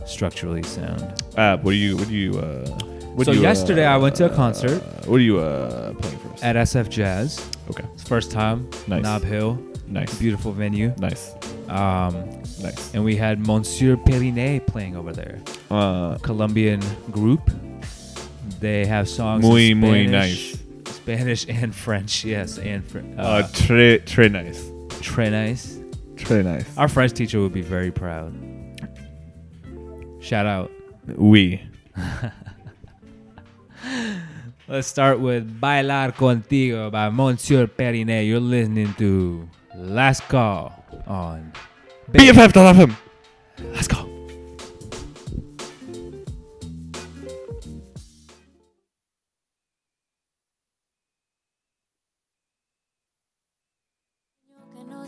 Structurally 0.08 0.64
sound. 0.64 1.02
Uh, 1.36 1.58
what 1.58 1.72
do 1.72 1.78
you? 1.78 1.98
What 1.98 2.08
do 2.08 2.16
you? 2.16 2.40
Uh, 2.40 2.66
what 3.14 3.26
so 3.26 3.32
do 3.34 3.38
you, 3.40 3.44
yesterday 3.44 3.86
uh, 3.86 3.96
I 3.96 3.98
went 3.98 4.16
to 4.16 4.26
a 4.26 4.36
concert. 4.36 4.82
uh, 4.82 5.06
what 5.06 5.18
are 5.18 5.24
you 5.24 5.40
uh, 5.40 5.94
playing 5.96 6.18
for? 6.20 6.34
us? 6.34 6.44
at 6.44 6.56
SF 6.56 6.90
Jazz. 6.90 7.50
Okay. 7.70 7.84
First 8.06 8.32
time. 8.32 8.70
Nice. 8.88 9.04
Nob 9.04 9.24
Hill. 9.24 9.60
Nice. 9.88 10.18
Beautiful 10.20 10.52
venue. 10.52 10.94
Nice. 10.98 11.34
Um, 11.70 12.14
nice. 12.62 12.94
And 12.94 13.04
we 13.04 13.16
had 13.16 13.46
Monsieur 13.46 13.98
Perinet 13.98 14.66
playing 14.68 14.96
over 14.96 15.12
there. 15.12 15.42
Uh, 15.70 16.18
Colombian 16.20 16.82
group. 17.12 17.50
They 18.60 18.86
have 18.86 19.08
songs 19.10 19.44
Muy, 19.44 19.72
in 19.72 19.80
muy 19.80 20.08
Spanish, 20.08 20.56
Spanish 20.86 21.46
and 21.50 21.76
French. 21.76 22.24
Yes, 22.26 22.58
and 22.58 22.84
French. 22.86 23.16
Uh, 23.18 23.44
très, 23.54 24.00
très 24.06 24.32
nice. 24.32 24.62
Très 25.02 25.30
nice. 25.32 25.78
Très 26.16 26.44
nice. 26.44 26.66
Our 26.78 26.88
French 26.88 27.14
teacher 27.14 27.40
would 27.40 27.54
be 27.54 27.62
very 27.62 27.92
proud. 27.92 28.34
Shout 30.28 30.46
out. 30.46 30.72
Oui. 31.16 31.64
Let's 34.68 34.90
start 34.90 35.22
with 35.22 35.48
Bailar 35.62 36.12
Contigo 36.12 36.92
by 36.92 37.08
Monsieur 37.08 37.66
Perinet. 37.66 38.28
You're 38.28 38.42
listening 38.42 38.94
to 38.96 39.48
Last 39.78 40.28
Call 40.28 40.84
on 41.08 41.54
BFF.FM. 42.12 42.92
Let's 43.72 43.88
go. 43.88 44.04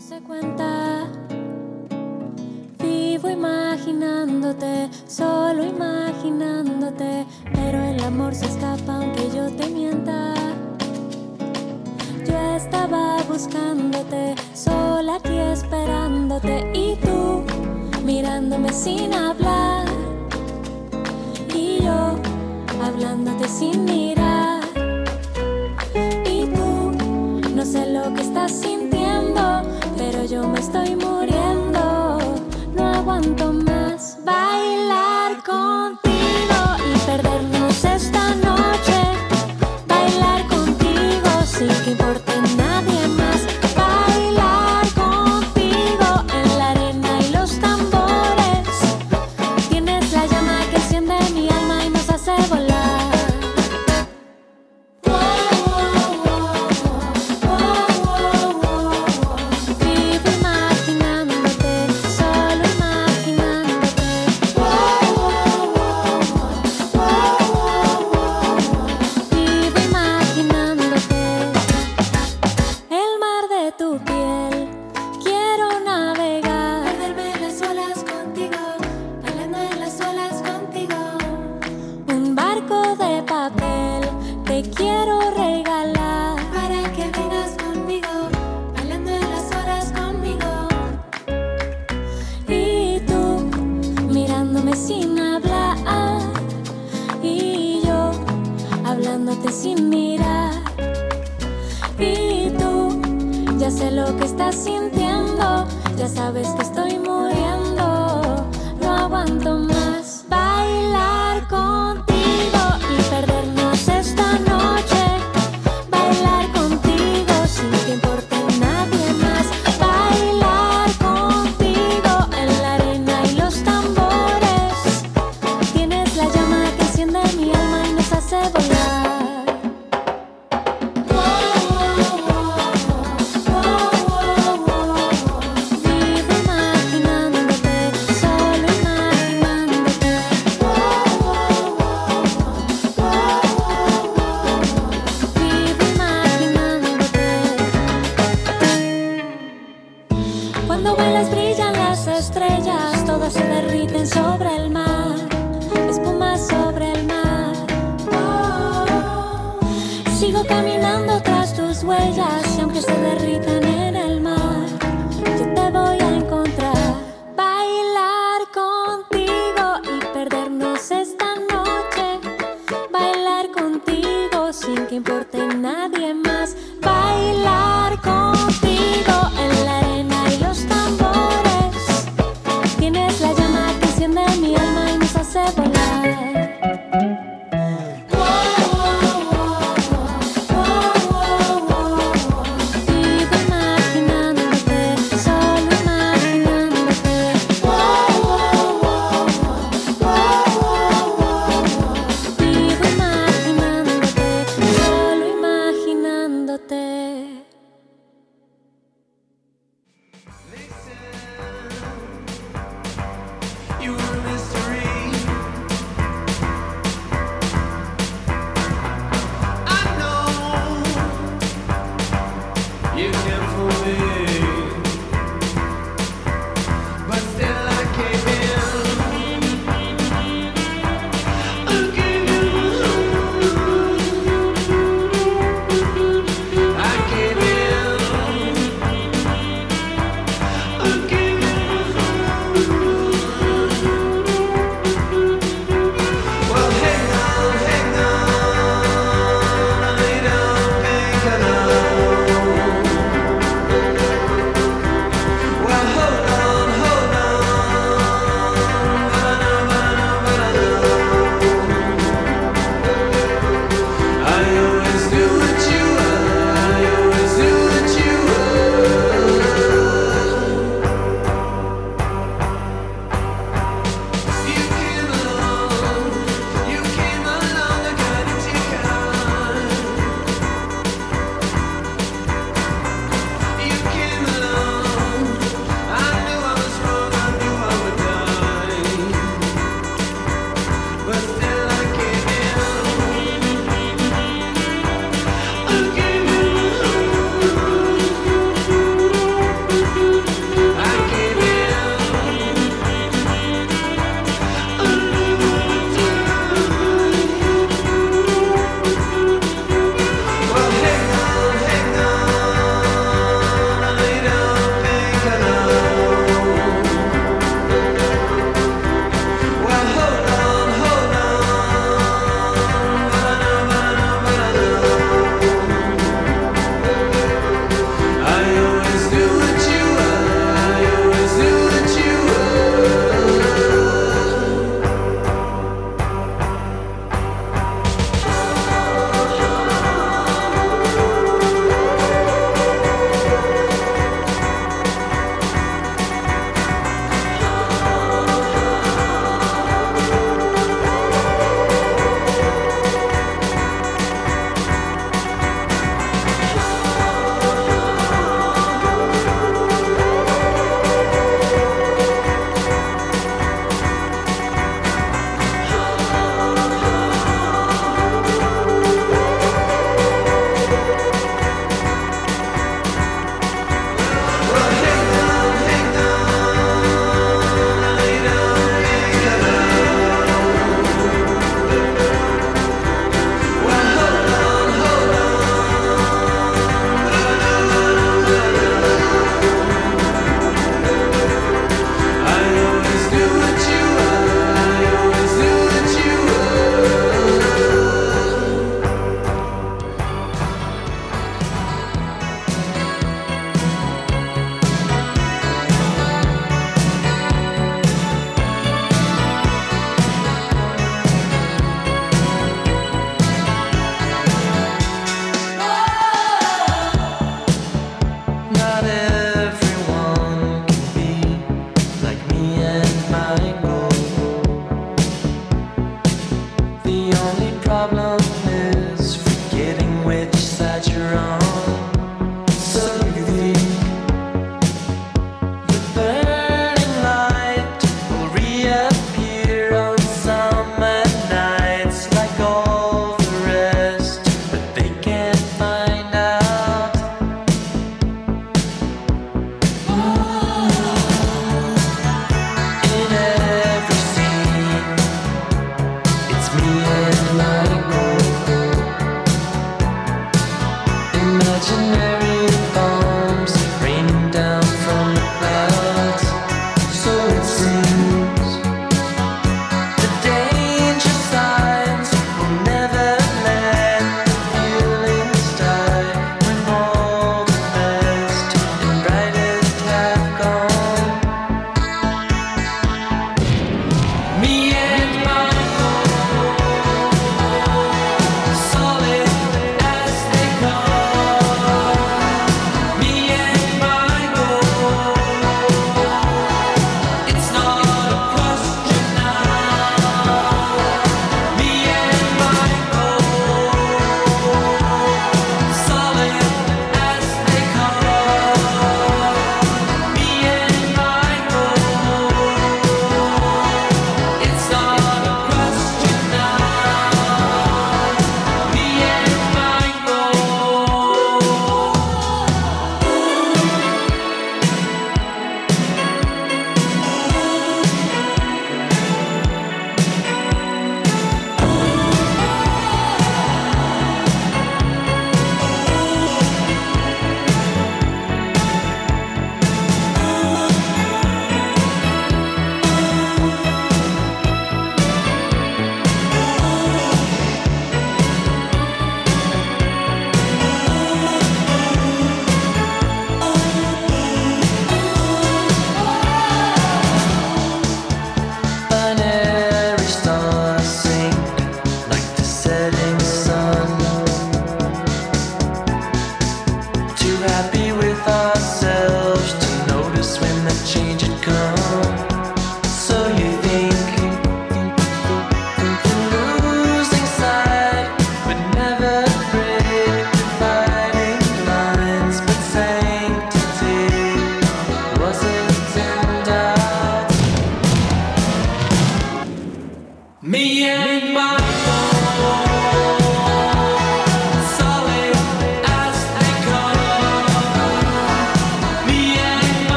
se 0.00 0.20
cuenta. 0.22 0.89
Vivo 3.22 3.32
imaginándote, 3.32 4.88
solo 5.06 5.62
imaginándote, 5.62 7.26
pero 7.52 7.78
el 7.82 8.02
amor 8.02 8.34
se 8.34 8.46
escapa 8.46 8.96
aunque 8.96 9.28
yo 9.36 9.50
te 9.56 9.68
mienta. 9.68 10.32
Yo 12.26 12.56
estaba 12.56 13.22
buscándote, 13.24 14.34
sola 14.54 15.16
aquí 15.16 15.36
esperándote 15.36 16.70
y 16.72 16.96
tú 16.96 17.44
mirándome 18.06 18.72
sin 18.72 19.12
hablar 19.12 19.84
y 21.54 21.82
yo 21.82 22.16
hablándote 22.82 23.48
sin 23.48 23.84
mirar. 23.84 24.62
Y 26.24 26.46
tú 26.46 26.92
no 27.54 27.66
sé 27.66 27.84
lo 27.92 28.14
que 28.14 28.22
estás 28.22 28.50
sintiendo, 28.52 29.60
pero 29.98 30.24
yo 30.24 30.48
me 30.48 30.58
estoy 30.58 30.96
muriendo. 30.96 31.39
No 33.10 33.16
aguanto 33.16 33.49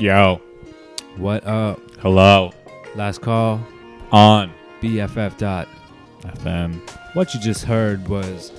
Yo. 0.00 0.40
What 1.18 1.46
up? 1.46 1.78
Hello. 1.98 2.54
Last 2.94 3.20
call 3.20 3.60
On. 4.10 4.50
BFF 4.80 5.36
dot 5.36 5.68
FM. 6.22 6.80
What 7.12 7.34
you 7.34 7.40
just 7.40 7.64
heard 7.64 8.08
was 8.08 8.50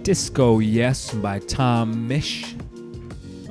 Disco 0.00 0.58
Yes 0.60 1.12
by 1.12 1.40
Tom 1.40 2.08
Misch 2.08 2.58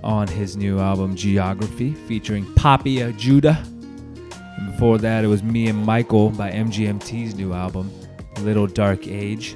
on 0.03 0.27
his 0.27 0.57
new 0.57 0.79
album 0.79 1.15
Geography 1.15 1.93
featuring 2.07 2.51
Poppy 2.55 2.95
Ajudha. 2.95 3.63
And 4.57 4.71
before 4.71 4.97
that, 4.97 5.23
it 5.23 5.27
was 5.27 5.43
Me 5.43 5.67
and 5.67 5.85
Michael 5.85 6.31
by 6.31 6.49
MGMT's 6.49 7.35
new 7.35 7.53
album 7.53 7.91
Little 8.39 8.65
Dark 8.65 9.07
Age. 9.07 9.55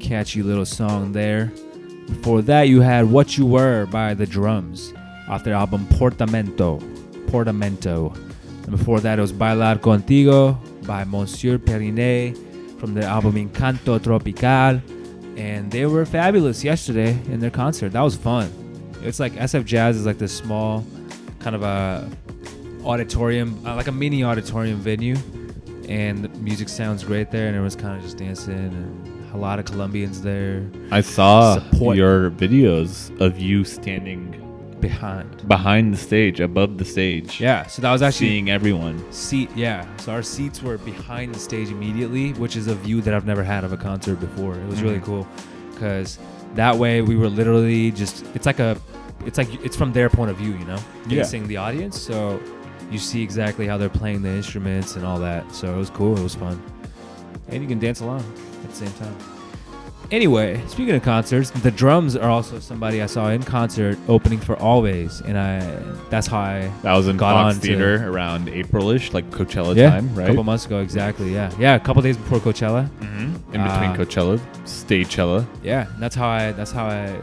Catchy 0.00 0.42
little 0.42 0.64
song 0.64 1.12
there. 1.12 1.52
Before 2.06 2.40
that, 2.40 2.68
you 2.68 2.80
had 2.80 3.10
What 3.10 3.36
You 3.36 3.44
Were 3.44 3.84
by 3.84 4.14
The 4.14 4.24
Drums 4.24 4.94
off 5.28 5.44
their 5.44 5.54
album 5.54 5.86
Portamento. 5.90 6.80
Portamento. 7.28 8.12
And 8.62 8.70
before 8.70 9.00
that, 9.00 9.18
it 9.18 9.22
was 9.22 9.32
Bailar 9.32 9.76
Contigo 9.76 10.58
by 10.86 11.04
Monsieur 11.04 11.58
Periné 11.58 12.36
from 12.78 12.94
their 12.94 13.04
album 13.04 13.34
Encanto 13.34 14.02
Tropical. 14.02 14.80
And 15.36 15.70
they 15.70 15.86
were 15.86 16.04
fabulous 16.04 16.64
yesterday 16.64 17.10
in 17.30 17.40
their 17.40 17.50
concert. 17.50 17.92
That 17.92 18.00
was 18.00 18.16
fun. 18.16 18.50
It's 19.02 19.20
like 19.20 19.32
SF 19.34 19.64
Jazz 19.64 19.96
is 19.96 20.06
like 20.06 20.18
this 20.18 20.36
small 20.36 20.84
kind 21.38 21.54
of 21.54 21.62
a 21.62 22.10
auditorium, 22.84 23.64
uh, 23.66 23.76
like 23.76 23.86
a 23.86 23.92
mini 23.92 24.24
auditorium 24.24 24.78
venue. 24.78 25.16
And 25.88 26.24
the 26.24 26.28
music 26.40 26.68
sounds 26.68 27.04
great 27.04 27.30
there, 27.30 27.46
and 27.46 27.56
everyone's 27.56 27.76
kind 27.76 27.96
of 27.96 28.02
just 28.02 28.18
dancing, 28.18 28.52
and 28.52 29.32
a 29.32 29.38
lot 29.38 29.58
of 29.58 29.64
Colombians 29.64 30.20
there. 30.20 30.68
I 30.90 31.00
saw 31.00 31.54
Support. 31.54 31.96
your 31.96 32.30
videos 32.30 33.18
of 33.20 33.38
you 33.38 33.64
standing 33.64 34.34
behind. 34.80 35.46
behind 35.48 35.92
the 35.92 35.96
stage, 35.98 36.40
above 36.40 36.78
the 36.78 36.84
stage. 36.84 37.40
Yeah, 37.40 37.66
so 37.66 37.82
that 37.82 37.92
was 37.92 38.02
actually 38.02 38.28
seeing 38.28 38.50
everyone. 38.50 39.04
seat. 39.12 39.50
Yeah, 39.56 39.84
so 39.98 40.12
our 40.12 40.22
seats 40.22 40.62
were 40.62 40.78
behind 40.78 41.34
the 41.34 41.38
stage 41.38 41.68
immediately, 41.70 42.32
which 42.34 42.56
is 42.56 42.66
a 42.68 42.74
view 42.74 43.00
that 43.02 43.14
I've 43.14 43.26
never 43.26 43.42
had 43.42 43.64
of 43.64 43.72
a 43.72 43.76
concert 43.76 44.20
before. 44.20 44.54
It 44.54 44.66
was 44.66 44.82
really 44.82 44.98
Mhm. 45.00 45.04
cool 45.04 45.28
because 45.74 46.18
that 46.54 46.76
way 46.76 47.02
we 47.02 47.16
were 47.16 47.28
literally 47.28 47.90
just. 47.90 48.24
It's 48.34 48.46
like 48.46 48.58
a, 48.60 48.76
it's 49.26 49.38
like 49.38 49.48
it's 49.64 49.76
from 49.76 49.92
their 49.92 50.08
point 50.08 50.30
of 50.30 50.36
view, 50.36 50.52
you 50.52 50.64
know, 50.64 50.78
Yeah. 51.08 51.22
facing 51.22 51.46
the 51.48 51.56
audience. 51.56 51.98
So 52.00 52.40
you 52.90 52.98
see 52.98 53.22
exactly 53.22 53.66
how 53.66 53.76
they're 53.76 53.88
playing 53.88 54.22
the 54.22 54.30
instruments 54.30 54.96
and 54.96 55.04
all 55.04 55.18
that. 55.20 55.54
So 55.54 55.74
it 55.74 55.76
was 55.78 55.90
cool. 55.90 56.16
It 56.16 56.22
was 56.22 56.34
fun, 56.34 56.60
and 57.48 57.62
you 57.62 57.68
can 57.68 57.78
dance 57.78 58.00
along 58.00 58.24
at 58.64 58.70
the 58.70 58.76
same 58.76 58.92
time. 58.92 59.14
Anyway, 60.10 60.58
speaking 60.68 60.94
of 60.94 61.02
concerts, 61.02 61.50
the 61.50 61.70
drums 61.70 62.16
are 62.16 62.30
also 62.30 62.58
somebody 62.60 63.02
I 63.02 63.06
saw 63.06 63.28
in 63.28 63.42
concert 63.42 63.98
opening 64.08 64.38
for 64.40 64.56
Alvvays, 64.56 65.20
and 65.26 65.38
I 65.38 65.58
that's 66.08 66.26
how 66.26 66.38
I 66.38 66.70
That 66.82 66.94
was 66.94 67.08
in 67.08 67.18
got 67.18 67.34
Fox 67.34 67.56
on 67.56 67.60
to- 67.60 67.66
Theater 67.66 68.10
around 68.10 68.48
April-ish, 68.48 69.12
like 69.12 69.28
Coachella 69.30 69.76
yeah, 69.76 69.90
time, 69.90 70.14
right? 70.14 70.24
A 70.24 70.28
couple 70.28 70.44
months 70.44 70.64
ago, 70.64 70.78
exactly. 70.80 71.34
Yeah, 71.34 71.52
yeah, 71.58 71.74
a 71.74 71.80
couple 71.80 72.00
days 72.00 72.16
before 72.16 72.38
Coachella. 72.38 72.88
Mm-hmm. 73.00 73.24
In 73.54 73.62
between 73.62 73.90
Uh, 73.90 73.96
Coachella, 73.98 74.38
Stagechella. 74.64 75.46
Yeah, 75.62 75.86
and 75.92 76.02
that's 76.02 76.14
how 76.16 76.28
I. 76.28 76.52
That's 76.52 76.72
how 76.72 76.86
I. 76.86 77.14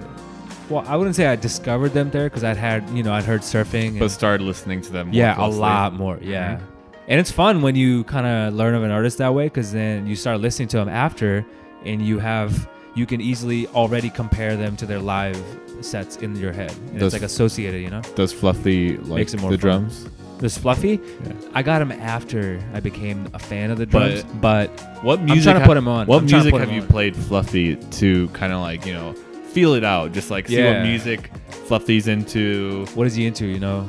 Well, 0.70 0.84
I 0.88 0.96
wouldn't 0.96 1.16
say 1.16 1.26
I 1.26 1.36
discovered 1.36 1.90
them 1.90 2.12
there 2.12 2.26
because 2.26 2.44
I'd 2.44 2.58
had 2.58 2.88
you 2.92 3.02
know 3.02 3.14
I'd 3.14 3.24
heard 3.24 3.42
surfing. 3.42 3.94
But 3.98 4.04
and- 4.06 4.12
started 4.12 4.44
listening 4.44 4.82
to 4.82 4.92
them. 4.92 5.08
More 5.08 5.16
yeah, 5.16 5.34
closely. 5.34 5.58
a 5.58 5.62
lot 5.62 5.94
more. 5.96 6.20
Yeah, 6.22 6.58
Mhm. 6.58 6.62
and 7.08 7.20
it's 7.20 7.32
fun 7.32 7.64
when 7.64 7.76
you 7.76 8.04
kind 8.04 8.28
of 8.28 8.54
learn 8.54 8.76
of 8.76 8.84
an 8.84 8.92
artist 8.92 9.18
that 9.18 9.34
way 9.34 9.46
because 9.46 9.72
then 9.72 10.06
you 10.06 10.16
start 10.16 10.40
listening 10.40 10.68
to 10.68 10.78
them 10.78 10.90
after, 10.90 11.44
and 11.84 12.00
you 12.00 12.20
have 12.20 12.68
you 12.96 13.06
can 13.06 13.22
easily 13.22 13.68
already 13.68 14.10
compare 14.10 14.56
them 14.56 14.76
to 14.78 14.86
their 14.86 15.00
live 15.00 15.38
sets 15.82 16.18
in 16.18 16.36
your 16.38 16.52
head. 16.54 16.72
And 16.72 17.00
Does- 17.00 17.14
it's 17.14 17.22
like 17.22 17.30
associated, 17.30 17.82
you 17.82 17.90
know. 17.90 18.02
Does 18.16 18.32
Fluffy 18.34 18.98
like 18.98 19.20
Makes 19.20 19.34
it 19.34 19.42
more 19.42 19.52
the 19.52 19.58
fun. 19.58 19.62
drums? 19.82 20.08
This 20.40 20.58
Fluffy, 20.58 21.00
Yeah. 21.26 21.32
I 21.54 21.62
got 21.64 21.82
him 21.82 21.92
after 21.94 22.60
I 22.74 22.80
became 22.82 23.28
a 23.34 23.40
fan 23.40 23.72
of 23.72 23.78
the 23.78 23.86
drums, 23.86 24.24
but, 24.42 24.70
what 25.02 25.22
music? 25.22 25.48
I'm 25.48 25.54
trying 25.54 25.62
to 25.62 25.68
put 25.68 25.78
him 25.78 25.88
on. 25.88 26.08
What 26.08 26.24
music 26.24 26.54
have 26.56 26.72
you 26.72 26.82
on. 26.82 26.88
played 26.88 27.16
Fluffy 27.16 27.76
to 27.76 28.28
kind 28.30 28.52
of 28.52 28.60
like 28.62 28.86
you 28.86 28.94
know 28.94 29.14
feel 29.54 29.74
it 29.76 29.84
out? 29.86 30.12
Just 30.12 30.32
like 30.32 30.48
see 30.48 30.58
Yeah. 30.58 30.74
what 30.80 30.84
music 30.88 31.32
Fluffy's 31.68 32.08
into. 32.10 32.86
What 32.96 33.08
is 33.08 33.16
he 33.16 33.26
into? 33.26 33.46
You 33.46 33.60
know, 33.60 33.82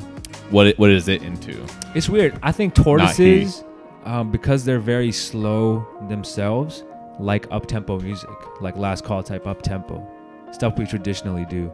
What 0.49 0.67
it, 0.67 0.79
what 0.79 0.89
is 0.89 1.09
it 1.09 1.21
into? 1.21 1.53
It's 1.95 2.07
weird. 2.07 2.39
I 2.41 2.53
think 2.53 2.73
tortoises, 2.73 3.63
um, 4.05 4.31
because 4.31 4.63
they're 4.63 4.79
very 4.79 5.11
slow 5.11 5.85
themselves, 6.07 6.83
like 7.19 7.47
up 7.51 7.65
tempo 7.67 7.99
music, 7.99 8.29
like 8.61 8.75
last 8.77 9.03
call 9.03 9.23
type 9.23 9.47
up 9.47 9.61
tempo 9.61 10.05
stuff 10.51 10.77
we 10.77 10.85
traditionally 10.85 11.45
do. 11.49 11.71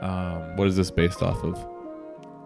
Um, 0.00 0.56
What 0.56 0.68
is 0.68 0.76
this 0.76 0.90
based 0.90 1.22
off 1.22 1.42
of? 1.44 1.58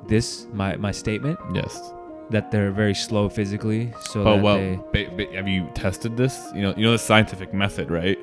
this 0.08 0.46
my 0.52 0.76
my 0.76 0.90
statement 0.92 1.38
Yes. 1.54 1.92
that 2.30 2.50
they're 2.50 2.70
very 2.70 2.94
slow 2.94 3.28
physically, 3.28 3.92
so 4.00 4.20
oh 4.22 4.36
that 4.36 4.42
well, 4.42 4.56
they. 4.56 4.78
ba- 4.92 5.10
ba- 5.16 5.34
have 5.36 5.46
you 5.48 5.68
tested 5.74 6.16
this? 6.16 6.50
You 6.54 6.62
know, 6.62 6.74
you 6.76 6.84
know 6.84 6.92
the 6.92 6.98
scientific 6.98 7.52
method, 7.52 7.90
right? 7.90 8.18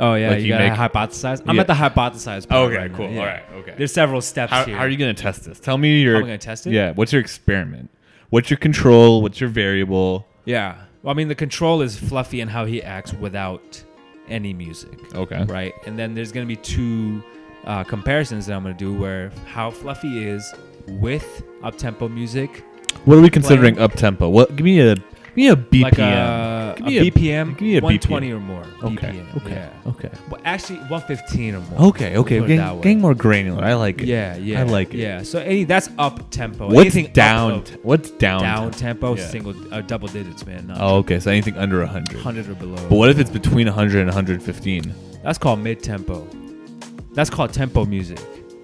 Oh 0.00 0.14
yeah, 0.14 0.30
Like 0.30 0.38
you, 0.40 0.44
you 0.46 0.48
gotta 0.52 0.70
make- 0.70 0.78
hypothesize. 0.78 1.42
I'm 1.46 1.54
Yeah. 1.56 1.60
at 1.60 1.66
the 1.66 1.74
hypothesize. 1.74 2.48
part 2.48 2.68
Okay, 2.72 2.76
right 2.76 2.92
cool. 2.94 3.10
yeah. 3.10 3.20
All 3.20 3.26
right, 3.26 3.42
okay. 3.58 3.74
There's 3.76 3.92
several 3.92 4.20
steps 4.22 4.50
How, 4.52 4.64
here. 4.64 4.74
how 4.76 4.82
are 4.82 4.88
you 4.88 4.96
gonna 4.96 5.12
test 5.14 5.44
this? 5.44 5.60
Tell 5.60 5.76
me 5.78 6.00
your. 6.00 6.14
How 6.14 6.18
am 6.20 6.24
I 6.24 6.28
gonna 6.28 6.38
test 6.38 6.66
it? 6.66 6.72
Yeah. 6.72 6.92
What's 6.92 7.12
your 7.12 7.20
experiment? 7.20 7.90
What's 8.30 8.48
your 8.50 8.56
control? 8.56 9.20
What's 9.22 9.40
your 9.40 9.50
variable? 9.50 10.26
Yeah. 10.46 10.74
Well, 11.02 11.12
I 11.12 11.16
mean, 11.16 11.28
the 11.28 11.34
control 11.34 11.82
is 11.82 11.98
Fluffy 11.98 12.40
and 12.40 12.50
how 12.50 12.64
he 12.64 12.82
acts 12.82 13.12
without 13.12 13.82
any 14.28 14.52
music. 14.52 15.14
Okay. 15.14 15.44
Right. 15.44 15.74
And 15.86 15.98
then 15.98 16.14
there's 16.14 16.30
going 16.30 16.46
to 16.46 16.48
be 16.48 16.60
two 16.60 17.22
uh, 17.64 17.82
comparisons 17.84 18.46
that 18.46 18.54
I'm 18.54 18.62
going 18.62 18.76
to 18.76 18.78
do 18.78 18.94
where 18.94 19.30
how 19.46 19.70
Fluffy 19.70 20.24
is 20.24 20.54
with 20.86 21.42
up 21.62 21.76
tempo 21.76 22.08
music. 22.08 22.64
What 23.04 23.18
are 23.18 23.20
we 23.20 23.30
considering 23.30 23.78
up 23.78 23.94
tempo? 23.94 24.28
What? 24.28 24.54
Give 24.54 24.64
me 24.64 24.80
a 24.80 24.96
give 25.34 25.36
me 25.36 25.48
a 25.48 25.56
BPM. 25.56 25.82
Like 25.82 25.98
a, 25.98 26.74
give 26.78 26.86
me 26.86 26.98
a 26.98 27.10
BPM, 27.10 27.48
Give 27.58 27.60
me 27.62 27.76
a 27.76 27.80
120 27.80 28.28
BPM. 28.30 28.34
or 28.36 28.40
more. 28.40 28.64
Okay. 28.82 29.06
BPM, 29.12 29.36
Okay. 29.36 29.50
Yeah. 29.50 29.90
Okay. 29.90 30.10
Well, 30.30 30.40
actually, 30.44 30.78
115 30.80 31.54
or 31.54 31.60
more. 31.60 31.88
Okay. 31.90 32.16
Okay. 32.16 32.40
Getting, 32.40 32.56
getting 32.80 33.00
more 33.00 33.14
granular. 33.14 33.64
I 33.64 33.74
like 33.74 34.00
it. 34.02 34.08
Yeah, 34.08 34.36
yeah. 34.36 34.60
I 34.60 34.62
like 34.64 34.94
it. 34.94 34.98
Yeah. 34.98 35.22
So 35.22 35.38
any 35.40 35.64
that's 35.64 35.90
up 35.98 36.30
tempo. 36.30 36.66
What's 36.66 36.80
Anything 36.80 37.12
down? 37.12 37.52
of- 37.52 37.64
t- 37.64 37.76
what's 37.82 38.10
down? 38.12 38.42
down 38.42 38.70
tempo, 38.72 39.16
Yeah. 39.16 39.26
single, 39.26 39.54
uh, 39.72 39.80
double 39.82 40.08
digits, 40.08 40.46
man. 40.46 40.72
Oh, 40.76 40.96
okay. 40.98 41.20
So 41.20 41.30
anything 41.30 41.56
under 41.56 41.80
100. 41.80 42.14
100 42.16 42.48
or 42.48 42.54
below. 42.54 42.76
But 42.88 42.96
what 42.96 43.10
if 43.10 43.18
it's 43.18 43.30
between 43.30 43.66
100 43.66 43.98
and 44.00 44.08
115? 44.08 44.94
That's 45.22 45.38
called 45.38 45.60
mid 45.60 45.82
tempo. 45.82 46.26
That's 47.14 47.30
called 47.30 47.52
tempo 47.52 47.84
music. 47.84 48.18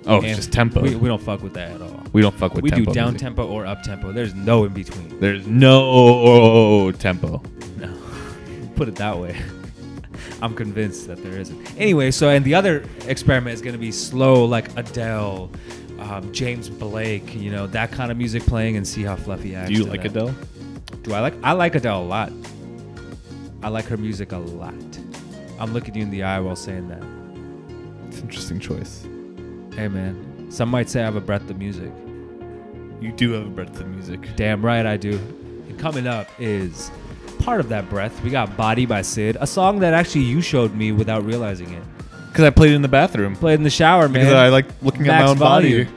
Oh, 0.09 0.23
it's 0.23 0.37
just 0.37 0.53
tempo. 0.53 0.81
We, 0.81 0.97
we 0.97 1.07
don't 1.07 1.21
fuck 1.21 1.43
with 1.43 1.53
that 1.55 1.73
at 1.73 1.83
all. 1.83 2.03
We 2.13 2.23
don't 2.23 2.35
fuck 2.35 2.55
with 2.55 2.65
tempo. 2.65 2.77
we 2.77 2.85
tempo 2.85 2.91
do 2.93 2.95
down 2.95 3.13
music. 3.13 3.21
tempo 3.21 3.47
or 3.47 3.67
up 3.67 3.83
tempo. 3.83 4.11
There's 4.11 4.35
no 4.35 4.65
in 4.65 4.73
between. 4.73 5.21
There's 5.21 5.47
no 5.47 6.91
tempo. 6.93 7.43
No. 7.77 7.95
Put 8.77 8.89
it 8.89 8.97
that 8.97 9.19
way. 9.19 9.37
I'm 10.43 10.55
convinced 10.55 11.09
that 11.09 11.23
there 11.23 11.39
isn't. 11.39 11.79
Anyway, 11.79 12.11
so 12.11 12.31
and 12.31 12.45
the 12.45 12.55
other 12.55 12.85
experiment 13.07 13.55
is 13.55 13.61
going 13.61 13.75
to 13.75 13.79
be 13.79 13.93
slow, 13.93 14.45
like 14.45 14.75
Adele, 14.79 15.51
um, 15.99 16.33
James 16.33 16.69
Blake, 16.69 17.35
you 17.35 17.51
know, 17.51 17.67
that 17.67 17.93
kind 17.93 18.11
of 18.11 18.17
music 18.17 18.45
playing, 18.45 18.77
and 18.77 18.87
see 18.87 19.03
how 19.03 19.17
Fluffy 19.17 19.55
acts. 19.55 19.69
Do 19.71 19.75
you 19.75 19.85
like 19.85 20.03
that. 20.03 20.13
Adele? 20.13 20.35
Do 21.03 21.13
I 21.13 21.21
like? 21.21 21.35
I 21.43 21.53
like 21.53 21.75
Adele 21.75 22.03
a 22.03 22.05
lot. 22.05 22.33
I 23.63 23.69
like 23.69 23.87
her 23.87 23.97
music 23.97 24.33
a 24.33 24.39
lot. 24.39 24.75
I'm 25.59 25.73
looking 25.73 25.97
you 25.97 26.03
in 26.03 26.11
the 26.11 26.23
eye 26.23 26.39
while 26.39 26.57
saying 26.57 26.89
that. 26.89 27.03
It's 28.09 28.19
an 28.19 28.29
interesting 28.29 28.61
choice. 28.61 29.08
Hey 29.79 29.87
man, 29.87 30.51
some 30.51 30.71
might 30.71 30.91
say 30.91 31.03
I 31.03 31.05
have 31.05 31.15
a 31.15 31.21
breath 31.21 31.49
of 31.49 31.57
music. 31.57 31.93
You 33.01 33.13
do 33.13 33.31
have 33.31 33.47
a 33.47 33.49
breath 33.49 33.79
of 33.79 33.87
music. 33.87 34.29
Damn 34.35 34.61
right 34.61 34.85
I 34.85 34.97
do. 34.97 35.13
And 35.69 35.79
coming 35.79 36.09
up 36.09 36.27
is 36.41 36.91
part 37.39 37.61
of 37.61 37.69
that 37.69 37.89
breath. 37.89 38.21
We 38.25 38.31
got 38.31 38.57
Body 38.57 38.87
by 38.87 39.03
Syd, 39.03 39.37
a 39.41 39.47
song 39.47 39.79
that 39.79 39.95
actually 39.95 40.23
you 40.23 40.41
showed 40.41 40.75
me 40.75 40.91
without 40.91 41.25
realizing 41.25 41.73
it. 41.73 41.85
Because 42.27 42.45
I 42.45 42.51
played 42.51 42.73
it 42.73 42.75
in 42.75 42.83
the 42.83 42.89
bathroom. 42.89 43.37
Played 43.37 43.55
in 43.55 43.63
the 43.63 43.71
shower, 43.71 44.09
man. 44.09 44.25
Because 44.25 44.33
I 44.33 44.49
like 44.49 44.67
looking 44.83 45.07
at 45.07 45.23
my 45.23 45.31
own 45.31 45.39
body. 45.39 45.87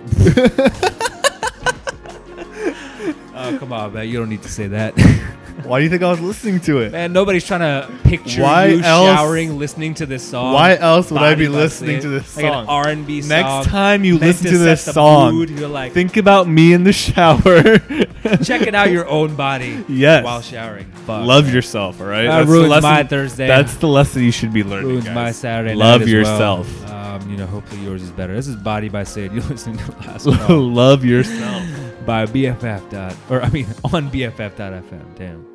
Oh, 3.43 3.57
come 3.57 3.73
on, 3.73 3.93
man. 3.93 4.07
You 4.07 4.19
don't 4.19 4.29
need 4.29 4.43
to 4.43 4.49
say 4.49 4.67
that. 4.67 4.93
Why 5.63 5.79
do 5.79 5.83
you 5.83 5.89
think 5.89 6.03
I 6.03 6.09
was 6.11 6.19
listening 6.19 6.59
to 6.61 6.79
it? 6.79 6.91
Man, 6.91 7.13
nobody's 7.13 7.45
trying 7.45 7.59
to 7.61 7.91
picture 8.03 8.41
Why 8.43 8.65
you 8.67 8.81
else- 8.81 9.17
showering, 9.17 9.57
listening 9.57 9.93
to 9.95 10.05
this 10.05 10.23
song. 10.27 10.53
Why 10.53 10.75
else 10.77 11.11
would 11.11 11.21
I 11.21 11.35
be 11.35 11.45
Body 11.45 11.57
listening 11.57 12.01
to 12.01 12.09
this 12.09 12.35
like 12.35 12.45
song? 12.45 12.63
An 12.63 12.69
R&B 12.69 13.21
song. 13.21 13.29
Next 13.29 13.67
time 13.69 14.03
you 14.03 14.13
meant 14.13 14.23
listen 14.23 14.45
to 14.51 14.57
set 14.57 14.63
this 14.65 14.85
the 14.85 14.93
song, 14.93 15.33
mood, 15.35 15.49
you're 15.49 15.69
like, 15.69 15.93
think 15.93 16.17
about 16.17 16.47
me 16.47 16.73
in 16.73 16.83
the 16.83 16.93
shower. 16.93 17.79
checking 18.43 18.75
out 18.75 18.91
your 18.91 19.07
own 19.07 19.35
body 19.35 19.83
Yes. 19.87 20.23
while 20.23 20.41
showering. 20.41 20.85
Fuck, 21.05 21.25
Love 21.25 21.45
man. 21.45 21.55
yourself, 21.55 21.99
all 22.01 22.07
right? 22.07 22.23
That 22.23 22.31
That's 22.39 22.47
the 22.47 22.53
ruins 22.53 22.69
lesson- 22.69 22.89
my 22.89 23.03
Thursday. 23.03 23.47
That's 23.47 23.75
the 23.75 23.87
lesson 23.87 24.23
you 24.23 24.31
should 24.31 24.53
be 24.53 24.63
learning. 24.63 24.87
ruins 24.89 25.05
guys. 25.05 25.15
my 25.15 25.31
Saturday 25.31 25.75
Love 25.75 26.01
night 26.01 26.05
as 26.07 26.11
yourself. 26.13 26.81
Well. 26.83 26.91
Um, 27.21 27.29
you 27.29 27.35
know, 27.37 27.45
hopefully 27.45 27.81
yours 27.81 28.01
is 28.03 28.11
better. 28.11 28.33
This 28.33 28.47
is 28.47 28.55
Body 28.55 28.87
by 28.89 29.03
Syd. 29.03 29.31
You're 29.33 29.43
listening 29.43 29.77
to 29.79 29.91
last 29.99 30.23
song 30.47 30.73
Love 30.73 31.03
yourself. 31.03 31.63
by 32.05 32.25
BFF 32.25 32.89
dot 32.89 33.15
or 33.29 33.41
I 33.41 33.49
mean 33.49 33.67
on 33.83 34.09
BFF.fm. 34.09 35.15
Damn. 35.17 35.45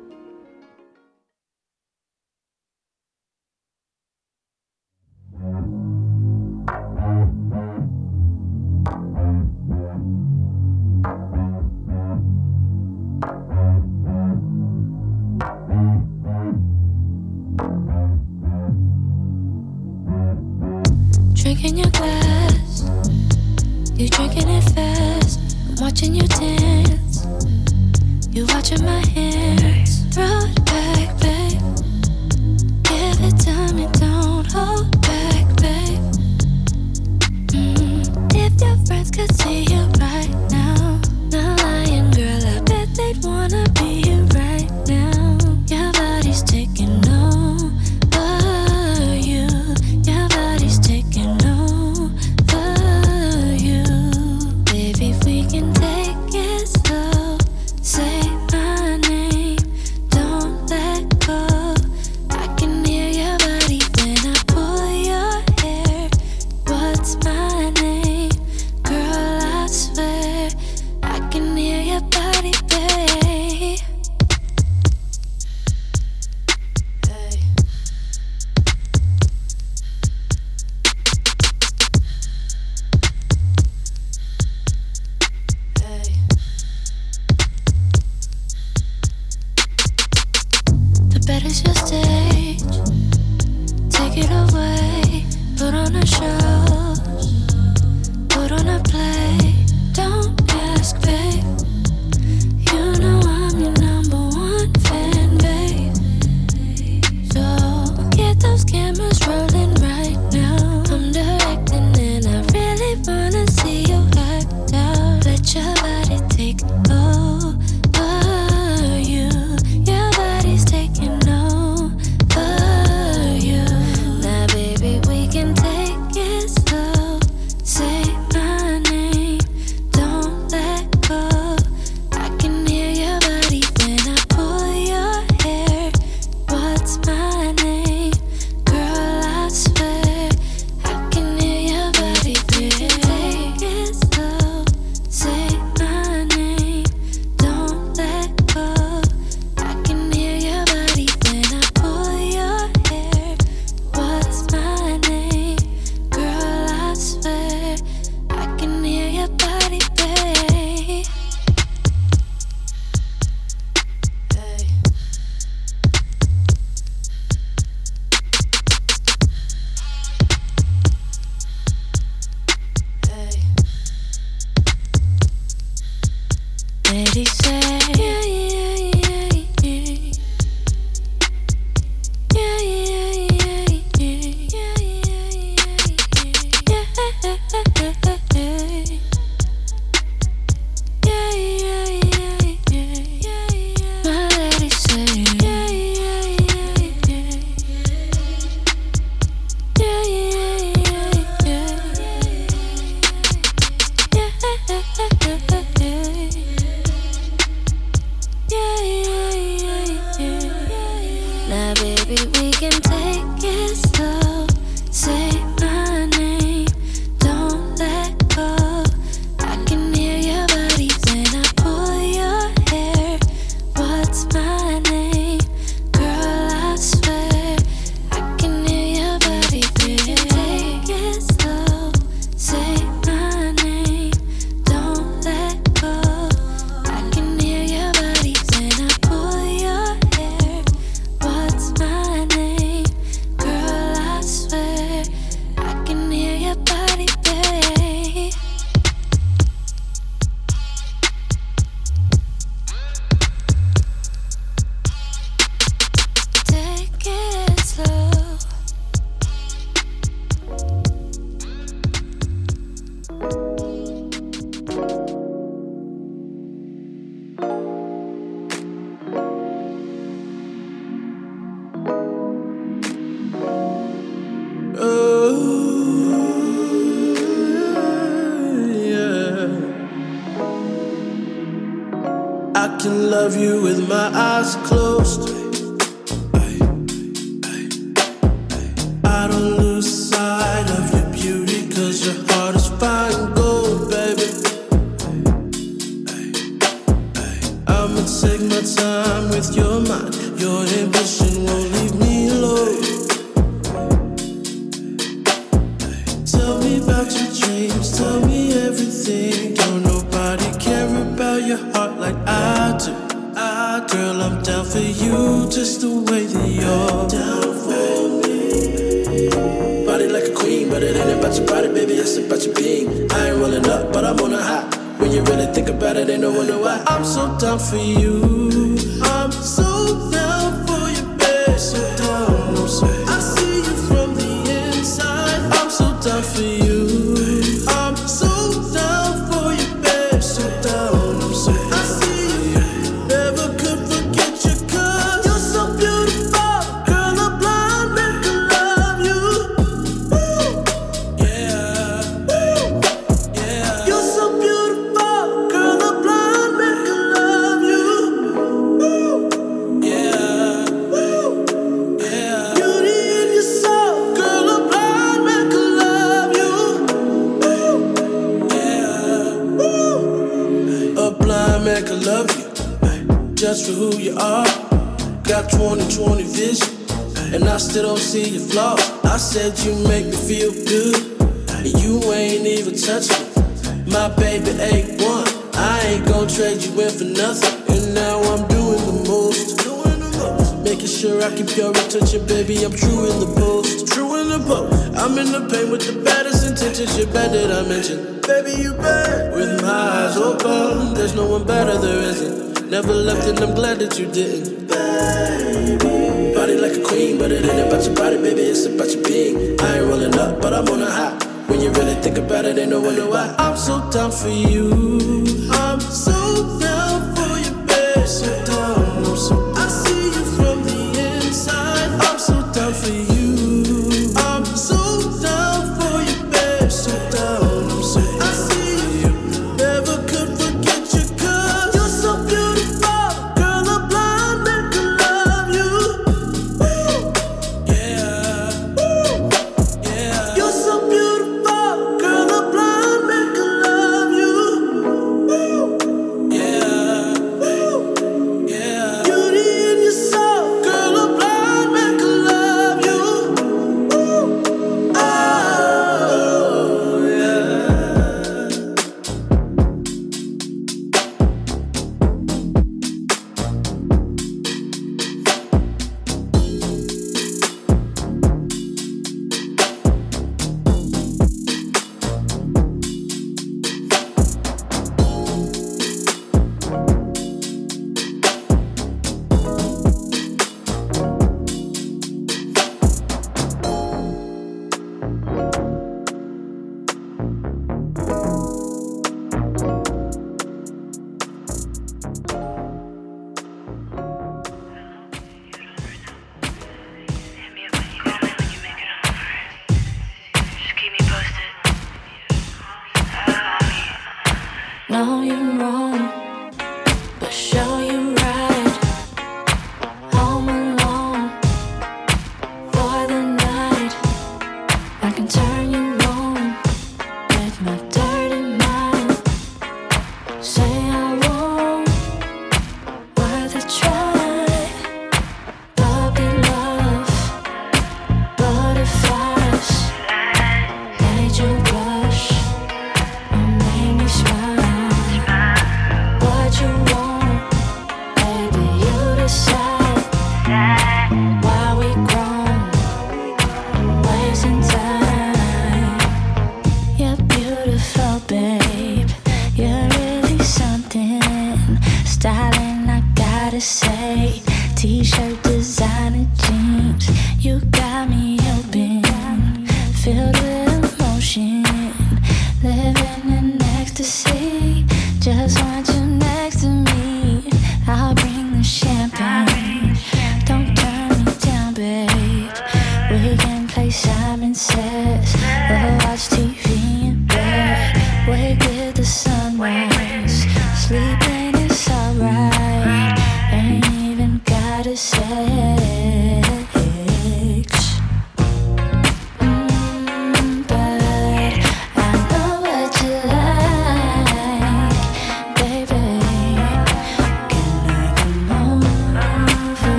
Drinking 21.47 21.77
your 21.77 21.91
glass, 21.91 22.83
you 23.95 24.09
drinking 24.09 24.49
it 24.49 24.63
fast. 24.75 25.39
I'm 25.69 25.75
watching 25.77 26.13
you 26.13 26.27
dance, 26.27 27.25
you 28.31 28.45
watching 28.47 28.83
my 28.83 28.99
hands. 29.07 30.03
Throw 30.13 30.25
it 30.25 30.65
back, 30.65 31.19
babe. 31.21 31.61
Give 32.83 33.19
it 33.21 33.39
to 33.45 33.73
me, 33.75 33.87
don't 33.93 34.51
hold 34.51 34.91
back, 35.01 35.47
babe. 35.61 36.01
Mm, 37.53 38.35
If 38.35 38.61
your 38.61 38.77
friends 38.85 39.11
could 39.11 39.33
see 39.41 39.63
you 39.73 39.87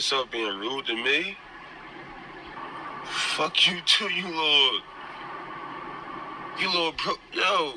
yourself 0.00 0.30
being 0.30 0.58
rude 0.58 0.86
to 0.86 0.94
me, 0.94 1.36
fuck 3.04 3.66
you 3.66 3.82
too, 3.84 4.08
you 4.08 4.24
little, 4.24 4.80
you 6.58 6.68
little 6.68 6.92
bro, 6.92 7.16
yo. 7.34 7.74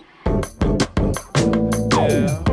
Yeah. 1.92 2.53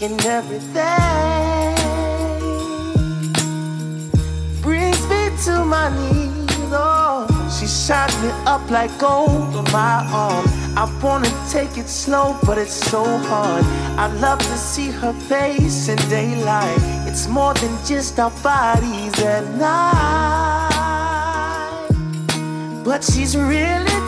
And 0.00 0.24
everything. 0.26 1.74
Brings 4.62 5.00
me 5.08 5.30
to 5.44 5.64
my 5.64 5.88
knees. 5.90 6.32
Oh, 6.76 7.26
she 7.58 7.66
shines 7.66 8.16
me 8.22 8.30
up 8.46 8.68
like 8.70 8.96
gold 8.98 9.54
on 9.56 9.64
my 9.72 10.06
arm. 10.12 10.46
I 10.76 10.84
wanna 11.02 11.30
take 11.50 11.76
it 11.76 11.88
slow, 11.88 12.36
but 12.44 12.58
it's 12.58 12.72
so 12.72 13.04
hard. 13.04 13.64
I 13.98 14.06
love 14.20 14.38
to 14.38 14.56
see 14.56 14.90
her 14.90 15.12
face 15.12 15.88
in 15.88 15.98
daylight. 16.08 16.78
It's 17.06 17.28
more 17.28 17.54
than 17.54 17.76
just 17.84 18.18
our 18.18 18.32
bodies 18.42 19.18
at 19.22 19.44
night. 19.56 20.74
But 22.84 23.04
she's 23.04 23.36
really 23.36 24.03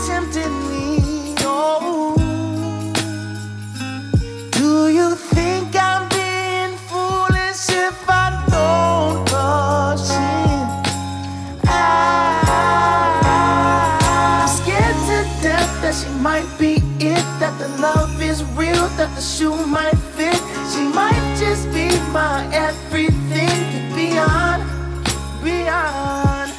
shoe 19.36 19.66
might 19.66 19.98
fit. 20.16 20.40
She 20.72 20.82
might 21.00 21.36
just 21.38 21.70
be 21.70 21.88
my 22.10 22.48
everything 22.54 23.58
beyond, 23.94 24.62
beyond 25.44 26.50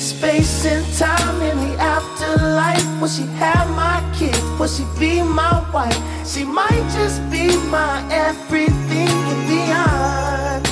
space 0.00 0.64
and 0.64 0.84
time 0.96 1.42
in 1.42 1.56
the 1.58 1.76
afterlife. 1.78 2.86
Will 3.00 3.08
she 3.08 3.26
have 3.36 3.68
my 3.76 4.00
kids? 4.16 4.40
Will 4.58 4.66
she 4.66 4.84
be 4.98 5.20
my 5.20 5.62
wife? 5.74 6.00
She 6.26 6.44
might 6.44 6.84
just 6.94 7.20
be 7.30 7.48
my 7.68 8.02
everything 8.10 9.14
beyond. 9.50 10.64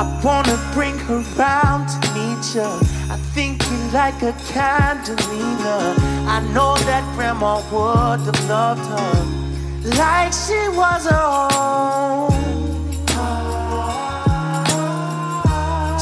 I 0.00 0.20
wanna 0.24 0.56
bring 0.72 0.96
her 1.00 1.20
round 1.36 1.88
to 1.90 1.98
meet 2.14 2.54
you. 2.54 2.95
I 3.08 3.16
think 3.34 3.62
you 3.70 3.78
like 3.92 4.20
a 4.22 4.32
Candelina. 4.50 5.96
I 6.26 6.40
know 6.52 6.76
that 6.88 7.04
grandma 7.14 7.56
would 7.70 8.20
have 8.26 8.48
loved 8.48 8.86
her 8.86 9.36
like 9.94 10.32
she 10.32 10.68
was 10.80 11.06
her 11.06 11.26
own. 11.52 12.32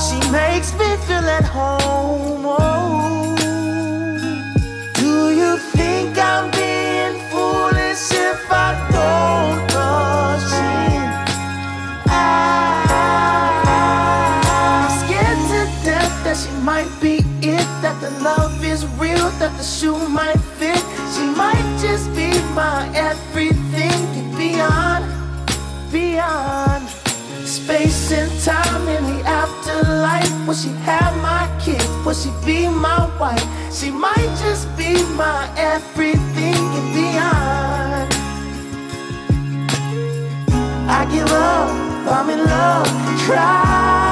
She 0.05 0.19
makes 0.31 0.73
me 0.73 0.97
feel 1.07 1.29
at 1.29 1.45
home. 1.45 1.84
Shoe 19.85 20.09
might 20.09 20.41
fit. 20.59 20.83
She 21.15 21.25
might 21.43 21.67
just 21.85 22.09
be 22.17 22.31
my 22.55 22.91
everything 22.95 24.01
beyond, 24.37 25.05
beyond 25.93 26.89
space 27.45 28.11
and 28.13 28.31
time 28.41 28.89
in 28.89 29.03
the 29.13 29.21
afterlife. 29.43 30.33
Will 30.47 30.55
she 30.55 30.73
have 30.89 31.13
my 31.31 31.45
kids? 31.65 31.89
Will 32.05 32.15
she 32.15 32.31
be 32.47 32.69
my 32.69 33.03
wife? 33.21 33.47
She 33.79 33.91
might 33.91 34.33
just 34.45 34.65
be 34.79 34.93
my 35.23 35.41
everything 35.57 36.65
and 36.79 36.89
beyond. 36.99 38.11
I 40.99 41.01
give 41.13 41.31
up, 41.31 41.69
I'm 42.17 42.31
in 42.31 42.41
love, 42.45 42.89
trying. 43.27 44.04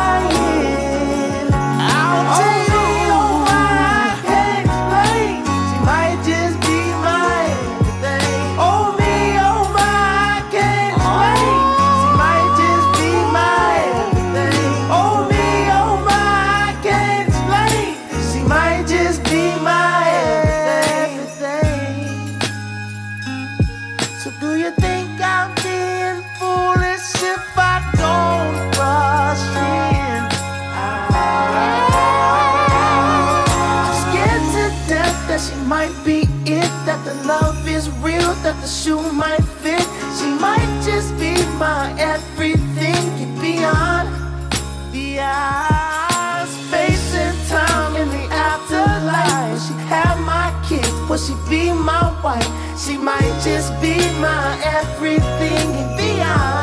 She 52.76 52.96
might 52.96 53.40
just 53.42 53.72
be 53.82 53.96
my 54.20 54.60
everything 54.62 55.74
and 55.74 55.96
beyond. 55.96 56.61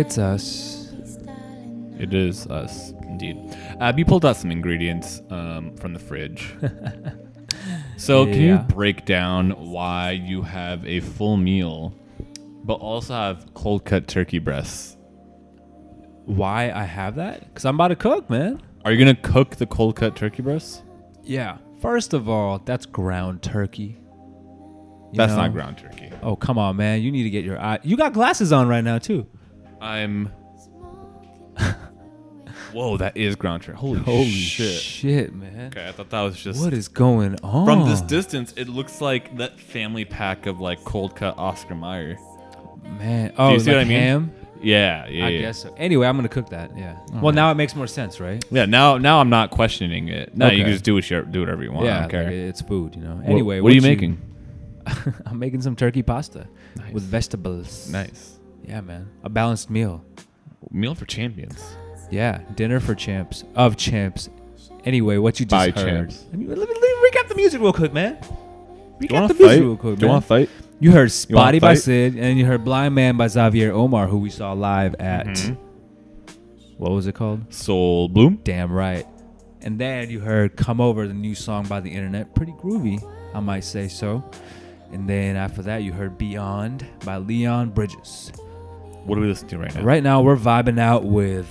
It's 0.00 0.16
us. 0.16 0.94
It 1.98 2.14
is 2.14 2.46
us, 2.46 2.92
indeed. 3.02 3.36
Abby 3.80 4.02
pulled 4.02 4.24
out 4.24 4.38
some 4.38 4.50
ingredients 4.50 5.20
um, 5.28 5.76
from 5.76 5.92
the 5.92 5.98
fridge. 5.98 6.54
so, 7.98 8.24
can 8.24 8.40
you 8.40 8.56
break 8.60 9.04
down 9.04 9.50
why 9.50 10.12
you 10.12 10.40
have 10.40 10.86
a 10.86 11.00
full 11.00 11.36
meal, 11.36 11.94
but 12.64 12.76
also 12.76 13.12
have 13.12 13.52
cold 13.52 13.84
cut 13.84 14.08
turkey 14.08 14.38
breasts? 14.38 14.96
Why 16.24 16.72
I 16.72 16.84
have 16.84 17.16
that? 17.16 17.40
Because 17.40 17.66
I'm 17.66 17.74
about 17.74 17.88
to 17.88 17.96
cook, 17.96 18.30
man. 18.30 18.62
Are 18.86 18.92
you 18.92 18.98
gonna 18.98 19.14
cook 19.14 19.56
the 19.56 19.66
cold 19.66 19.96
cut 19.96 20.16
turkey 20.16 20.40
breasts? 20.40 20.82
Yeah. 21.22 21.58
First 21.82 22.14
of 22.14 22.26
all, 22.26 22.58
that's 22.60 22.86
ground 22.86 23.42
turkey. 23.42 23.98
You 25.12 25.18
That's 25.18 25.32
know? 25.32 25.42
not 25.42 25.52
ground 25.52 25.76
turkey. 25.76 26.10
Oh 26.22 26.36
come 26.36 26.56
on, 26.56 26.76
man! 26.76 27.02
You 27.02 27.12
need 27.12 27.24
to 27.24 27.30
get 27.30 27.44
your 27.44 27.60
eye. 27.60 27.80
You 27.82 27.98
got 27.98 28.14
glasses 28.14 28.50
on 28.50 28.66
right 28.66 28.82
now 28.82 28.96
too. 28.96 29.26
I'm. 29.80 30.26
Whoa, 32.72 32.96
that 32.98 33.16
is 33.16 33.34
ground 33.34 33.62
turkey. 33.64 33.78
Holy, 33.78 33.98
Holy 34.00 34.30
shit. 34.30 34.80
shit, 34.80 35.34
man! 35.34 35.68
Okay, 35.68 35.88
I 35.88 35.92
thought 35.92 36.10
that 36.10 36.20
was 36.20 36.40
just. 36.40 36.62
What 36.62 36.72
is 36.72 36.86
going 36.88 37.36
on? 37.42 37.66
From 37.66 37.88
this 37.88 38.00
distance, 38.00 38.52
it 38.56 38.68
looks 38.68 39.00
like 39.00 39.36
that 39.38 39.58
family 39.58 40.04
pack 40.04 40.46
of 40.46 40.60
like 40.60 40.84
cold 40.84 41.16
cut 41.16 41.36
Oscar 41.36 41.74
Mayer. 41.74 42.16
Man, 42.98 43.28
Do 43.30 43.34
oh, 43.38 43.52
you 43.52 43.60
see 43.60 43.66
like 43.70 43.76
what 43.76 43.80
I 43.80 43.84
mean? 43.84 44.00
ham? 44.00 44.32
Yeah, 44.62 45.06
yeah. 45.08 45.26
I 45.26 45.28
yeah. 45.30 45.40
guess 45.40 45.62
so. 45.62 45.74
Anyway, 45.76 46.06
I'm 46.06 46.16
gonna 46.16 46.28
cook 46.28 46.50
that. 46.50 46.76
Yeah. 46.76 46.94
well, 47.08 47.16
Alright. 47.16 47.34
now 47.34 47.50
it 47.50 47.54
makes 47.54 47.74
more 47.74 47.86
sense, 47.86 48.20
right? 48.20 48.44
Yeah, 48.50 48.66
now 48.66 48.98
now 48.98 49.20
I'm 49.20 49.30
not 49.30 49.50
questioning 49.50 50.08
it. 50.08 50.36
No, 50.36 50.48
you 50.48 50.62
can 50.64 50.72
just 50.72 50.84
do 50.84 50.94
what 50.94 51.08
you 51.10 51.24
do 51.24 51.40
whatever 51.40 51.62
you 51.62 51.72
want. 51.72 51.86
I 51.86 51.90
yeah, 51.90 52.06
don't 52.08 52.24
like, 52.26 52.32
it's 52.32 52.60
food, 52.60 52.94
you 52.94 53.02
know. 53.02 53.14
What- 53.16 53.26
Anyway, 53.26 53.60
what 53.60 53.72
are 53.72 53.74
you 53.74 53.80
what 53.80 53.88
making? 53.88 54.20
I'm 55.26 55.38
making 55.38 55.62
some 55.62 55.76
turkey 55.76 56.02
pasta 56.02 56.46
Nice. 56.76 56.92
with 56.92 57.02
vegetables. 57.04 57.88
Nice. 57.90 58.29
Yeah, 58.70 58.80
man. 58.82 59.08
A 59.24 59.28
balanced 59.28 59.68
meal. 59.68 60.04
Meal 60.70 60.94
for 60.94 61.04
champions. 61.04 61.60
Yeah, 62.08 62.42
dinner 62.54 62.78
for 62.78 62.94
champs 62.94 63.42
of 63.56 63.76
champs. 63.76 64.28
Anyway, 64.84 65.16
what 65.18 65.40
you 65.40 65.46
just 65.46 65.50
By 65.74 65.80
heard. 65.80 65.88
champs. 66.10 66.24
Let 66.30 66.38
me, 66.38 66.46
let 66.46 66.56
me, 66.56 66.64
let 66.66 66.80
me 66.80 67.10
recap 67.10 67.28
the 67.28 67.34
music 67.34 67.60
real 67.60 67.72
quick, 67.72 67.92
man. 67.92 68.16
We 69.00 69.06
you 69.06 69.08
got 69.08 69.22
wanna 69.22 69.34
the 69.34 69.44
fight? 69.44 69.60
real 69.60 69.76
quick, 69.76 69.96
Do 69.96 70.02
you 70.02 70.06
man. 70.06 70.14
wanna 70.14 70.20
fight? 70.20 70.50
You 70.78 70.92
heard 70.92 71.10
Spotty 71.10 71.58
by 71.58 71.74
fight? 71.74 71.78
Syd, 71.82 72.16
and 72.16 72.38
you 72.38 72.46
heard 72.46 72.64
Blind 72.64 72.94
Man 72.94 73.16
by 73.16 73.26
Xavier 73.26 73.72
Omar, 73.72 74.06
who 74.06 74.18
we 74.18 74.30
saw 74.30 74.52
live 74.52 74.94
at. 75.00 75.26
Mhm. 75.26 75.56
What 76.78 76.92
was 76.92 77.06
it 77.08 77.14
called? 77.16 77.52
Soul 77.52 78.08
Bloom. 78.08 78.38
Damn 78.44 78.70
right. 78.72 79.06
And 79.62 79.78
then 79.78 80.08
you 80.10 80.20
heard 80.20 80.56
Come 80.56 80.80
Over, 80.80 81.06
the 81.08 81.12
new 81.14 81.34
song 81.34 81.66
by 81.66 81.80
the 81.80 81.90
internet. 81.90 82.34
Pretty 82.34 82.52
groovy, 82.52 83.02
I 83.34 83.40
might 83.40 83.64
say 83.64 83.88
so. 83.88 84.24
And 84.92 85.08
then 85.08 85.36
after 85.36 85.60
that, 85.62 85.82
you 85.82 85.92
heard 85.92 86.16
Beyond 86.16 86.86
by 87.04 87.18
Leon 87.18 87.70
Bridges. 87.70 88.32
What 89.04 89.18
are 89.18 89.20
we 89.20 89.28
listening 89.28 89.50
to 89.50 89.58
right 89.58 89.74
now? 89.74 89.82
Right 89.82 90.02
now, 90.02 90.22
we're 90.22 90.36
vibing 90.36 90.78
out 90.78 91.04
with. 91.04 91.46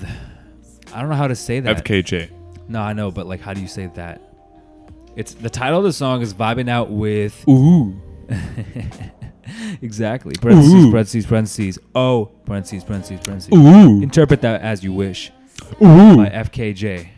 I 0.93 1.01
don't 1.01 1.09
know 1.09 1.15
how 1.15 1.27
to 1.27 1.35
say 1.35 1.59
that. 1.59 1.83
FKJ. 1.83 2.31
No, 2.67 2.81
I 2.81 2.93
know, 2.93 3.11
but 3.11 3.27
like, 3.27 3.41
how 3.41 3.53
do 3.53 3.61
you 3.61 3.67
say 3.67 3.87
that? 3.95 4.21
It's 5.15 5.33
the 5.33 5.49
title 5.49 5.79
of 5.79 5.83
the 5.83 5.93
song 5.93 6.21
is 6.21 6.33
vibing 6.33 6.69
out 6.69 6.89
with. 6.89 7.47
Ooh. 7.47 7.99
exactly. 9.81 10.33
Parentheses, 10.39 10.73
Ooh. 10.73 10.91
parentheses, 10.91 11.25
parentheses. 11.25 11.79
Oh, 11.95 12.25
parentheses, 12.45 12.83
parentheses, 12.83 13.19
parentheses. 13.21 13.53
Ooh. 13.53 14.01
Interpret 14.01 14.41
that 14.41 14.61
as 14.61 14.83
you 14.83 14.93
wish. 14.93 15.31
Ooh. 15.81 16.17
By 16.17 16.29
FKJ 16.29 17.09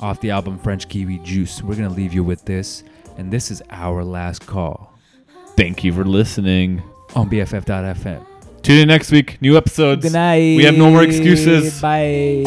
off 0.00 0.20
the 0.20 0.30
album 0.30 0.58
French 0.58 0.88
Kiwi 0.88 1.18
Juice. 1.18 1.62
We're 1.62 1.76
going 1.76 1.88
to 1.88 1.94
leave 1.94 2.12
you 2.12 2.22
with 2.22 2.44
this, 2.44 2.84
and 3.16 3.32
this 3.32 3.50
is 3.50 3.62
our 3.70 4.04
last 4.04 4.46
call 4.46 4.96
Thank 5.56 5.84
you 5.84 5.92
for 5.92 6.04
listening. 6.04 6.82
on 7.14 7.30
BFF.fm. 7.30 8.35
Tune 8.66 8.78
in 8.78 8.88
next 8.88 9.12
week. 9.12 9.40
New 9.40 9.56
episodes. 9.56 10.02
Good 10.02 10.14
night. 10.14 10.56
We 10.56 10.64
have 10.64 10.76
no 10.76 10.90
more 10.90 11.04
excuses. 11.04 11.80
Bye. 11.80 12.42